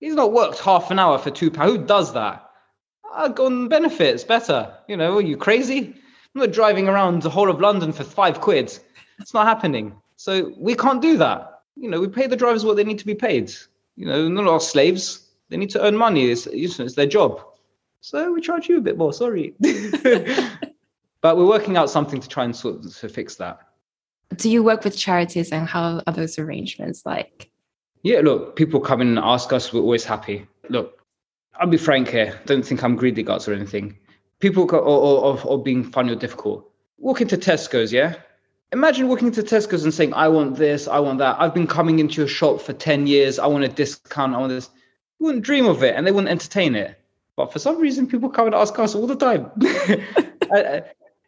He's 0.00 0.14
not 0.14 0.32
worked 0.32 0.58
half 0.58 0.90
an 0.90 0.98
hour 0.98 1.18
for 1.18 1.30
two 1.30 1.50
pounds. 1.50 1.72
Who 1.72 1.86
does 1.86 2.14
that? 2.14 2.48
I 3.14 3.28
go 3.28 3.46
on 3.46 3.68
benefits 3.68 4.24
better. 4.24 4.74
You 4.88 4.96
know, 4.96 5.18
are 5.18 5.22
you 5.22 5.36
crazy? 5.36 5.78
I'm 5.78 6.40
not 6.40 6.52
driving 6.52 6.88
around 6.88 7.22
the 7.22 7.30
whole 7.30 7.50
of 7.50 7.60
London 7.60 7.92
for 7.92 8.04
five 8.04 8.40
quid. 8.40 8.78
It's 9.22 9.32
not 9.32 9.46
happening. 9.46 9.94
So 10.16 10.52
we 10.58 10.74
can't 10.74 11.00
do 11.00 11.16
that. 11.18 11.62
You 11.76 11.88
know, 11.88 12.00
we 12.00 12.08
pay 12.08 12.26
the 12.26 12.36
drivers 12.36 12.64
what 12.64 12.76
they 12.76 12.84
need 12.84 12.98
to 12.98 13.06
be 13.06 13.14
paid. 13.14 13.52
You 13.96 14.06
know, 14.06 14.28
not 14.28 14.46
our 14.46 14.60
slaves. 14.60 15.28
They 15.48 15.56
need 15.56 15.70
to 15.70 15.82
earn 15.82 15.96
money. 15.96 16.26
It's, 16.26 16.46
it's 16.46 16.94
their 16.94 17.06
job. 17.06 17.42
So 18.00 18.32
we 18.32 18.40
charge 18.40 18.68
you 18.68 18.78
a 18.78 18.80
bit 18.80 18.98
more. 18.98 19.12
Sorry. 19.12 19.54
but 21.20 21.36
we're 21.36 21.46
working 21.46 21.76
out 21.76 21.88
something 21.88 22.20
to 22.20 22.28
try 22.28 22.44
and 22.44 22.54
sort 22.54 22.82
to 22.82 23.08
fix 23.08 23.36
that. 23.36 23.60
Do 24.36 24.50
you 24.50 24.62
work 24.62 24.84
with 24.84 24.96
charities 24.96 25.52
and 25.52 25.66
how 25.68 26.02
are 26.06 26.12
those 26.12 26.38
arrangements 26.38 27.06
like? 27.06 27.50
Yeah, 28.02 28.20
look, 28.20 28.56
people 28.56 28.80
come 28.80 29.00
in 29.00 29.08
and 29.08 29.18
ask 29.18 29.52
us, 29.52 29.72
we're 29.72 29.80
always 29.80 30.04
happy. 30.04 30.46
Look, 30.68 31.00
I'll 31.54 31.68
be 31.68 31.76
frank 31.76 32.08
here. 32.08 32.40
Don't 32.46 32.64
think 32.64 32.82
I'm 32.82 32.96
greedy 32.96 33.22
guts 33.22 33.46
or 33.46 33.52
anything. 33.52 33.96
People 34.40 34.64
go, 34.64 34.78
or, 34.78 35.36
or, 35.36 35.40
or 35.44 35.62
being 35.62 35.84
funny 35.84 36.12
or 36.12 36.16
difficult. 36.16 36.68
Walk 36.98 37.20
into 37.20 37.36
Tesco's, 37.36 37.92
yeah? 37.92 38.16
Imagine 38.72 39.08
walking 39.08 39.28
into 39.28 39.42
Tesco's 39.42 39.84
and 39.84 39.92
saying, 39.92 40.14
I 40.14 40.28
want 40.28 40.56
this, 40.56 40.88
I 40.88 40.98
want 40.98 41.18
that. 41.18 41.36
I've 41.38 41.52
been 41.52 41.66
coming 41.66 41.98
into 41.98 42.22
your 42.22 42.28
shop 42.28 42.62
for 42.62 42.72
10 42.72 43.06
years. 43.06 43.38
I 43.38 43.46
want 43.46 43.64
a 43.64 43.68
discount. 43.68 44.34
I 44.34 44.38
want 44.38 44.48
this. 44.50 44.70
You 45.20 45.26
wouldn't 45.26 45.44
dream 45.44 45.66
of 45.66 45.82
it 45.82 45.94
and 45.94 46.06
they 46.06 46.10
wouldn't 46.10 46.30
entertain 46.30 46.74
it. 46.74 46.98
But 47.36 47.52
for 47.52 47.58
some 47.58 47.78
reason, 47.78 48.06
people 48.06 48.30
come 48.30 48.46
and 48.46 48.54
ask 48.54 48.78
us 48.78 48.94
all 48.94 49.06
the 49.06 49.16
time. 49.16 49.50
Uh, 50.52 50.58
uh, 50.58 50.80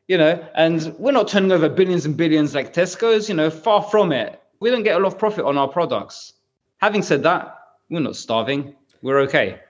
you 0.06 0.18
know, 0.18 0.46
and 0.54 0.94
we're 0.98 1.12
not 1.12 1.28
turning 1.28 1.50
over 1.50 1.66
billions 1.66 2.04
and 2.04 2.14
billions 2.14 2.54
like 2.54 2.74
Tesco's, 2.74 3.26
you 3.26 3.34
know, 3.34 3.48
far 3.48 3.82
from 3.82 4.12
it. 4.12 4.38
We 4.60 4.68
don't 4.68 4.82
get 4.82 4.96
a 4.96 4.98
lot 4.98 5.14
of 5.14 5.18
profit 5.18 5.46
on 5.46 5.56
our 5.56 5.68
products. 5.68 6.34
Having 6.76 7.02
said 7.04 7.22
that, 7.22 7.58
we're 7.88 8.00
not 8.00 8.16
starving. 8.16 8.74
We're 9.00 9.20
okay. 9.20 9.60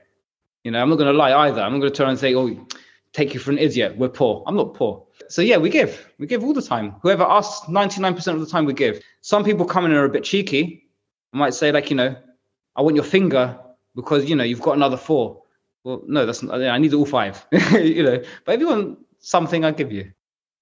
You 0.64 0.72
know, 0.72 0.83
I'm 0.83 0.89
not 0.89 0.97
going 0.97 1.12
to 1.12 1.16
lie 1.16 1.33
either. 1.47 1.61
I'm 1.61 1.75
not 1.75 1.79
going 1.79 1.93
to 1.93 1.97
turn 1.97 2.09
and 2.09 2.18
say, 2.18 2.35
oh, 2.35 2.66
take 3.12 3.33
you 3.33 3.39
for 3.39 3.53
an 3.53 3.59
idiot. 3.59 3.97
We're 3.97 4.09
poor. 4.09 4.43
I'm 4.49 4.57
not 4.57 4.75
poor. 4.75 5.04
So 5.29 5.43
yeah, 5.43 5.57
we 5.57 5.70
give. 5.70 6.12
We 6.18 6.27
give 6.27 6.45
all 6.45 6.53
the 6.53 6.62
time. 6.62 6.97
Whoever 7.03 7.25
asks, 7.25 7.66
99% 7.66 8.35
of 8.35 8.41
the 8.41 8.47
time 8.47 8.64
we 8.64 8.75
give. 8.75 9.03
Some 9.20 9.45
people 9.45 9.66
come 9.66 9.85
in 9.85 9.91
and 9.91 10.01
are 10.01 10.05
a 10.05 10.11
bit 10.11 10.25
cheeky. 10.25 10.89
I 11.33 11.37
might 11.37 11.55
say 11.55 11.72
like, 11.72 11.91
you 11.91 11.97
know, 11.97 12.16
I 12.77 12.83
want 12.83 12.97
your 12.97 13.05
finger 13.05 13.59
because, 13.95 14.29
you 14.29 14.37
know, 14.37 14.45
you've 14.45 14.62
got 14.62 14.77
another 14.77 14.97
four 14.97 15.45
well, 15.85 16.03
no, 16.07 16.25
that's 16.25 16.43
not, 16.43 16.62
I 16.62 16.79
need 16.79 16.95
all 16.95 17.05
five, 17.05 17.47
you 17.72 18.03
know. 18.03 18.22
But 18.45 18.55
if 18.55 18.61
you 18.61 18.68
want 18.68 18.99
something, 19.20 19.64
I 19.64 19.70
give 19.70 19.93
you. 19.93 20.11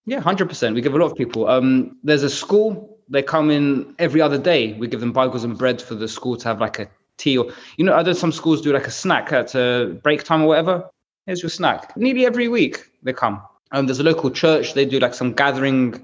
Yeah, 0.04 0.20
hundred 0.20 0.48
percent. 0.48 0.74
We 0.74 0.82
give 0.82 0.94
a 0.94 0.98
lot 0.98 1.12
of 1.12 1.16
people. 1.16 1.46
Um, 1.48 1.96
there's 2.02 2.24
a 2.24 2.30
school. 2.30 2.98
They 3.08 3.22
come 3.22 3.50
in 3.50 3.94
every 4.00 4.20
other 4.20 4.38
day. 4.38 4.72
We 4.74 4.88
give 4.88 5.00
them 5.00 5.14
bagels 5.14 5.44
and 5.44 5.56
bread 5.56 5.80
for 5.80 5.94
the 5.94 6.08
school 6.08 6.36
to 6.36 6.48
have 6.48 6.60
like 6.60 6.80
a 6.80 6.88
tea 7.18 7.38
or 7.38 7.52
you 7.76 7.84
know, 7.84 7.92
other 7.92 8.14
some 8.14 8.32
schools 8.32 8.60
do 8.60 8.72
like 8.72 8.88
a 8.88 8.90
snack 8.90 9.32
at 9.32 9.54
uh, 9.54 9.86
break 10.02 10.24
time 10.24 10.42
or 10.42 10.48
whatever. 10.48 10.90
Here's 11.26 11.40
your 11.40 11.50
snack. 11.50 11.96
Nearly 11.96 12.26
every 12.26 12.48
week 12.48 12.84
they 13.04 13.12
come. 13.12 13.40
Um, 13.72 13.86
there's 13.86 14.00
a 14.00 14.04
local 14.04 14.30
church. 14.30 14.74
They 14.74 14.84
do 14.84 15.00
like 15.00 15.14
some 15.14 15.32
gathering. 15.32 15.94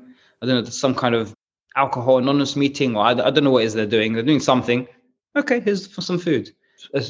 I 0.43 0.47
don't 0.47 0.65
know, 0.65 0.71
some 0.71 0.95
kind 0.95 1.15
of 1.15 1.35
alcohol 1.77 2.19
anonymous 2.19 2.57
meeting, 2.57 2.97
or 2.97 3.05
I, 3.05 3.11
I 3.11 3.31
don't 3.31 3.45
know 3.45 3.51
what 3.51 3.63
it 3.63 3.67
is 3.67 3.75
they're 3.75 3.87
doing. 3.87 4.13
They're 4.13 4.23
doing 4.23 4.41
something. 4.41 4.89
Okay, 5.37 5.61
here's 5.61 5.87
for 5.87 6.01
some 6.01 6.19
food. 6.19 6.51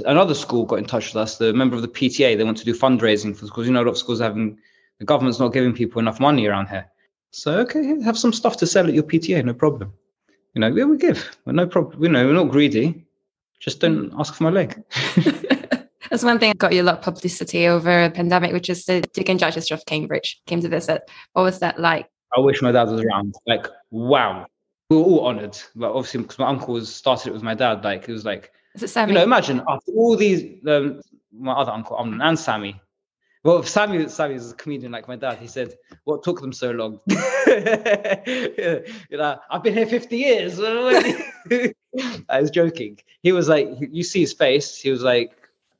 Another 0.06 0.34
school 0.34 0.64
got 0.64 0.78
in 0.78 0.84
touch 0.84 1.08
with 1.08 1.16
us. 1.16 1.38
The 1.38 1.52
member 1.52 1.76
of 1.76 1.82
the 1.82 1.88
PTA. 1.88 2.36
They 2.36 2.44
want 2.44 2.58
to 2.58 2.64
do 2.64 2.74
fundraising 2.74 3.36
for 3.36 3.46
schools. 3.46 3.66
You 3.66 3.72
know, 3.72 3.82
a 3.82 3.84
lot 3.84 3.90
of 3.90 3.98
schools 3.98 4.20
having 4.20 4.58
the 4.98 5.04
government's 5.04 5.38
not 5.38 5.52
giving 5.52 5.72
people 5.72 6.00
enough 6.00 6.20
money 6.20 6.46
around 6.46 6.68
here. 6.68 6.86
So 7.30 7.58
okay, 7.60 8.00
have 8.02 8.18
some 8.18 8.32
stuff 8.32 8.56
to 8.58 8.66
sell 8.66 8.86
at 8.86 8.94
your 8.94 9.04
PTA, 9.04 9.44
no 9.44 9.54
problem. 9.54 9.92
You 10.54 10.60
know, 10.60 10.74
yeah, 10.74 10.84
we 10.84 10.96
give. 10.96 11.36
We're 11.44 11.52
no 11.52 11.66
problem. 11.66 12.02
You 12.02 12.08
know, 12.08 12.26
we're 12.26 12.32
not 12.32 12.50
greedy. 12.50 13.04
Just 13.60 13.80
don't 13.80 14.12
ask 14.18 14.34
for 14.34 14.44
my 14.44 14.50
leg. 14.50 14.82
That's 16.10 16.24
one 16.24 16.38
thing 16.38 16.50
that 16.50 16.58
got 16.58 16.72
you 16.72 16.82
a 16.82 16.84
lot 16.84 16.98
of 16.98 17.04
publicity 17.04 17.66
over 17.66 18.04
a 18.04 18.10
pandemic, 18.10 18.52
which 18.52 18.70
is 18.70 18.84
the 18.84 19.02
Duke 19.12 19.28
and 19.28 19.38
Duchess 19.38 19.70
of 19.70 19.84
Cambridge 19.86 20.40
came 20.46 20.60
to 20.60 20.68
visit. 20.68 21.02
What 21.32 21.42
was 21.42 21.58
that 21.60 21.78
like? 21.78 22.06
I 22.36 22.40
wish 22.40 22.62
my 22.62 22.72
dad 22.72 22.88
was 22.88 23.02
around. 23.02 23.34
Like, 23.46 23.66
wow. 23.90 24.46
We 24.90 24.96
were 24.96 25.02
all 25.02 25.26
honored. 25.26 25.58
Like, 25.74 25.90
obviously, 25.90 26.22
because 26.22 26.38
my 26.38 26.48
uncle 26.48 26.74
was 26.74 26.94
started 26.94 27.28
it 27.28 27.32
with 27.32 27.42
my 27.42 27.54
dad. 27.54 27.84
Like, 27.84 28.08
it 28.08 28.12
was 28.12 28.24
like, 28.24 28.52
is 28.74 28.82
it 28.82 28.88
Sammy? 28.88 29.12
You 29.12 29.18
know, 29.18 29.24
imagine 29.24 29.62
after 29.68 29.92
all 29.92 30.16
these, 30.16 30.44
um, 30.66 31.00
my 31.32 31.52
other 31.52 31.72
uncle, 31.72 31.98
Amnon, 31.98 32.20
and 32.22 32.38
Sammy, 32.38 32.80
well, 33.44 33.62
Sammy, 33.62 34.08
Sammy 34.08 34.34
is 34.34 34.52
a 34.52 34.54
comedian 34.54 34.92
like 34.92 35.06
my 35.06 35.16
dad. 35.16 35.38
He 35.38 35.46
said, 35.46 35.74
"What 36.04 36.22
took 36.22 36.40
them 36.40 36.52
so 36.52 36.70
long?" 36.72 37.00
you 37.06 38.84
know, 39.12 39.38
I've 39.50 39.62
been 39.62 39.74
here 39.74 39.86
fifty 39.86 40.18
years. 40.18 40.58
I 42.28 42.40
was 42.40 42.50
joking. 42.50 42.98
He 43.22 43.32
was 43.32 43.48
like, 43.48 43.68
you 43.80 44.02
see 44.02 44.20
his 44.20 44.32
face. 44.32 44.76
He 44.76 44.90
was 44.90 45.02
like 45.02 45.32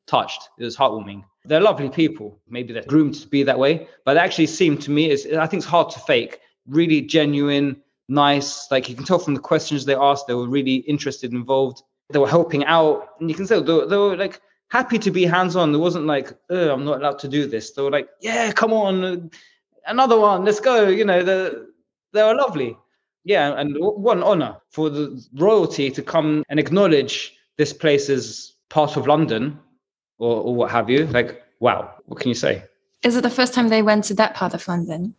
touched. 0.08 0.48
It 0.58 0.64
was 0.64 0.76
heartwarming. 0.76 1.22
They're 1.44 1.60
lovely 1.60 1.88
people. 1.88 2.38
Maybe 2.48 2.72
they're 2.72 2.82
groomed 2.82 3.14
to 3.14 3.28
be 3.28 3.42
that 3.44 3.58
way, 3.58 3.88
but 4.04 4.16
it 4.16 4.20
actually 4.20 4.46
seemed 4.46 4.82
to 4.82 4.90
me 4.90 5.10
is 5.10 5.26
I 5.26 5.46
think 5.46 5.62
it's 5.62 5.70
hard 5.70 5.90
to 5.90 6.00
fake. 6.00 6.40
Really 6.66 7.00
genuine, 7.00 7.80
nice. 8.08 8.70
Like 8.70 8.88
you 8.88 8.94
can 8.94 9.04
tell 9.04 9.18
from 9.18 9.34
the 9.34 9.40
questions 9.40 9.84
they 9.84 9.94
asked, 9.94 10.26
they 10.26 10.34
were 10.34 10.48
really 10.48 10.76
interested, 10.76 11.32
involved. 11.32 11.82
They 12.10 12.18
were 12.18 12.28
helping 12.28 12.64
out, 12.64 13.08
and 13.20 13.30
you 13.30 13.36
can 13.36 13.46
tell 13.46 13.62
they 13.62 13.72
were, 13.72 13.86
they 13.86 13.96
were 13.96 14.16
like 14.16 14.40
happy 14.68 14.98
to 14.98 15.10
be 15.10 15.24
hands 15.24 15.56
on. 15.56 15.72
There 15.72 15.80
wasn't 15.80 16.06
like, 16.06 16.32
oh, 16.50 16.70
I'm 16.70 16.84
not 16.84 17.00
allowed 17.00 17.18
to 17.20 17.28
do 17.28 17.46
this. 17.46 17.72
They 17.72 17.82
were 17.82 17.90
like, 17.90 18.08
yeah, 18.20 18.50
come 18.52 18.72
on, 18.72 19.04
uh, 19.04 19.16
another 19.86 20.18
one, 20.18 20.44
let's 20.44 20.60
go. 20.60 20.88
You 20.88 21.04
know, 21.04 21.22
they 21.22 21.50
they 22.12 22.22
were 22.22 22.34
lovely. 22.34 22.76
Yeah, 23.24 23.58
and 23.58 23.76
one 23.78 24.22
honor 24.22 24.56
for 24.70 24.88
the 24.88 25.22
royalty 25.34 25.90
to 25.90 26.02
come 26.02 26.44
and 26.48 26.58
acknowledge 26.58 27.34
this 27.58 27.72
place 27.72 28.08
as 28.08 28.54
part 28.70 28.96
of 28.96 29.06
London 29.06 29.58
or, 30.18 30.42
or 30.42 30.54
what 30.54 30.70
have 30.70 30.90
you. 30.90 31.06
Like, 31.06 31.42
wow, 31.60 31.94
what 32.06 32.20
can 32.20 32.28
you 32.28 32.34
say? 32.34 32.64
Is 33.02 33.16
it 33.16 33.22
the 33.22 33.30
first 33.30 33.54
time 33.54 33.68
they 33.68 33.82
went 33.82 34.04
to 34.04 34.14
that 34.14 34.34
part 34.34 34.54
of 34.54 34.66
London? 34.66 35.14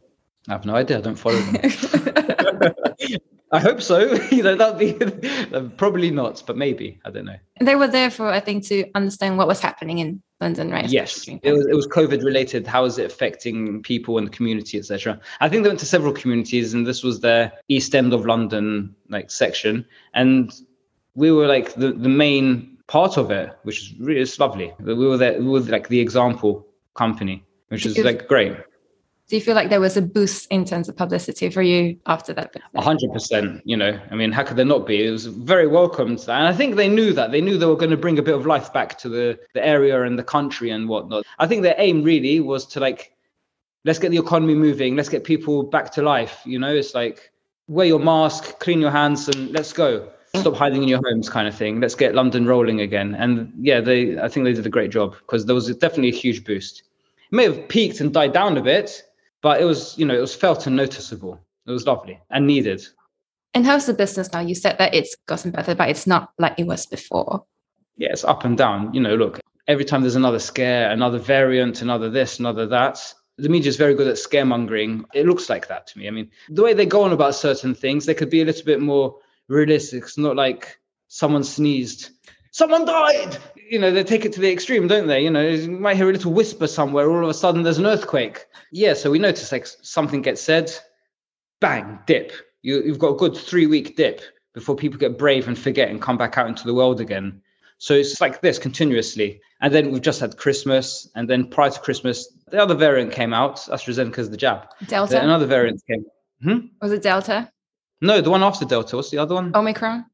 I 0.47 0.53
have 0.53 0.65
no 0.65 0.75
idea. 0.75 0.97
I 0.97 1.01
don't 1.01 1.15
follow 1.15 1.37
them. 1.37 2.73
I 3.51 3.59
hope 3.59 3.81
so. 3.81 4.13
you 4.31 4.43
know, 4.43 4.55
that'd 4.55 4.77
be 4.77 5.55
uh, 5.55 5.61
probably 5.77 6.11
not, 6.11 6.43
but 6.45 6.57
maybe. 6.57 6.99
I 7.05 7.09
don't 7.09 7.25
know. 7.25 7.37
They 7.59 7.75
were 7.75 7.87
there 7.87 8.09
for, 8.11 8.27
I 8.27 8.39
think, 8.39 8.65
to 8.67 8.85
understand 8.95 9.37
what 9.37 9.47
was 9.47 9.59
happening 9.59 9.99
in 9.99 10.21
London, 10.39 10.69
right? 10.69 10.87
Yes, 10.87 11.27
it 11.27 11.51
was, 11.51 11.65
it 11.65 11.75
was 11.75 11.87
COVID 11.87 12.23
related. 12.23 12.67
How 12.67 12.85
is 12.85 12.97
it 12.97 13.05
affecting 13.05 13.81
people 13.81 14.17
in 14.17 14.25
the 14.25 14.31
community, 14.31 14.77
etc. 14.77 15.19
I 15.39 15.49
think 15.49 15.63
they 15.63 15.69
went 15.69 15.79
to 15.79 15.85
several 15.85 16.13
communities, 16.13 16.73
and 16.73 16.85
this 16.85 17.03
was 17.03 17.21
their 17.21 17.51
East 17.67 17.95
End 17.95 18.13
of 18.13 18.25
London 18.25 18.95
like 19.09 19.31
section, 19.31 19.85
and 20.13 20.53
we 21.15 21.31
were 21.31 21.47
like 21.47 21.73
the, 21.73 21.91
the 21.91 22.09
main 22.09 22.77
part 22.89 23.15
of 23.15 23.31
it, 23.31 23.57
which 23.63 23.81
is 23.81 23.99
really 23.99 24.19
it's 24.19 24.37
lovely. 24.37 24.73
We 24.79 24.93
were 24.93 25.17
there, 25.17 25.39
we 25.39 25.47
were 25.47 25.61
like 25.61 25.87
the 25.87 26.01
example 26.01 26.67
company, 26.95 27.45
which 27.69 27.85
is 27.85 27.97
like 27.99 28.27
great 28.27 28.57
do 29.29 29.35
you 29.35 29.41
feel 29.41 29.53
like 29.53 29.69
there 29.69 29.79
was 29.79 29.95
a 29.95 30.01
boost 30.01 30.47
in 30.49 30.65
terms 30.65 30.89
of 30.89 30.97
publicity 30.97 31.51
for 31.51 31.61
you 31.61 31.99
after 32.07 32.33
that? 32.33 32.55
A 32.73 32.81
hundred 32.81 33.13
percent. 33.13 33.61
You 33.63 33.77
know, 33.77 33.99
I 34.09 34.15
mean, 34.15 34.31
how 34.31 34.43
could 34.43 34.57
there 34.57 34.65
not 34.65 34.87
be? 34.87 35.05
It 35.05 35.11
was 35.11 35.27
very 35.27 35.67
welcomed, 35.67 36.19
and 36.21 36.47
I 36.47 36.51
think 36.51 36.75
they 36.75 36.89
knew 36.89 37.13
that. 37.13 37.31
They 37.31 37.39
knew 37.39 37.57
they 37.57 37.67
were 37.67 37.75
going 37.75 37.91
to 37.91 37.97
bring 37.97 38.17
a 38.17 38.23
bit 38.23 38.33
of 38.33 38.47
life 38.47 38.73
back 38.73 38.97
to 38.99 39.09
the 39.09 39.39
the 39.53 39.63
area 39.63 40.01
and 40.01 40.17
the 40.17 40.23
country 40.23 40.71
and 40.71 40.89
whatnot. 40.89 41.25
I 41.37 41.45
think 41.45 41.61
their 41.61 41.75
aim 41.77 42.01
really 42.01 42.39
was 42.39 42.65
to 42.67 42.79
like, 42.79 43.13
let's 43.85 43.99
get 43.99 44.09
the 44.09 44.17
economy 44.17 44.55
moving. 44.55 44.95
Let's 44.95 45.09
get 45.09 45.23
people 45.23 45.61
back 45.61 45.91
to 45.93 46.01
life. 46.01 46.41
You 46.43 46.57
know, 46.57 46.73
it's 46.73 46.95
like 46.95 47.31
wear 47.67 47.85
your 47.85 47.99
mask, 47.99 48.57
clean 48.57 48.81
your 48.81 48.91
hands, 48.91 49.29
and 49.29 49.51
let's 49.51 49.73
go. 49.73 50.09
Stop 50.35 50.55
hiding 50.55 50.83
in 50.83 50.89
your 50.89 51.01
homes, 51.03 51.29
kind 51.29 51.47
of 51.47 51.55
thing. 51.55 51.79
Let's 51.79 51.95
get 51.95 52.13
London 52.13 52.45
rolling 52.45 52.81
again. 52.81 53.15
And 53.15 53.51
yeah, 53.59 53.81
they. 53.81 54.19
I 54.19 54.29
think 54.29 54.43
they 54.43 54.53
did 54.53 54.65
a 54.65 54.69
great 54.69 54.91
job 54.91 55.15
because 55.17 55.45
there 55.45 55.55
was 55.55 55.75
definitely 55.77 56.09
a 56.09 56.15
huge 56.15 56.45
boost. 56.45 56.83
It 57.31 57.35
may 57.35 57.45
have 57.45 57.67
peaked 57.67 57.99
and 57.99 58.13
died 58.13 58.33
down 58.33 58.57
a 58.57 58.61
bit 58.61 59.03
but 59.41 59.61
it 59.61 59.65
was 59.65 59.97
you 59.97 60.05
know 60.05 60.15
it 60.15 60.21
was 60.21 60.35
felt 60.35 60.67
and 60.67 60.75
noticeable 60.75 61.39
it 61.65 61.71
was 61.71 61.85
lovely 61.85 62.19
and 62.29 62.45
needed 62.45 62.85
and 63.53 63.65
how's 63.65 63.85
the 63.85 63.93
business 63.93 64.31
now 64.33 64.39
you 64.39 64.55
said 64.55 64.77
that 64.77 64.93
it's 64.93 65.15
gotten 65.27 65.51
better 65.51 65.75
but 65.75 65.89
it's 65.89 66.07
not 66.07 66.31
like 66.37 66.53
it 66.57 66.67
was 66.67 66.85
before 66.85 67.43
yeah 67.97 68.09
it's 68.11 68.23
up 68.23 68.45
and 68.45 68.57
down 68.57 68.93
you 68.93 69.01
know 69.01 69.15
look 69.15 69.39
every 69.67 69.85
time 69.85 70.01
there's 70.01 70.15
another 70.15 70.39
scare 70.39 70.91
another 70.91 71.19
variant 71.19 71.81
another 71.81 72.09
this 72.09 72.39
another 72.39 72.65
that 72.65 73.01
the 73.37 73.49
media 73.49 73.69
is 73.69 73.77
very 73.77 73.93
good 73.93 74.07
at 74.07 74.15
scaremongering 74.15 75.03
it 75.13 75.25
looks 75.25 75.49
like 75.49 75.67
that 75.67 75.87
to 75.87 75.97
me 75.97 76.07
i 76.07 76.11
mean 76.11 76.29
the 76.49 76.63
way 76.63 76.73
they 76.73 76.85
go 76.85 77.03
on 77.03 77.13
about 77.13 77.35
certain 77.35 77.73
things 77.73 78.05
they 78.05 78.13
could 78.13 78.29
be 78.29 78.41
a 78.41 78.45
little 78.45 78.65
bit 78.65 78.81
more 78.81 79.15
realistic. 79.49 80.03
It's 80.03 80.17
not 80.17 80.35
like 80.35 80.79
someone 81.09 81.43
sneezed. 81.43 82.11
Someone 82.51 82.85
died! 82.85 83.37
You 83.69 83.77
know 83.77 83.91
they 83.91 84.03
take 84.03 84.25
it 84.25 84.33
to 84.33 84.39
the 84.39 84.51
extreme 84.51 84.87
don't 84.87 85.07
they? 85.07 85.21
You 85.21 85.29
know 85.29 85.47
you 85.47 85.69
might 85.69 85.97
hear 85.97 86.09
a 86.09 86.13
little 86.13 86.33
whisper 86.33 86.65
somewhere 86.65 87.09
all 87.09 87.23
of 87.23 87.29
a 87.29 87.33
sudden 87.33 87.63
there's 87.63 87.77
an 87.77 87.85
earthquake. 87.85 88.45
Yeah 88.71 88.93
so 88.93 89.11
we 89.11 89.19
notice 89.19 89.51
like 89.51 89.67
something 89.67 90.21
gets 90.21 90.41
said 90.41 90.71
bang 91.59 91.99
dip. 92.07 92.31
You, 92.61 92.81
you've 92.83 92.99
got 92.99 93.09
a 93.09 93.17
good 93.17 93.37
three 93.37 93.67
week 93.67 93.95
dip 93.95 94.21
before 94.53 94.75
people 94.75 94.97
get 94.97 95.17
brave 95.17 95.47
and 95.47 95.57
forget 95.57 95.89
and 95.89 96.01
come 96.01 96.17
back 96.17 96.37
out 96.37 96.47
into 96.47 96.65
the 96.65 96.73
world 96.73 96.99
again. 96.99 97.41
So 97.77 97.93
it's 97.93 98.19
like 98.19 98.41
this 98.41 98.57
continuously. 98.59 99.39
And 99.61 99.73
then 99.73 99.91
we've 99.91 100.01
just 100.01 100.19
had 100.19 100.37
christmas 100.37 101.07
and 101.15 101.29
then 101.29 101.45
prior 101.47 101.69
to 101.69 101.79
christmas 101.79 102.33
the 102.47 102.61
other 102.61 102.75
variant 102.75 103.11
came 103.11 103.33
out 103.33 103.57
astrazeneca's 103.57 104.31
the 104.31 104.37
jab. 104.37 104.65
Delta? 104.87 105.13
Then 105.13 105.25
another 105.25 105.45
variant 105.45 105.83
came. 105.85 106.05
Hmm? 106.41 106.67
was 106.81 106.93
it 106.93 107.03
delta 107.03 107.51
no 108.01 108.21
the 108.21 108.29
one 108.29 108.43
after 108.43 108.65
delta 108.65 108.95
what's 108.95 109.09
the 109.09 109.17
other 109.17 109.35
one 109.35 109.51
omicron 109.55 110.05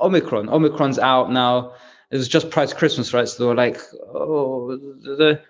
omicron 0.00 0.48
omicron's 0.48 0.98
out 0.98 1.30
now 1.30 1.72
it 2.10 2.16
was 2.16 2.28
just 2.28 2.50
prior 2.50 2.66
to 2.66 2.74
Christmas, 2.74 3.14
right? 3.14 3.28
So 3.28 3.42
they 3.42 3.48
were 3.48 3.54
like, 3.54 3.80
oh, 4.12 4.76
the, 4.76 5.40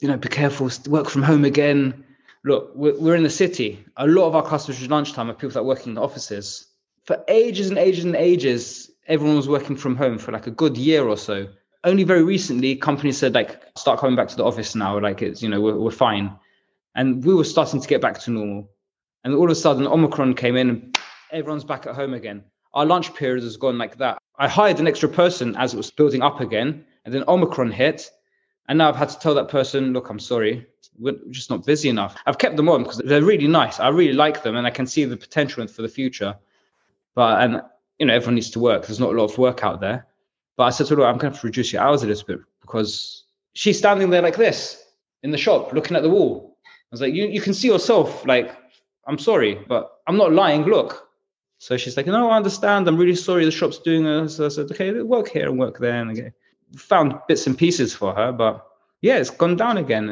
you 0.00 0.08
know, 0.08 0.16
be 0.16 0.28
careful, 0.28 0.70
work 0.88 1.08
from 1.08 1.22
home 1.22 1.44
again. 1.44 2.04
Look, 2.44 2.72
we're, 2.74 2.98
we're 2.98 3.14
in 3.14 3.22
the 3.22 3.30
city. 3.30 3.84
A 3.96 4.06
lot 4.06 4.26
of 4.26 4.34
our 4.34 4.44
customers 4.44 4.82
at 4.82 4.90
lunchtime 4.90 5.30
are 5.30 5.34
people 5.34 5.50
that 5.50 5.60
are 5.60 5.64
working 5.64 5.90
in 5.90 5.94
the 5.94 6.02
offices. 6.02 6.66
For 7.04 7.22
ages 7.28 7.68
and 7.68 7.78
ages 7.78 8.04
and 8.04 8.16
ages, 8.16 8.90
everyone 9.06 9.36
was 9.36 9.48
working 9.48 9.76
from 9.76 9.96
home 9.96 10.18
for 10.18 10.32
like 10.32 10.46
a 10.46 10.50
good 10.50 10.76
year 10.76 11.06
or 11.06 11.16
so. 11.16 11.46
Only 11.84 12.02
very 12.02 12.24
recently, 12.24 12.74
companies 12.74 13.18
said 13.18 13.34
like, 13.34 13.62
start 13.76 14.00
coming 14.00 14.16
back 14.16 14.28
to 14.28 14.36
the 14.36 14.44
office 14.44 14.74
now. 14.74 14.98
Like 14.98 15.22
it's, 15.22 15.42
you 15.42 15.48
know, 15.48 15.60
we're, 15.60 15.78
we're 15.78 15.90
fine. 15.90 16.36
And 16.96 17.24
we 17.24 17.34
were 17.34 17.44
starting 17.44 17.80
to 17.80 17.88
get 17.88 18.00
back 18.00 18.18
to 18.20 18.30
normal. 18.30 18.68
And 19.22 19.34
all 19.34 19.44
of 19.44 19.50
a 19.50 19.54
sudden, 19.54 19.86
Omicron 19.86 20.34
came 20.34 20.56
in 20.56 20.70
and 20.70 20.98
everyone's 21.34 21.64
back 21.64 21.86
at 21.86 21.94
home 21.94 22.14
again. 22.14 22.44
Our 22.72 22.86
lunch 22.86 23.14
period 23.14 23.42
has 23.44 23.56
gone 23.56 23.76
like 23.76 23.98
that. 23.98 24.18
I 24.38 24.48
hired 24.48 24.80
an 24.80 24.86
extra 24.86 25.08
person 25.08 25.54
as 25.56 25.74
it 25.74 25.76
was 25.76 25.90
building 25.90 26.22
up 26.22 26.40
again, 26.40 26.84
and 27.04 27.12
then 27.14 27.24
Omicron 27.28 27.70
hit. 27.70 28.10
And 28.68 28.78
now 28.78 28.88
I've 28.88 28.96
had 28.96 29.10
to 29.10 29.18
tell 29.18 29.34
that 29.34 29.48
person, 29.48 29.92
look, 29.92 30.08
I'm 30.08 30.18
sorry, 30.18 30.66
we're 30.98 31.16
just 31.30 31.50
not 31.50 31.66
busy 31.66 31.88
enough. 31.88 32.16
I've 32.26 32.38
kept 32.38 32.56
them 32.56 32.68
on 32.68 32.82
because 32.82 32.98
they're 32.98 33.22
really 33.22 33.46
nice. 33.46 33.78
I 33.78 33.88
really 33.88 34.14
like 34.14 34.42
them 34.42 34.56
and 34.56 34.66
I 34.66 34.70
can 34.70 34.86
see 34.86 35.04
the 35.04 35.16
potential 35.16 35.66
for 35.66 35.82
the 35.82 35.88
future. 35.88 36.34
But, 37.14 37.42
and, 37.42 37.62
you 37.98 38.06
know, 38.06 38.14
everyone 38.14 38.36
needs 38.36 38.50
to 38.50 38.60
work. 38.60 38.86
There's 38.86 39.00
not 39.00 39.10
a 39.10 39.16
lot 39.16 39.30
of 39.30 39.36
work 39.36 39.62
out 39.62 39.80
there. 39.80 40.06
But 40.56 40.64
I 40.64 40.70
said 40.70 40.86
to 40.86 40.96
her, 40.96 41.04
I'm 41.04 41.18
going 41.18 41.32
to 41.32 41.36
have 41.36 41.40
to 41.40 41.46
reduce 41.46 41.72
your 41.72 41.82
hours 41.82 42.02
a 42.02 42.06
little 42.06 42.26
bit 42.26 42.40
because 42.60 43.24
she's 43.52 43.76
standing 43.76 44.08
there 44.08 44.22
like 44.22 44.36
this 44.36 44.82
in 45.22 45.30
the 45.30 45.38
shop 45.38 45.72
looking 45.72 45.96
at 45.96 46.02
the 46.02 46.10
wall. 46.10 46.56
I 46.64 46.70
was 46.90 47.00
like, 47.00 47.12
you, 47.12 47.26
you 47.26 47.40
can 47.40 47.54
see 47.54 47.68
yourself, 47.68 48.24
like, 48.24 48.56
I'm 49.06 49.18
sorry, 49.18 49.56
but 49.68 49.98
I'm 50.06 50.16
not 50.16 50.32
lying. 50.32 50.62
Look, 50.62 51.08
so 51.64 51.78
she's 51.78 51.96
like, 51.96 52.04
no, 52.06 52.28
I 52.28 52.36
understand. 52.36 52.86
I'm 52.86 52.98
really 52.98 53.14
sorry. 53.14 53.46
The 53.46 53.50
shop's 53.50 53.78
doing 53.78 54.04
this. 54.04 54.36
So 54.36 54.44
I 54.44 54.48
said, 54.48 54.70
okay, 54.70 55.00
work 55.00 55.30
here 55.30 55.48
and 55.48 55.58
work 55.58 55.78
there. 55.78 55.98
And 55.98 56.10
okay. 56.10 56.30
found 56.76 57.14
bits 57.26 57.46
and 57.46 57.56
pieces 57.56 57.94
for 57.94 58.14
her, 58.14 58.32
but 58.32 58.66
yeah, 59.00 59.16
it's 59.16 59.30
gone 59.30 59.56
down 59.56 59.78
again. 59.78 60.06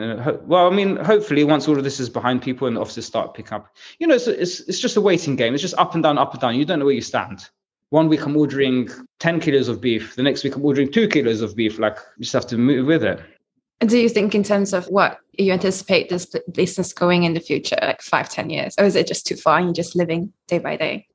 well, 0.46 0.66
I 0.66 0.74
mean, 0.74 0.96
hopefully, 0.96 1.44
once 1.44 1.68
all 1.68 1.76
of 1.76 1.84
this 1.84 2.00
is 2.00 2.08
behind 2.08 2.40
people 2.40 2.66
and 2.68 2.78
the 2.78 2.80
offices 2.80 3.04
start 3.04 3.34
pick 3.34 3.52
up, 3.52 3.66
you 3.98 4.06
know, 4.06 4.14
it's, 4.14 4.26
it's, 4.28 4.60
it's 4.60 4.80
just 4.80 4.96
a 4.96 5.02
waiting 5.02 5.36
game. 5.36 5.52
It's 5.52 5.60
just 5.60 5.76
up 5.76 5.92
and 5.92 6.02
down, 6.02 6.16
up 6.16 6.32
and 6.32 6.40
down. 6.40 6.54
You 6.54 6.64
don't 6.64 6.78
know 6.78 6.86
where 6.86 6.94
you 6.94 7.02
stand. 7.02 7.46
One 7.90 8.08
week 8.08 8.24
I'm 8.24 8.34
ordering 8.34 8.88
10 9.18 9.40
kilos 9.40 9.68
of 9.68 9.78
beef. 9.78 10.16
The 10.16 10.22
next 10.22 10.44
week 10.44 10.56
I'm 10.56 10.64
ordering 10.64 10.90
two 10.90 11.06
kilos 11.06 11.42
of 11.42 11.54
beef. 11.54 11.78
Like, 11.78 11.98
you 12.16 12.22
just 12.22 12.32
have 12.32 12.46
to 12.46 12.56
move 12.56 12.86
with 12.86 13.04
it. 13.04 13.20
And 13.82 13.90
do 13.90 13.98
you 13.98 14.08
think, 14.08 14.34
in 14.34 14.42
terms 14.42 14.72
of 14.72 14.86
what 14.86 15.18
you 15.32 15.52
anticipate 15.52 16.08
this 16.08 16.24
business 16.50 16.94
going 16.94 17.24
in 17.24 17.34
the 17.34 17.40
future, 17.40 17.76
like 17.82 18.00
five, 18.00 18.30
ten 18.30 18.48
years, 18.48 18.74
or 18.78 18.86
is 18.86 18.96
it 18.96 19.06
just 19.06 19.26
too 19.26 19.36
far 19.36 19.58
and 19.58 19.66
you're 19.66 19.74
just 19.74 19.94
living 19.94 20.32
day 20.48 20.58
by 20.58 20.76
day? 20.76 21.08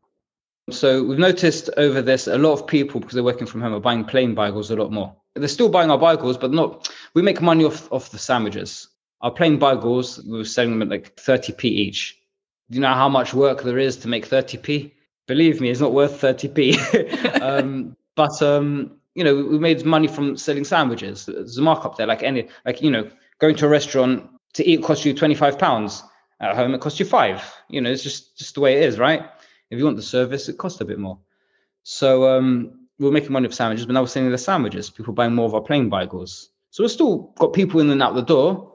So 0.70 1.02
we've 1.02 1.18
noticed 1.18 1.70
over 1.78 2.02
this 2.02 2.28
a 2.28 2.38
lot 2.38 2.54
of 2.54 2.68
people 2.68 3.00
because 3.00 3.14
they're 3.14 3.24
working 3.24 3.48
from 3.48 3.62
home 3.62 3.74
are 3.74 3.80
buying 3.80 4.04
plain 4.04 4.36
bagels 4.36 4.70
a 4.70 4.76
lot 4.76 4.92
more. 4.92 5.16
They're 5.36 5.48
still 5.48 5.70
buying 5.70 5.90
our 5.90 5.98
bagels, 5.98 6.40
but 6.40 6.52
not. 6.52 6.92
We 7.14 7.22
make 7.22 7.42
money 7.42 7.64
off 7.64 7.90
off 7.92 8.12
the 8.12 8.20
sandwiches. 8.20 8.88
Our 9.22 9.32
plain 9.32 9.60
bagels, 9.60 10.24
we 10.26 10.38
were 10.38 10.46
selling 10.46 10.72
them 10.72 10.82
at 10.82 10.90
like 10.90 11.16
30p 11.16 11.64
each. 11.66 12.18
Do 12.70 12.76
you 12.76 12.82
know 12.82 12.94
how 12.94 13.08
much 13.08 13.34
work 13.34 13.64
there 13.64 13.78
is 13.78 13.96
to 13.98 14.10
make 14.10 14.28
30p? 14.28 14.92
Believe 15.26 15.62
me, 15.62 15.70
it's 15.70 15.80
not 15.80 15.94
worth 15.94 16.20
30p. 16.20 17.42
um, 17.42 17.96
but 18.16 18.42
um, 18.42 18.92
you 19.16 19.24
know, 19.24 19.36
we 19.36 19.58
made 19.58 19.86
money 19.86 20.08
from 20.08 20.36
selling 20.36 20.66
sandwiches. 20.66 21.28
There's 21.28 21.58
a 21.58 21.62
markup 21.62 21.98
there, 21.98 22.08
like 22.08 22.24
any, 22.24 22.50
like 22.66 22.82
you 22.82 22.92
know, 22.92 23.10
going 23.40 23.56
to 23.56 23.68
a 23.68 23.70
restaurant 23.70 24.30
to 24.54 24.66
eat 24.66 24.84
costs 24.84 25.06
you 25.06 25.14
25 25.14 25.58
pounds. 25.58 26.04
At 26.40 26.56
home, 26.56 26.76
it 26.76 26.82
costs 26.82 27.00
you 27.00 27.06
five. 27.06 27.42
You 27.70 27.82
know, 27.82 27.90
it's 27.90 28.04
just 28.04 28.38
just 28.38 28.56
the 28.56 28.62
way 28.62 28.76
it 28.76 28.84
is, 28.84 29.00
right? 29.00 29.28
If 29.70 29.78
you 29.78 29.86
want 29.86 29.98
the 29.98 30.04
service, 30.04 30.50
it 30.50 30.58
costs 30.58 30.82
a 30.82 30.86
bit 30.86 31.00
more. 31.00 31.20
So 31.84 32.38
um, 32.38 32.88
we 33.00 33.08
are 33.08 33.12
making 33.12 33.32
money 33.32 33.48
off 33.48 33.54
sandwiches, 33.54 33.86
but 33.86 33.94
now 33.94 34.02
we're 34.02 34.08
selling 34.08 34.32
the 34.32 34.38
sandwiches. 34.38 34.90
People 34.90 35.14
buying 35.14 35.36
more 35.36 35.46
of 35.46 35.56
our 35.56 35.62
plain 35.62 35.90
bagels. 35.90 36.48
So 36.72 36.84
we've 36.84 36.92
still 36.92 37.34
got 37.38 37.54
people 37.54 37.80
in 37.80 37.90
and 37.90 38.02
out 38.02 38.16
the 38.16 38.22
door, 38.22 38.74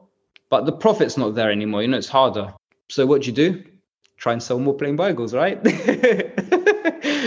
but 0.48 0.66
the 0.66 0.72
profit's 0.72 1.16
not 1.16 1.34
there 1.34 1.50
anymore. 1.50 1.82
You 1.82 1.88
know, 1.88 1.98
it's 1.98 2.08
harder. 2.08 2.54
So 2.88 3.06
what 3.06 3.22
do 3.22 3.26
you 3.28 3.32
do? 3.32 3.64
Try 4.16 4.32
and 4.32 4.42
sell 4.42 4.58
more 4.58 4.74
plain 4.74 4.96
bagels, 4.96 5.34
right? 5.34 5.58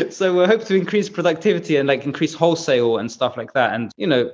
so 0.13 0.37
we 0.37 0.45
hope 0.45 0.63
to 0.65 0.75
increase 0.75 1.09
productivity 1.09 1.77
and 1.77 1.87
like 1.87 2.05
increase 2.05 2.33
wholesale 2.33 2.97
and 2.97 3.11
stuff 3.11 3.37
like 3.37 3.53
that. 3.53 3.73
And 3.73 3.91
you 3.97 4.07
know, 4.07 4.31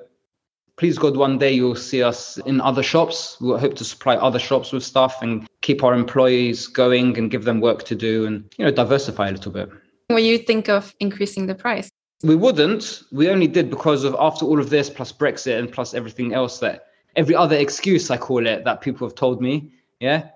please 0.77 0.97
God, 0.97 1.15
one 1.15 1.37
day 1.37 1.51
you'll 1.51 1.75
see 1.75 2.03
us 2.03 2.37
in 2.39 2.61
other 2.61 2.83
shops. 2.83 3.37
We'll 3.39 3.57
hope 3.57 3.75
to 3.75 3.85
supply 3.85 4.15
other 4.15 4.39
shops 4.39 4.71
with 4.71 4.83
stuff 4.83 5.21
and 5.21 5.47
keep 5.71 5.83
our 5.83 5.93
employees 5.93 6.67
going 6.67 7.17
and 7.17 7.31
give 7.31 7.45
them 7.45 7.61
work 7.61 7.83
to 7.83 7.95
do 7.95 8.25
and, 8.25 8.43
you 8.57 8.65
know, 8.65 8.71
diversify 8.71 9.29
a 9.29 9.31
little 9.31 9.53
bit. 9.53 9.69
Will 10.09 10.19
you 10.19 10.37
think 10.37 10.67
of 10.67 10.93
increasing 10.99 11.47
the 11.47 11.55
price? 11.55 11.89
We 12.23 12.35
wouldn't. 12.35 13.03
We 13.11 13.29
only 13.29 13.47
did 13.47 13.69
because 13.69 14.03
of 14.03 14.13
after 14.19 14.45
all 14.45 14.59
of 14.59 14.69
this, 14.69 14.89
plus 14.89 15.13
Brexit 15.13 15.57
and 15.57 15.71
plus 15.71 15.93
everything 15.93 16.33
else 16.33 16.59
that 16.59 16.87
every 17.15 17.35
other 17.35 17.55
excuse 17.55 18.11
I 18.11 18.17
call 18.17 18.45
it 18.45 18.65
that 18.65 18.81
people 18.81 19.07
have 19.07 19.15
told 19.15 19.41
me. 19.41 19.71
Yeah. 20.01 20.27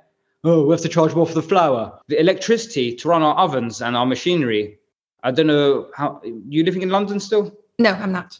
Oh, 0.46 0.66
we 0.66 0.72
have 0.72 0.82
to 0.82 0.90
charge 0.90 1.14
more 1.14 1.28
for 1.28 1.34
the 1.34 1.42
flour. 1.42 2.00
The 2.08 2.20
electricity 2.20 2.96
to 2.96 3.10
run 3.10 3.22
our 3.22 3.36
ovens 3.36 3.82
and 3.82 3.98
our 3.98 4.06
machinery. 4.06 4.80
I 5.24 5.32
don't 5.32 5.48
know 5.48 5.90
how 5.96 6.22
you 6.24 6.64
living 6.64 6.82
in 6.82 6.90
London 6.90 7.20
still? 7.20 7.52
No, 7.78 7.92
I'm 7.92 8.14
not 8.14 8.40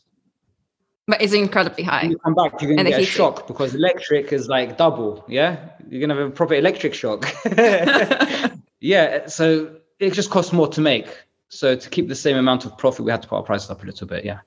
but 1.08 1.22
it's 1.22 1.34
incredibly 1.34 1.84
high. 1.84 2.04
When 2.04 2.12
you 2.12 2.18
come 2.18 2.36
back, 2.36 2.62
you're 2.62 2.76
going 2.76 2.86
to 2.86 2.92
get 2.92 3.00
a 3.00 3.06
shock 3.06 3.48
because 3.48 3.76
electric 3.76 4.34
is 4.34 4.48
like 4.48 4.78
double. 4.78 5.24
Yeah, 5.28 5.70
you're 5.90 6.00
going 6.00 6.10
to 6.10 6.16
have 6.16 6.28
a 6.28 6.32
proper 6.32 6.56
electric 6.56 6.94
shock. 6.94 7.28
yeah, 8.80 9.28
so 9.28 9.76
it 10.00 10.14
just 10.14 10.30
costs 10.30 10.52
more 10.52 10.68
to 10.70 10.82
make. 10.82 11.08
So 11.50 11.76
to 11.76 11.90
keep 11.90 12.08
the 12.08 12.16
same 12.16 12.38
amount 12.38 12.66
of 12.66 12.78
profit, 12.78 13.06
we 13.06 13.12
had 13.12 13.22
to 13.22 13.28
put 13.28 13.36
our 13.38 13.44
prices 13.44 13.70
up 13.70 13.84
a 13.84 13.86
little 13.86 14.08
bit. 14.08 14.26
Yeah. 14.26 14.40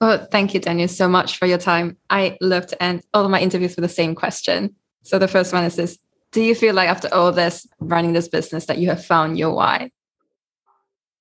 Well, 0.00 0.26
thank 0.30 0.52
you, 0.52 0.60
Daniel, 0.60 0.88
so 0.88 1.08
much 1.08 1.38
for 1.38 1.46
your 1.46 1.58
time. 1.58 1.96
I 2.10 2.36
love 2.42 2.66
to 2.66 2.82
end 2.82 3.02
all 3.14 3.24
of 3.24 3.30
my 3.30 3.40
interviews 3.40 3.76
with 3.76 3.82
the 3.82 3.88
same 3.88 4.14
question. 4.14 4.74
So 5.02 5.18
the 5.18 5.28
first 5.28 5.54
one 5.54 5.64
is 5.64 5.76
this: 5.76 5.98
Do 6.32 6.42
you 6.42 6.54
feel 6.54 6.74
like 6.74 6.90
after 6.90 7.12
all 7.14 7.32
this 7.32 7.66
running 7.80 8.12
this 8.12 8.28
business 8.28 8.66
that 8.66 8.78
you 8.78 8.88
have 8.88 9.02
found 9.02 9.38
your 9.38 9.54
why? 9.54 9.90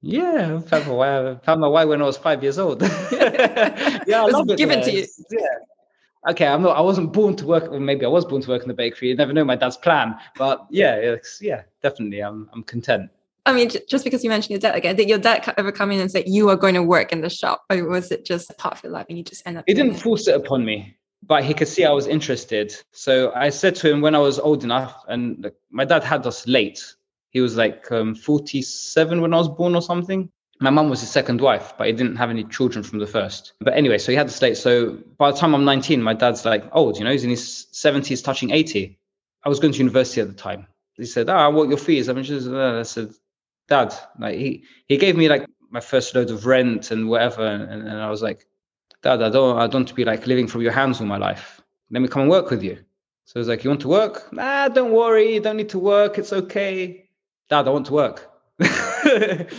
Yeah, 0.08 0.58
I 0.58 0.62
found 0.62 0.86
my 0.86 0.94
why. 0.94 1.32
I 1.32 1.36
found 1.38 1.62
my 1.62 1.68
why 1.68 1.84
when 1.84 2.00
I 2.00 2.06
was 2.06 2.16
five 2.16 2.44
years 2.44 2.60
old. 2.60 2.80
yeah, 3.12 4.22
I 4.22 4.28
love 4.28 4.48
it. 4.52 4.58
Given 4.60 4.84
to 4.84 4.92
you. 4.92 5.08
Yeah. 5.32 6.30
Okay, 6.30 6.46
I'm 6.46 6.62
not. 6.62 6.78
I 6.78 6.82
wasn't 6.82 7.12
born 7.12 7.36
to 7.38 7.46
work. 7.48 7.72
Or 7.72 7.80
maybe 7.80 8.06
I 8.06 8.10
was 8.10 8.24
born 8.24 8.44
to 8.44 8.50
work 8.50 8.62
in 8.62 8.68
the 8.68 8.76
bakery. 8.76 9.10
You 9.10 9.16
never 9.16 9.34
know 9.34 9.44
my 9.44 9.56
dad's 9.56 9.78
plan. 9.78 10.16
But 10.38 10.68
yeah, 10.70 11.16
yeah, 11.42 11.64
definitely. 11.82 12.20
I'm 12.20 12.48
I'm 12.54 12.62
content. 12.62 13.10
I 13.48 13.54
mean, 13.54 13.72
just 13.90 14.04
because 14.04 14.24
you 14.24 14.30
mentioned 14.30 14.52
your 14.52 14.60
dad 14.60 14.76
again, 14.76 14.96
did 14.96 15.10
your 15.10 15.18
dad 15.18 15.52
ever 15.58 15.72
come 15.72 15.92
in 15.92 16.00
and 16.00 16.12
say 16.12 16.24
you 16.28 16.50
are 16.50 16.56
going 16.56 16.76
to 16.76 16.84
work 16.84 17.12
in 17.12 17.22
the 17.22 17.30
shop, 17.30 17.64
or 17.72 17.84
was 17.86 18.12
it 18.12 18.26
just 18.26 18.56
part 18.60 18.76
of 18.76 18.84
your 18.84 18.92
life 18.92 19.08
and 19.10 19.18
you 19.18 19.24
just 19.24 19.42
end 19.48 19.58
up? 19.58 19.64
He 19.66 19.74
didn't 19.74 19.96
it? 19.96 20.02
force 20.02 20.28
it 20.28 20.36
upon 20.36 20.66
me, 20.66 20.96
but 21.24 21.44
he 21.44 21.56
could 21.56 21.68
see 21.68 21.84
I 21.84 21.92
was 21.92 22.06
interested. 22.06 22.76
So 22.92 23.34
I 23.34 23.50
said 23.50 23.74
to 23.78 23.92
him 23.92 24.02
when 24.02 24.14
I 24.14 24.20
was 24.20 24.38
old 24.38 24.64
enough, 24.64 25.04
and 25.08 25.50
my 25.72 25.84
dad 25.86 26.04
had 26.04 26.28
us 26.28 26.48
late 26.48 26.96
he 27.36 27.42
was 27.42 27.58
like 27.58 27.92
um, 27.92 28.16
47 28.16 29.20
when 29.20 29.34
I 29.34 29.38
was 29.38 29.50
born 29.50 29.76
or 29.76 29.82
something. 29.82 30.30
My 30.62 30.70
mum 30.70 30.90
was 30.90 31.02
his 31.02 31.10
second 31.10 31.42
wife, 31.42 31.74
but 31.78 31.88
he 31.88 31.92
didn't 31.92 32.16
have 32.16 32.30
any 32.30 32.46
children 32.46 32.82
from 32.82 33.00
the 33.00 33.08
first. 33.08 33.52
But 33.60 33.74
anyway, 33.74 33.98
so 33.98 34.14
he 34.14 34.16
had 34.16 34.30
the 34.30 34.32
slate. 34.32 34.56
So 34.56 34.98
by 35.18 35.32
the 35.32 35.38
time 35.38 35.54
I'm 35.54 35.66
19, 35.66 36.02
my 36.02 36.14
dad's 36.14 36.46
like 36.46 36.64
old, 36.72 36.98
you 36.98 37.04
know, 37.04 37.12
he's 37.12 37.26
in 37.26 37.30
his 37.30 37.68
70s, 37.74 38.24
touching 38.24 38.52
80. 38.52 38.98
I 39.44 39.50
was 39.50 39.60
going 39.60 39.74
to 39.74 39.80
university 39.80 40.22
at 40.22 40.30
the 40.30 40.34
time. 40.34 40.66
He 40.94 41.04
said, 41.04 41.30
"Ah, 41.30 41.50
what 41.50 41.68
your 41.68 41.78
fees?" 41.78 42.08
I 42.08 42.14
just, 42.22 42.48
uh, 42.48 42.80
I 42.80 42.84
said, 42.84 43.10
"Dad, 43.68 43.94
like 44.18 44.38
he 44.38 44.64
he 44.86 44.96
gave 44.96 45.18
me 45.18 45.28
like 45.28 45.46
my 45.70 45.82
first 45.82 46.16
load 46.16 46.30
of 46.32 46.46
rent 46.46 46.92
and 46.92 47.10
whatever," 47.10 47.46
and, 47.46 47.64
and 47.70 48.02
I 48.02 48.10
was 48.10 48.22
like, 48.22 48.48
"Dad, 49.02 49.22
I 49.22 49.30
don't 49.30 49.58
I 49.58 49.68
don't 49.68 49.82
want 49.82 49.90
to 49.90 49.94
be 49.94 50.06
like 50.06 50.26
living 50.26 50.48
from 50.48 50.62
your 50.62 50.72
hands 50.72 51.02
all 51.02 51.08
my 51.08 51.18
life. 51.18 51.62
Let 51.92 52.02
me 52.02 52.08
come 52.08 52.22
and 52.22 52.32
work 52.32 52.50
with 52.50 52.64
you." 52.64 52.78
So 53.26 53.42
he's 53.42 53.50
like, 53.50 53.66
"You 53.66 53.72
want 53.72 53.82
to 53.82 53.90
work? 53.90 54.32
Nah, 54.32 54.70
don't 54.70 54.94
worry. 54.94 55.34
You 55.34 55.42
don't 55.42 55.58
need 55.58 55.74
to 55.76 55.80
work. 55.80 56.18
It's 56.18 56.32
okay. 56.32 57.05
Dad, 57.50 57.68
I 57.68 57.72
want 57.72 57.86
to 57.88 57.94
work. 57.94 58.32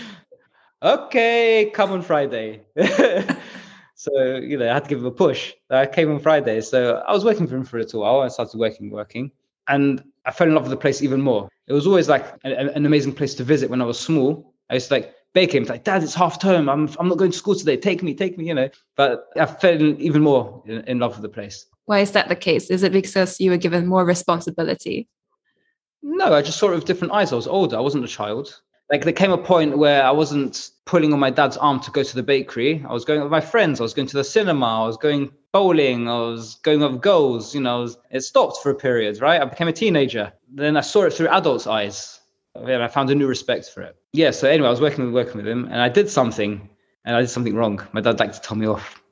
okay, 0.83 1.71
come 1.73 1.93
on 1.93 2.03
Friday. 2.03 2.63
so, 3.95 4.37
you 4.37 4.59
know, 4.59 4.69
I 4.69 4.75
had 4.75 4.85
to 4.85 4.89
give 4.89 4.99
him 4.99 5.07
a 5.07 5.11
push. 5.11 5.55
I 5.71 5.87
came 5.87 6.11
on 6.11 6.19
Friday. 6.19 6.61
So 6.63 6.97
I 7.07 7.13
was 7.13 7.25
working 7.25 7.47
for 7.47 7.57
him 7.57 7.65
for 7.65 7.79
a 7.79 7.83
little 7.83 8.01
while. 8.01 8.21
I 8.21 8.29
started 8.29 8.59
working, 8.59 8.91
working. 8.91 9.31
And 9.69 10.03
I 10.25 10.33
fell 10.33 10.49
in 10.49 10.55
love 10.55 10.65
with 10.65 10.71
the 10.71 10.77
place 10.77 11.03
even 11.03 11.21
more. 11.21 11.49
It 11.69 11.73
was 11.73 11.87
always 11.87 12.09
like 12.09 12.25
an, 12.45 12.53
an 12.53 12.87
amazing 12.87 13.13
place 13.15 13.35
to 13.37 13.45
visit 13.45 13.71
when 13.71 13.81
I 13.81 13.85
was 13.85 13.99
small. 13.99 14.55
I 14.69 14.75
used 14.75 14.89
to 14.89 14.95
like 14.95 15.15
bake 15.33 15.55
him, 15.55 15.65
like, 15.65 15.85
Dad, 15.85 16.03
it's 16.03 16.15
half 16.15 16.41
term. 16.41 16.69
I'm, 16.69 16.89
I'm 16.99 17.09
not 17.09 17.19
going 17.19 17.31
to 17.31 17.37
school 17.37 17.55
today. 17.55 17.77
Take 17.77 18.03
me, 18.03 18.15
take 18.15 18.39
me, 18.39 18.49
you 18.49 18.55
know. 18.55 18.69
But 18.97 19.27
I 19.37 19.47
fell 19.47 19.81
even 20.01 20.23
more 20.23 20.63
in, 20.67 20.81
in 20.85 20.99
love 20.99 21.13
with 21.13 21.23
the 21.23 21.29
place. 21.29 21.67
Why 21.85 22.01
is 22.01 22.13
that 22.13 22.29
the 22.29 22.37
case? 22.37 22.71
Is 22.71 22.83
it 22.83 22.93
because 22.93 23.39
you 23.39 23.51
were 23.51 23.57
given 23.57 23.87
more 23.87 24.05
responsibility? 24.05 25.09
No, 26.09 26.33
I 26.33 26.41
just 26.41 26.59
saw 26.59 26.71
it 26.71 26.77
with 26.77 26.85
different 26.85 27.13
eyes. 27.13 27.33
I 27.33 27.37
was 27.37 27.49
older. 27.49 27.77
I 27.77 27.81
wasn't 27.81 28.05
a 28.05 28.09
child. 28.09 28.61
Like 28.93 29.03
there 29.03 29.13
came 29.13 29.33
a 29.33 29.39
point 29.39 29.77
where 29.77 30.05
I 30.05 30.13
wasn't 30.13 30.71
pulling 30.85 31.13
on 31.13 31.19
my 31.19 31.31
dad's 31.31 31.57
arm 31.57 31.81
to 31.81 31.91
go 31.91 32.05
to 32.05 32.15
the 32.15 32.23
bakery. 32.23 32.85
I 32.89 32.93
was 32.93 33.05
going 33.05 33.21
with 33.23 33.33
my 33.33 33.41
friends. 33.41 33.81
I 33.81 33.83
was 33.83 33.93
going 33.93 34.07
to 34.07 34.17
the 34.17 34.23
cinema. 34.23 34.85
I 34.85 34.87
was 34.87 34.97
going 34.97 35.33
bowling. 35.51 36.09
I 36.09 36.19
was 36.21 36.55
going 36.63 36.79
with 36.79 37.01
goals. 37.01 37.57
You 37.57 37.61
know, 37.61 37.89
it 38.13 38.21
stopped 38.21 38.59
for 38.63 38.71
a 38.71 38.75
period, 38.77 39.21
right? 39.21 39.43
I 39.43 39.45
became 39.47 39.67
a 39.67 39.73
teenager. 39.73 40.33
Then 40.49 40.77
I 40.77 40.81
saw 40.81 41.03
it 41.03 41.13
through 41.13 41.27
adults' 41.27 41.67
eyes. 41.67 42.21
And 42.55 42.83
I 42.85 42.87
found 42.87 43.11
a 43.11 43.15
new 43.17 43.27
respect 43.27 43.69
for 43.71 43.83
it. 43.83 43.97
Yeah. 44.13 44.31
So 44.31 44.49
anyway, 44.49 44.69
I 44.69 44.71
was 44.71 44.81
working 44.81 45.05
with 45.07 45.13
working 45.13 45.39
with 45.39 45.49
him, 45.49 45.65
and 45.65 45.83
I 45.83 45.89
did 45.89 46.09
something, 46.09 46.71
and 47.05 47.17
I 47.17 47.21
did 47.21 47.31
something 47.31 47.57
wrong. 47.57 47.85
My 47.93 48.01
dad 48.01 48.21
liked 48.21 48.35
to 48.35 48.41
tell 48.41 48.57
me 48.57 48.67
off 48.67 49.03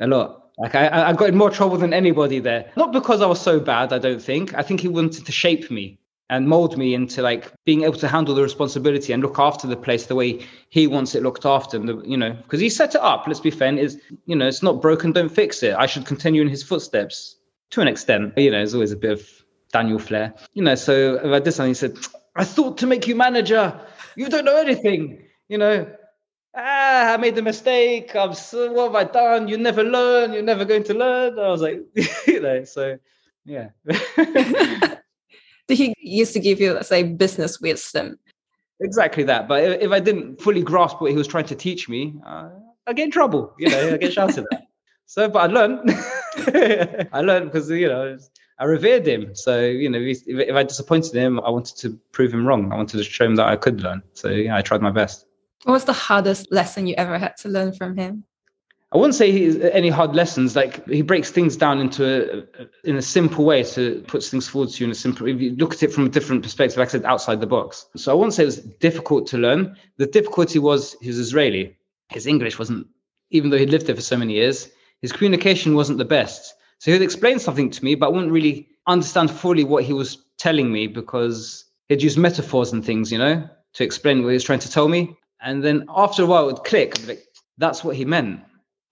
a 0.00 0.06
lot. 0.06 0.50
Like 0.58 0.74
I, 0.74 1.08
I 1.08 1.12
got 1.14 1.30
in 1.30 1.36
more 1.36 1.50
trouble 1.50 1.78
than 1.78 1.94
anybody 1.94 2.38
there. 2.40 2.70
Not 2.76 2.92
because 2.92 3.22
I 3.22 3.26
was 3.26 3.40
so 3.40 3.58
bad. 3.58 3.92
I 3.92 3.98
don't 3.98 4.22
think. 4.22 4.54
I 4.54 4.62
think 4.62 4.80
he 4.80 4.88
wanted 4.88 5.24
to 5.24 5.32
shape 5.32 5.70
me 5.70 5.98
and 6.30 6.48
mold 6.48 6.78
me 6.78 6.94
into 6.94 7.20
like 7.22 7.52
being 7.64 7.82
able 7.82 7.98
to 7.98 8.08
handle 8.08 8.34
the 8.34 8.42
responsibility 8.42 9.12
and 9.12 9.22
look 9.22 9.38
after 9.38 9.66
the 9.66 9.76
place 9.76 10.06
the 10.06 10.14
way 10.14 10.46
he 10.70 10.86
wants 10.86 11.14
it 11.14 11.22
looked 11.22 11.44
after. 11.44 11.76
And 11.76 11.88
the, 11.88 12.02
you 12.04 12.16
know, 12.16 12.32
because 12.32 12.60
he 12.60 12.70
set 12.70 12.94
it 12.94 13.00
up. 13.02 13.24
Let's 13.26 13.40
be 13.40 13.50
fair. 13.50 13.76
Is 13.76 14.00
you 14.26 14.36
know, 14.36 14.46
it's 14.46 14.62
not 14.62 14.80
broken. 14.80 15.12
Don't 15.12 15.28
fix 15.28 15.62
it. 15.62 15.74
I 15.74 15.86
should 15.86 16.06
continue 16.06 16.42
in 16.42 16.48
his 16.48 16.62
footsteps 16.62 17.36
to 17.70 17.80
an 17.80 17.88
extent. 17.88 18.32
You 18.36 18.50
know, 18.50 18.58
there's 18.58 18.74
always 18.74 18.92
a 18.92 18.96
bit 18.96 19.12
of 19.12 19.28
Daniel 19.72 19.98
flair. 19.98 20.34
You 20.54 20.62
know, 20.62 20.74
so 20.74 21.18
I 21.34 21.38
did 21.38 21.52
something, 21.52 21.70
he 21.70 21.74
said, 21.74 21.98
"I 22.36 22.44
thought 22.44 22.78
to 22.78 22.86
make 22.86 23.06
you 23.06 23.14
manager. 23.14 23.78
You 24.16 24.28
don't 24.28 24.44
know 24.44 24.56
anything." 24.56 25.24
You 25.48 25.58
know, 25.58 25.86
ah, 26.54 27.14
I 27.14 27.16
made 27.16 27.36
a 27.38 27.42
mistake. 27.42 28.14
I'm 28.14 28.34
so, 28.34 28.72
what 28.72 28.92
have 28.92 28.94
I 28.94 29.04
done? 29.04 29.48
You 29.48 29.58
never 29.58 29.84
learn. 29.84 30.32
You're 30.32 30.42
never 30.42 30.64
going 30.64 30.84
to 30.84 30.94
learn. 30.94 31.38
I 31.38 31.48
was 31.48 31.62
like, 31.62 31.82
you 32.26 32.40
know, 32.40 32.64
so 32.64 32.98
yeah. 33.44 33.70
he 35.72 35.94
used 35.98 36.32
to 36.34 36.40
give 36.40 36.60
you, 36.60 36.72
let's 36.72 36.88
say, 36.88 37.02
business 37.02 37.60
wisdom. 37.60 38.18
Exactly 38.80 39.22
that. 39.24 39.48
But 39.48 39.82
if 39.82 39.90
I 39.90 40.00
didn't 40.00 40.40
fully 40.40 40.62
grasp 40.62 41.00
what 41.00 41.10
he 41.10 41.16
was 41.16 41.26
trying 41.26 41.46
to 41.46 41.54
teach 41.54 41.88
me, 41.88 42.14
uh, 42.26 42.48
I 42.86 42.92
get 42.92 43.04
in 43.04 43.10
trouble. 43.10 43.54
You 43.58 43.70
know, 43.70 43.94
I 43.94 43.96
get 43.96 44.12
shouted 44.12 44.44
at. 44.52 44.62
So, 45.06 45.28
but 45.28 45.50
I 45.50 45.52
learned. 45.52 45.90
I 47.12 47.20
learned 47.20 47.52
because 47.52 47.70
you 47.70 47.86
know 47.86 48.16
I 48.58 48.64
revered 48.64 49.06
him. 49.06 49.34
So 49.34 49.60
you 49.60 49.88
know, 49.90 49.98
if, 49.98 50.22
if 50.26 50.54
I 50.54 50.62
disappointed 50.62 51.14
him, 51.14 51.38
I 51.40 51.50
wanted 51.50 51.76
to 51.78 51.98
prove 52.12 52.32
him 52.32 52.46
wrong. 52.46 52.72
I 52.72 52.76
wanted 52.76 52.98
to 52.98 53.04
show 53.04 53.24
him 53.24 53.36
that 53.36 53.46
I 53.46 53.56
could 53.56 53.82
learn. 53.82 54.02
So 54.14 54.28
yeah, 54.28 54.56
I 54.56 54.62
tried 54.62 54.82
my 54.82 54.90
best. 54.90 55.26
What 55.64 55.74
was 55.74 55.84
the 55.84 55.92
hardest 55.92 56.50
lesson 56.50 56.86
you 56.86 56.94
ever 56.96 57.18
had 57.18 57.36
to 57.38 57.48
learn 57.48 57.72
from 57.72 57.96
him? 57.96 58.24
I 58.92 58.98
wouldn't 58.98 59.14
say 59.14 59.32
he's 59.32 59.56
any 59.56 59.88
hard 59.88 60.14
lessons. 60.14 60.54
Like 60.54 60.86
he 60.86 61.02
breaks 61.02 61.30
things 61.30 61.56
down 61.56 61.80
into 61.80 62.04
a, 62.04 62.88
in 62.88 62.96
a 62.96 63.02
simple 63.02 63.44
way 63.44 63.62
to 63.62 64.04
puts 64.06 64.28
things 64.28 64.48
forward 64.48 64.70
to 64.70 64.80
you 64.80 64.86
in 64.86 64.92
a 64.92 64.94
simple. 64.94 65.26
If 65.26 65.40
you 65.40 65.56
look 65.56 65.72
at 65.72 65.82
it 65.82 65.92
from 65.92 66.06
a 66.06 66.10
different 66.10 66.42
perspective, 66.42 66.76
like 66.78 66.88
I 66.88 66.92
said, 66.92 67.04
outside 67.04 67.40
the 67.40 67.46
box. 67.46 67.86
So 67.96 68.12
I 68.12 68.14
wouldn't 68.14 68.34
say 68.34 68.42
it 68.42 68.46
was 68.46 68.58
difficult 68.58 69.26
to 69.28 69.38
learn. 69.38 69.76
The 69.96 70.06
difficulty 70.06 70.58
was 70.58 70.96
he 71.00 71.08
was 71.08 71.18
Israeli. 71.18 71.76
His 72.10 72.26
English 72.26 72.58
wasn't, 72.58 72.86
even 73.30 73.50
though 73.50 73.56
he'd 73.56 73.70
lived 73.70 73.86
there 73.86 73.96
for 73.96 74.02
so 74.02 74.18
many 74.18 74.34
years, 74.34 74.68
his 75.00 75.12
communication 75.12 75.74
wasn't 75.74 75.98
the 75.98 76.04
best. 76.04 76.54
So 76.78 76.92
he'd 76.92 77.00
explain 77.00 77.38
something 77.38 77.70
to 77.70 77.84
me, 77.84 77.94
but 77.94 78.06
I 78.06 78.10
wouldn't 78.10 78.32
really 78.32 78.68
understand 78.86 79.30
fully 79.30 79.64
what 79.64 79.84
he 79.84 79.94
was 79.94 80.18
telling 80.36 80.70
me 80.70 80.86
because 80.86 81.64
he'd 81.88 82.02
use 82.02 82.18
metaphors 82.18 82.72
and 82.72 82.84
things, 82.84 83.10
you 83.10 83.18
know, 83.18 83.48
to 83.74 83.84
explain 83.84 84.22
what 84.22 84.28
he 84.28 84.34
was 84.34 84.44
trying 84.44 84.58
to 84.58 84.70
tell 84.70 84.88
me 84.88 85.16
And 85.42 85.62
then 85.62 85.86
after 85.88 86.22
a 86.22 86.26
while, 86.26 86.48
it 86.48 86.52
would 86.52 86.64
click. 86.64 87.06
Like, 87.06 87.26
that's 87.58 87.82
what 87.82 87.96
he 87.96 88.04
meant. 88.04 88.40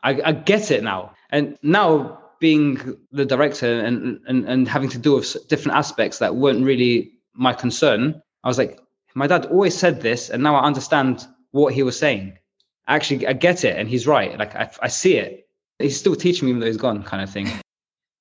I, 0.02 0.20
I 0.24 0.32
get 0.32 0.70
it 0.70 0.82
now. 0.82 1.12
And 1.30 1.58
now 1.62 2.18
being 2.40 2.96
the 3.12 3.26
director 3.26 3.80
and, 3.80 4.18
and 4.26 4.48
and 4.48 4.66
having 4.66 4.88
to 4.88 4.98
deal 4.98 5.16
with 5.16 5.48
different 5.48 5.76
aspects 5.76 6.18
that 6.18 6.36
weren't 6.36 6.64
really 6.64 7.12
my 7.34 7.52
concern, 7.52 8.20
I 8.44 8.48
was 8.48 8.58
like, 8.58 8.80
my 9.14 9.26
dad 9.26 9.46
always 9.46 9.76
said 9.76 10.00
this, 10.00 10.30
and 10.30 10.42
now 10.42 10.54
I 10.56 10.64
understand 10.64 11.26
what 11.52 11.74
he 11.74 11.82
was 11.82 11.98
saying. 11.98 12.38
Actually, 12.88 13.26
I 13.26 13.34
get 13.34 13.64
it, 13.64 13.76
and 13.76 13.88
he's 13.88 14.06
right. 14.06 14.36
Like 14.38 14.56
I, 14.56 14.70
I 14.82 14.88
see 14.88 15.16
it. 15.16 15.46
He's 15.78 15.98
still 15.98 16.16
teaching 16.16 16.46
me 16.46 16.50
even 16.50 16.60
though 16.60 16.66
he's 16.66 16.76
gone, 16.76 17.02
kind 17.02 17.22
of 17.22 17.30
thing. 17.30 17.48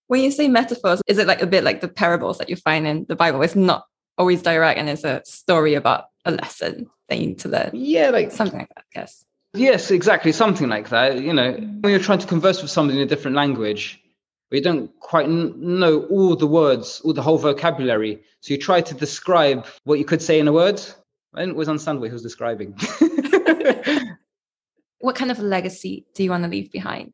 When 0.07 0.21
you 0.21 0.32
say 0.32 0.47
metaphors, 0.47 1.01
is 1.07 1.17
it 1.17 1.27
like 1.27 1.41
a 1.41 1.47
bit 1.47 1.63
like 1.63 1.82
the 1.82 1.88
parables 1.88 2.39
that 2.39 2.49
you 2.49 2.55
find 2.55 2.88
in 2.88 3.05
the 3.07 3.15
Bible? 3.15 3.41
It's 3.41 3.55
not 3.55 3.86
always 4.17 4.41
direct, 4.41 4.80
and 4.80 4.89
it's 4.89 5.03
a 5.03 5.21
story 5.23 5.75
about 5.75 6.05
a 6.25 6.32
lesson 6.32 6.89
that 7.07 7.19
you 7.19 7.27
need 7.27 7.39
to 7.39 7.49
learn. 7.49 7.71
Yeah, 7.73 8.09
like 8.09 8.32
something 8.32 8.59
like 8.59 8.69
that, 8.69 8.86
I 8.95 8.99
guess. 8.99 9.25
Yes, 9.53 9.89
exactly, 9.91 10.31
something 10.31 10.69
like 10.69 10.89
that. 10.89 11.21
You 11.21 11.33
know, 11.33 11.53
mm. 11.53 11.81
when 11.81 11.91
you're 11.91 11.99
trying 12.01 12.19
to 12.19 12.27
converse 12.27 12.61
with 12.61 12.69
somebody 12.71 12.99
in 12.99 13.03
a 13.03 13.09
different 13.09 13.35
language, 13.35 13.99
but 14.49 14.57
you 14.57 14.63
don't 14.63 14.91
quite 14.99 15.25
n- 15.25 15.53
know 15.57 16.03
all 16.03 16.35
the 16.35 16.47
words, 16.47 17.01
all 17.03 17.13
the 17.13 17.21
whole 17.21 17.37
vocabulary. 17.37 18.21
So 18.41 18.53
you 18.53 18.59
try 18.59 18.81
to 18.81 18.93
describe 18.93 19.65
what 19.85 19.99
you 19.99 20.05
could 20.05 20.21
say 20.21 20.39
in 20.39 20.47
a 20.47 20.53
word. 20.53 20.81
I 21.33 21.41
didn't 21.41 21.53
always 21.53 21.69
understand 21.69 21.99
what 21.99 22.07
he 22.07 22.13
was 22.13 22.23
describing. 22.23 22.73
what 24.99 25.15
kind 25.15 25.31
of 25.31 25.39
legacy 25.39 26.05
do 26.13 26.23
you 26.23 26.29
want 26.29 26.43
to 26.43 26.49
leave 26.49 26.71
behind? 26.71 27.13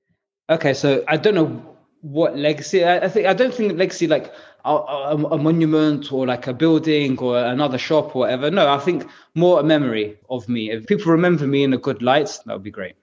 Okay, 0.50 0.74
so 0.74 1.04
I 1.08 1.18
don't 1.18 1.36
know 1.36 1.78
what 2.02 2.38
legacy. 2.38 2.84
I, 2.84 2.98
I 3.06 3.10
think 3.10 3.28
I 3.28 3.34
don't 3.34 3.54
think 3.54 3.78
legacy 3.78 4.08
like 4.08 4.34
a, 4.66 4.72
a, 4.72 5.16
a, 5.16 5.38
monument 5.38 6.12
or 6.12 6.26
like 6.26 6.48
a 6.48 6.54
building 6.54 7.18
or 7.20 7.38
another 7.38 7.78
shop 7.78 8.16
or 8.16 8.20
whatever. 8.20 8.50
No, 8.50 8.68
I 8.68 8.80
think 8.80 9.08
more 9.36 9.60
a 9.60 9.64
memory 9.64 10.18
of 10.30 10.50
me. 10.50 10.72
If 10.72 10.88
people 10.88 11.12
remember 11.12 11.46
me 11.46 11.64
in 11.64 11.74
a 11.74 11.78
good 11.78 12.02
light, 12.02 12.38
that 12.46 12.54
would 12.54 12.64
be 12.64 12.72
great. 12.72 12.96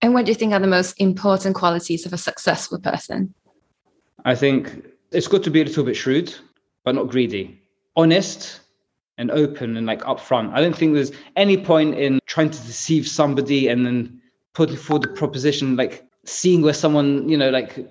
And 0.00 0.14
what 0.14 0.24
do 0.24 0.32
you 0.32 0.34
think 0.34 0.52
are 0.52 0.58
the 0.58 0.66
most 0.66 1.00
important 1.00 1.54
qualities 1.54 2.06
of 2.06 2.12
a 2.12 2.18
successful 2.18 2.80
person? 2.80 3.34
I 4.24 4.34
think 4.34 4.84
it's 5.12 5.28
good 5.28 5.42
to 5.44 5.50
be 5.50 5.60
a 5.60 5.64
little 5.64 5.84
bit 5.84 5.96
shrewd, 5.96 6.34
but 6.84 6.94
not 6.94 7.08
greedy. 7.08 7.60
Honest 7.94 8.60
and 9.18 9.30
open 9.30 9.76
and 9.76 9.86
like 9.86 10.00
upfront. 10.02 10.52
I 10.52 10.60
don't 10.60 10.76
think 10.76 10.94
there's 10.94 11.12
any 11.36 11.56
point 11.56 11.96
in 11.98 12.18
trying 12.26 12.50
to 12.50 12.62
deceive 12.62 13.06
somebody 13.06 13.68
and 13.68 13.86
then 13.86 14.20
putting 14.54 14.76
forward 14.76 15.02
the 15.02 15.08
proposition, 15.08 15.76
like 15.76 16.04
seeing 16.24 16.62
where 16.62 16.72
someone, 16.72 17.28
you 17.28 17.36
know, 17.36 17.50
like 17.50 17.86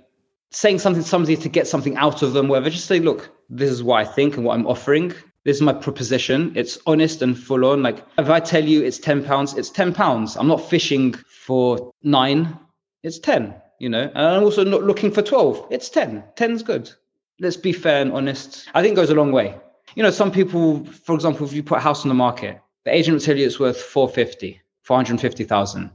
saying 0.52 0.80
something 0.80 1.04
to 1.04 1.08
somebody 1.08 1.36
to 1.38 1.50
get 1.50 1.68
something 1.68 1.98
out 1.98 2.22
of 2.22 2.34
them, 2.34 2.48
whatever. 2.48 2.70
Just 2.70 2.86
say, 2.86 3.00
look, 3.00 3.32
this 3.50 3.70
is 3.70 3.84
what 3.84 4.02
I 4.02 4.06
think 4.06 4.36
and 4.36 4.46
what 4.46 4.54
I'm 4.54 4.68
offering. 4.68 5.14
This 5.44 5.58
is 5.58 5.62
my 5.62 5.74
proposition. 5.74 6.52
It's 6.56 6.78
honest 6.86 7.22
and 7.22 7.38
full 7.38 7.66
on. 7.66 7.82
Like 7.82 8.06
if 8.18 8.30
I 8.30 8.40
tell 8.40 8.64
you 8.64 8.84
it's 8.84 9.00
10 9.00 9.24
pounds, 9.24 9.56
it's 9.56 9.70
10 9.70 9.94
pounds. 9.94 10.38
I'm 10.38 10.48
not 10.48 10.70
fishing 10.70 11.14
for 11.46 11.92
nine, 12.04 12.60
it's 13.04 13.18
10 13.20 13.56
you 13.82 13.90
know, 13.90 14.04
and 14.14 14.18
I'm 14.28 14.44
also 14.44 14.64
not 14.64 14.84
looking 14.84 15.10
for 15.12 15.24
12. 15.24 15.66
It's 15.72 15.90
10. 15.90 16.24
10's 16.36 16.62
good. 16.62 16.92
Let's 17.40 17.58
be 17.58 17.74
fair 17.74 18.04
and 18.04 18.14
honest. 18.14 18.70
I 18.76 18.84
think 18.84 18.96
goes 18.96 19.10
a 19.10 19.16
long 19.16 19.32
way. 19.32 19.58
You 19.96 20.04
know, 20.04 20.12
some 20.12 20.32
people, 20.32 20.86
for 20.86 21.16
example, 21.16 21.48
if 21.48 21.54
you 21.54 21.64
put 21.64 21.80
a 21.80 21.82
house 21.82 22.04
on 22.04 22.10
the 22.10 22.14
market, 22.14 22.62
the 22.86 22.94
agent 22.94 23.16
will 23.16 23.26
tell 23.26 23.36
you 23.36 23.48
it's 23.48 23.60
worth 23.60 23.82
450, 23.82 24.62
450,000. 24.84 25.90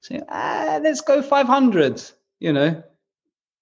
So, 0.00 0.20
ah, 0.28 0.80
let's 0.82 1.00
go 1.00 1.22
500, 1.22 2.02
you 2.40 2.52
know, 2.52 2.82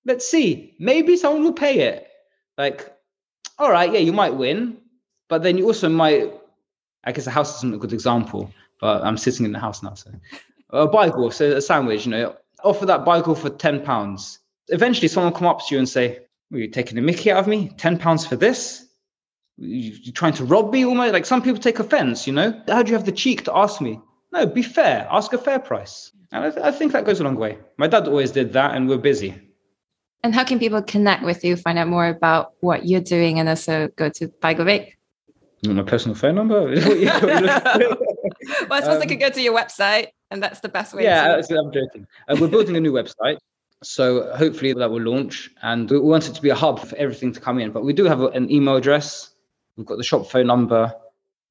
let's 0.07 0.27
see. 0.27 0.75
Maybe 0.79 1.17
someone 1.17 1.45
will 1.45 1.53
pay 1.53 1.81
it. 1.81 2.09
Like, 2.57 2.91
all 3.59 3.71
right, 3.71 3.93
yeah, 3.93 3.99
you 3.99 4.13
might 4.13 4.35
win, 4.35 4.79
but 5.29 5.43
then 5.43 5.59
you 5.59 5.67
also 5.67 5.89
might, 5.89 6.33
I 7.05 7.13
guess 7.13 7.27
a 7.27 7.31
house 7.31 7.59
isn't 7.59 7.75
a 7.75 7.79
good 7.79 7.93
example, 7.93 8.51
but 8.81 9.03
I'm 9.03 9.19
sitting 9.19 9.45
in 9.45 9.53
the 9.53 9.59
house 9.59 9.83
now. 9.83 9.95
So 9.95 10.11
a 10.71 10.87
Bible, 10.87 11.31
so 11.31 11.57
a 11.57 11.61
sandwich, 11.61 12.07
you 12.07 12.13
know, 12.13 12.37
offer 12.65 12.87
that 12.87 13.05
Bible 13.05 13.35
for 13.35 13.51
10 13.51 13.83
pounds. 13.85 14.39
Eventually, 14.69 15.09
someone 15.09 15.33
will 15.33 15.39
come 15.39 15.49
up 15.49 15.61
to 15.67 15.75
you 15.75 15.79
and 15.79 15.89
say, 15.89 16.21
Are 16.53 16.59
you 16.59 16.69
taking 16.69 16.99
a 16.99 17.03
mickey 17.03 17.31
out 17.31 17.39
of 17.39 17.47
me? 17.47 17.71
10 17.77 17.99
pounds 17.99 18.27
for 18.27 18.37
this? 18.37 18.87
You're 19.59 20.13
trying 20.13 20.35
to 20.35 20.45
rob 20.45 20.73
me 20.73 20.85
almost? 20.85 21.13
Like 21.13 21.27
some 21.27 21.43
people 21.43 21.61
take 21.61 21.79
offense, 21.79 22.27
you 22.27 22.33
know? 22.33 22.63
How 22.69 22.83
do 22.83 22.91
you 22.91 22.97
have 22.97 23.07
the 23.07 23.13
cheek 23.13 23.45
to 23.45 23.57
ask 23.57 23.81
me? 23.81 24.01
No, 24.33 24.47
be 24.47 24.63
fair. 24.63 25.07
Ask 25.11 25.33
a 25.33 25.39
fair 25.39 25.59
price. 25.59 26.13
And 26.33 26.45
I, 26.45 26.51
th- 26.51 26.65
I 26.65 26.71
think 26.73 26.93
that 26.93 27.05
goes 27.05 27.21
a 27.21 27.25
long 27.25 27.37
way. 27.37 27.59
My 27.79 27.87
dad 27.87 28.09
always 28.09 28.33
did 28.33 28.53
that, 28.55 28.75
and 28.75 28.89
we're 28.89 28.99
busy. 28.99 29.46
And 30.27 30.35
how 30.35 30.43
can 30.43 30.59
people 30.59 30.83
connect 30.83 31.22
with 31.22 31.45
you, 31.45 31.55
find 31.55 31.79
out 31.79 31.87
more 31.87 32.09
about 32.09 32.55
what 32.59 32.85
you're 32.85 33.01
doing, 33.01 33.39
and 33.39 33.49
also 33.49 33.87
go 33.95 34.09
to 34.09 34.27
Bike 34.41 34.59
My 34.59 35.83
personal 35.85 36.16
phone 36.16 36.35
number? 36.35 36.62
well, 36.66 36.77
I 37.22 38.81
suppose 38.81 38.89
um, 38.89 38.99
they 38.99 39.07
could 39.07 39.20
go 39.20 39.31
to 39.31 39.41
your 39.41 39.57
website 39.57 40.09
and 40.33 40.43
that's 40.43 40.59
the 40.59 40.68
best 40.68 40.95
way. 40.95 41.05
Yeah, 41.05 41.37
I'm 41.37 41.72
joking. 41.72 42.09
Uh, 42.27 42.37
we're 42.41 42.49
building 42.49 42.77
a 42.77 42.81
new 42.81 42.93
website. 42.93 43.39
So 43.85 44.35
hopefully 44.35 44.72
that 44.72 44.91
will 44.91 45.03
launch, 45.03 45.49
and 45.62 45.89
we 45.89 46.01
want 46.01 46.29
it 46.29 46.35
to 46.35 46.43
be 46.43 46.51
a 46.51 46.57
hub 46.57 46.81
for 46.81 46.97
everything 46.97 47.33
to 47.33 47.39
come 47.39 47.61
in. 47.61 47.70
But 47.70 47.85
we 47.85 47.93
do 47.93 48.07
have 48.07 48.20
an 48.20 48.51
email 48.51 48.74
address. 48.74 49.31
We've 49.77 49.87
got 49.87 49.97
the 49.97 50.03
shop 50.03 50.29
phone 50.29 50.49
number, 50.49 50.93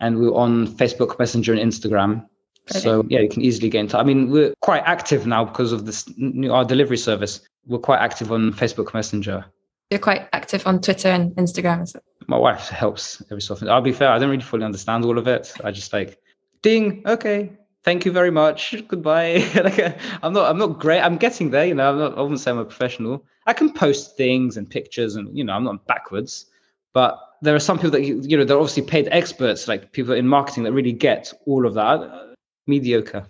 and 0.02 0.20
we're 0.20 0.36
on 0.36 0.68
Facebook 0.68 1.18
Messenger 1.18 1.54
and 1.54 1.72
Instagram. 1.72 2.26
Okay. 2.70 2.80
So 2.80 3.06
yeah, 3.08 3.22
you 3.22 3.30
can 3.30 3.42
easily 3.42 3.70
get 3.70 3.80
in 3.80 3.88
touch. 3.88 4.02
I 4.02 4.04
mean, 4.04 4.32
we're 4.32 4.54
quite 4.60 4.84
active 4.86 5.26
now 5.26 5.46
because 5.46 5.72
of 5.72 5.86
this 5.86 6.12
new 6.18 6.52
our 6.52 6.66
delivery 6.66 6.98
service. 6.98 7.40
We're 7.68 7.80
quite 7.80 8.00
active 8.00 8.32
on 8.32 8.54
Facebook 8.54 8.94
Messenger. 8.94 9.46
You're 9.90 10.00
quite 10.00 10.28
active 10.34 10.66
on 10.66 10.82
Twitter 10.82 11.10
and 11.10 11.32
Instagram. 11.36 11.88
So. 11.88 12.00
My 12.28 12.38
wife 12.38 12.70
helps 12.70 13.22
every 13.30 13.42
so 13.42 13.54
often. 13.54 13.70
I'll 13.70 13.82
be 13.82 13.92
fair, 13.92 14.10
I 14.10 14.20
don't 14.20 14.30
really 14.30 14.42
fully 14.42 14.64
understand 14.64 15.06
all 15.06 15.18
of 15.18 15.28
it. 15.28 15.54
I 15.64 15.72
just 15.72 15.94
like 15.94 16.20
ding, 16.62 17.04
okay, 17.06 17.52
thank 17.86 18.04
you 18.04 18.12
very 18.12 18.32
much 18.32 18.76
goodbye 18.88 19.36
like 19.64 19.98
i'm 20.24 20.34
not 20.34 20.50
i'm 20.50 20.58
not 20.58 20.80
great 20.80 21.00
i'm 21.02 21.18
getting 21.18 21.52
there 21.52 21.66
you 21.66 21.76
know 21.76 21.92
i'm 21.92 22.00
not 22.00 22.18
i 22.18 22.22
wouldn't 22.22 22.40
say 22.40 22.52
i'm 22.52 22.58
a 22.58 22.66
professional 22.66 23.24
i 23.46 23.54
can 23.54 23.72
post 23.72 24.18
things 24.18 24.58
and 24.58 24.70
pictures 24.70 25.16
and 25.16 25.38
you 25.38 25.44
know 25.44 25.54
i'm 25.54 25.64
not 25.64 25.86
backwards 25.86 26.48
but 26.94 27.20
there 27.44 27.56
are 27.56 27.60
some 27.60 27.78
people 27.78 27.92
that 27.92 28.02
you 28.02 28.38
know 28.38 28.44
they're 28.44 28.58
obviously 28.58 28.82
paid 28.82 29.08
experts 29.12 29.68
like 29.68 29.92
people 29.92 30.14
in 30.14 30.28
marketing 30.28 30.64
that 30.64 30.74
really 30.74 30.92
get 30.92 31.32
all 31.46 31.66
of 31.66 31.76
that 31.76 32.36
mediocre 32.66 33.26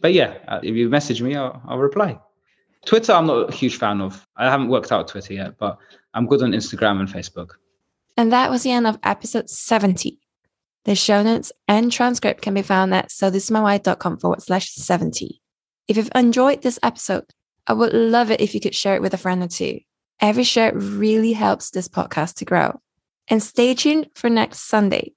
but 0.00 0.12
yeah 0.12 0.34
uh, 0.48 0.58
if 0.62 0.74
you 0.74 0.88
message 0.88 1.22
me 1.22 1.36
I'll, 1.36 1.62
I'll 1.68 1.78
reply 1.78 2.18
twitter 2.86 3.12
i'm 3.12 3.26
not 3.26 3.48
a 3.48 3.52
huge 3.52 3.76
fan 3.76 4.00
of 4.00 4.26
i 4.36 4.50
haven't 4.50 4.68
worked 4.68 4.92
out 4.92 5.08
twitter 5.08 5.34
yet 5.34 5.56
but 5.58 5.78
i'm 6.14 6.26
good 6.26 6.42
on 6.42 6.52
instagram 6.52 7.00
and 7.00 7.08
facebook 7.08 7.50
and 8.16 8.32
that 8.32 8.50
was 8.50 8.62
the 8.62 8.70
end 8.70 8.86
of 8.86 8.98
episode 9.02 9.48
70 9.48 10.18
the 10.84 10.96
show 10.96 11.22
notes 11.22 11.52
and 11.68 11.92
transcript 11.92 12.42
can 12.42 12.54
be 12.54 12.62
found 12.62 12.92
at 12.92 13.10
sothisismywhy.com 13.10 14.18
forward 14.18 14.42
slash 14.42 14.74
70. 14.74 15.40
If 15.86 15.96
you've 15.96 16.10
enjoyed 16.14 16.62
this 16.62 16.78
episode, 16.82 17.24
I 17.68 17.72
would 17.74 17.92
love 17.92 18.32
it 18.32 18.40
if 18.40 18.52
you 18.52 18.60
could 18.60 18.74
share 18.74 18.96
it 18.96 19.02
with 19.02 19.14
a 19.14 19.18
friend 19.18 19.42
or 19.44 19.48
two. 19.48 19.78
Every 20.20 20.42
share 20.42 20.72
really 20.74 21.32
helps 21.32 21.70
this 21.70 21.88
podcast 21.88 22.34
to 22.36 22.44
grow. 22.44 22.80
And 23.28 23.40
stay 23.40 23.74
tuned 23.74 24.08
for 24.14 24.28
next 24.28 24.68
Sunday 24.68 25.12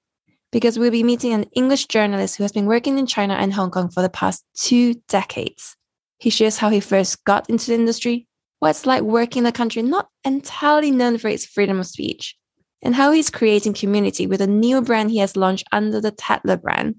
because 0.52 0.78
we'll 0.78 0.92
be 0.92 1.02
meeting 1.02 1.32
an 1.32 1.46
English 1.54 1.86
journalist 1.86 2.36
who 2.36 2.44
has 2.44 2.52
been 2.52 2.66
working 2.66 2.98
in 2.98 3.06
China 3.06 3.34
and 3.34 3.52
Hong 3.52 3.72
Kong 3.72 3.90
for 3.90 4.02
the 4.02 4.08
past 4.08 4.44
two 4.54 4.94
decades. 5.08 5.76
He 6.18 6.30
shares 6.30 6.58
how 6.58 6.70
he 6.70 6.80
first 6.80 7.24
got 7.24 7.48
into 7.50 7.66
the 7.66 7.74
industry, 7.74 8.26
what 8.58 8.70
it's 8.70 8.86
like 8.86 9.02
working 9.02 9.42
in 9.42 9.46
a 9.46 9.52
country 9.52 9.82
not 9.82 10.08
entirely 10.24 10.90
known 10.90 11.18
for 11.18 11.28
its 11.28 11.44
freedom 11.44 11.78
of 11.78 11.86
speech, 11.86 12.36
and 12.82 12.94
how 12.94 13.12
he's 13.12 13.30
creating 13.30 13.74
community 13.74 14.26
with 14.26 14.40
a 14.40 14.46
new 14.46 14.80
brand 14.80 15.10
he 15.10 15.18
has 15.18 15.36
launched 15.36 15.66
under 15.72 16.00
the 16.00 16.10
Tatler 16.10 16.56
brand, 16.56 16.96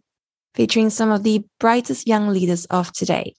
featuring 0.53 0.89
some 0.89 1.11
of 1.11 1.23
the 1.23 1.43
brightest 1.59 2.07
young 2.07 2.29
leaders 2.29 2.65
of 2.65 2.91
today. 2.91 3.35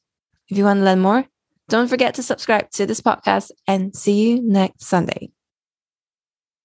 If 0.49 0.59
you 0.59 0.64
want 0.64 0.81
to 0.81 0.85
learn 0.85 1.01
more, 1.01 1.26
don't 1.68 1.89
forget 1.89 2.14
to 2.14 2.22
subscribe 2.22 2.70
to 2.72 2.87
this 2.87 3.01
podcast 3.01 3.51
and 3.66 3.95
see 3.95 4.14
you 4.14 4.43
next 4.43 4.85
Sunday. 4.85 5.31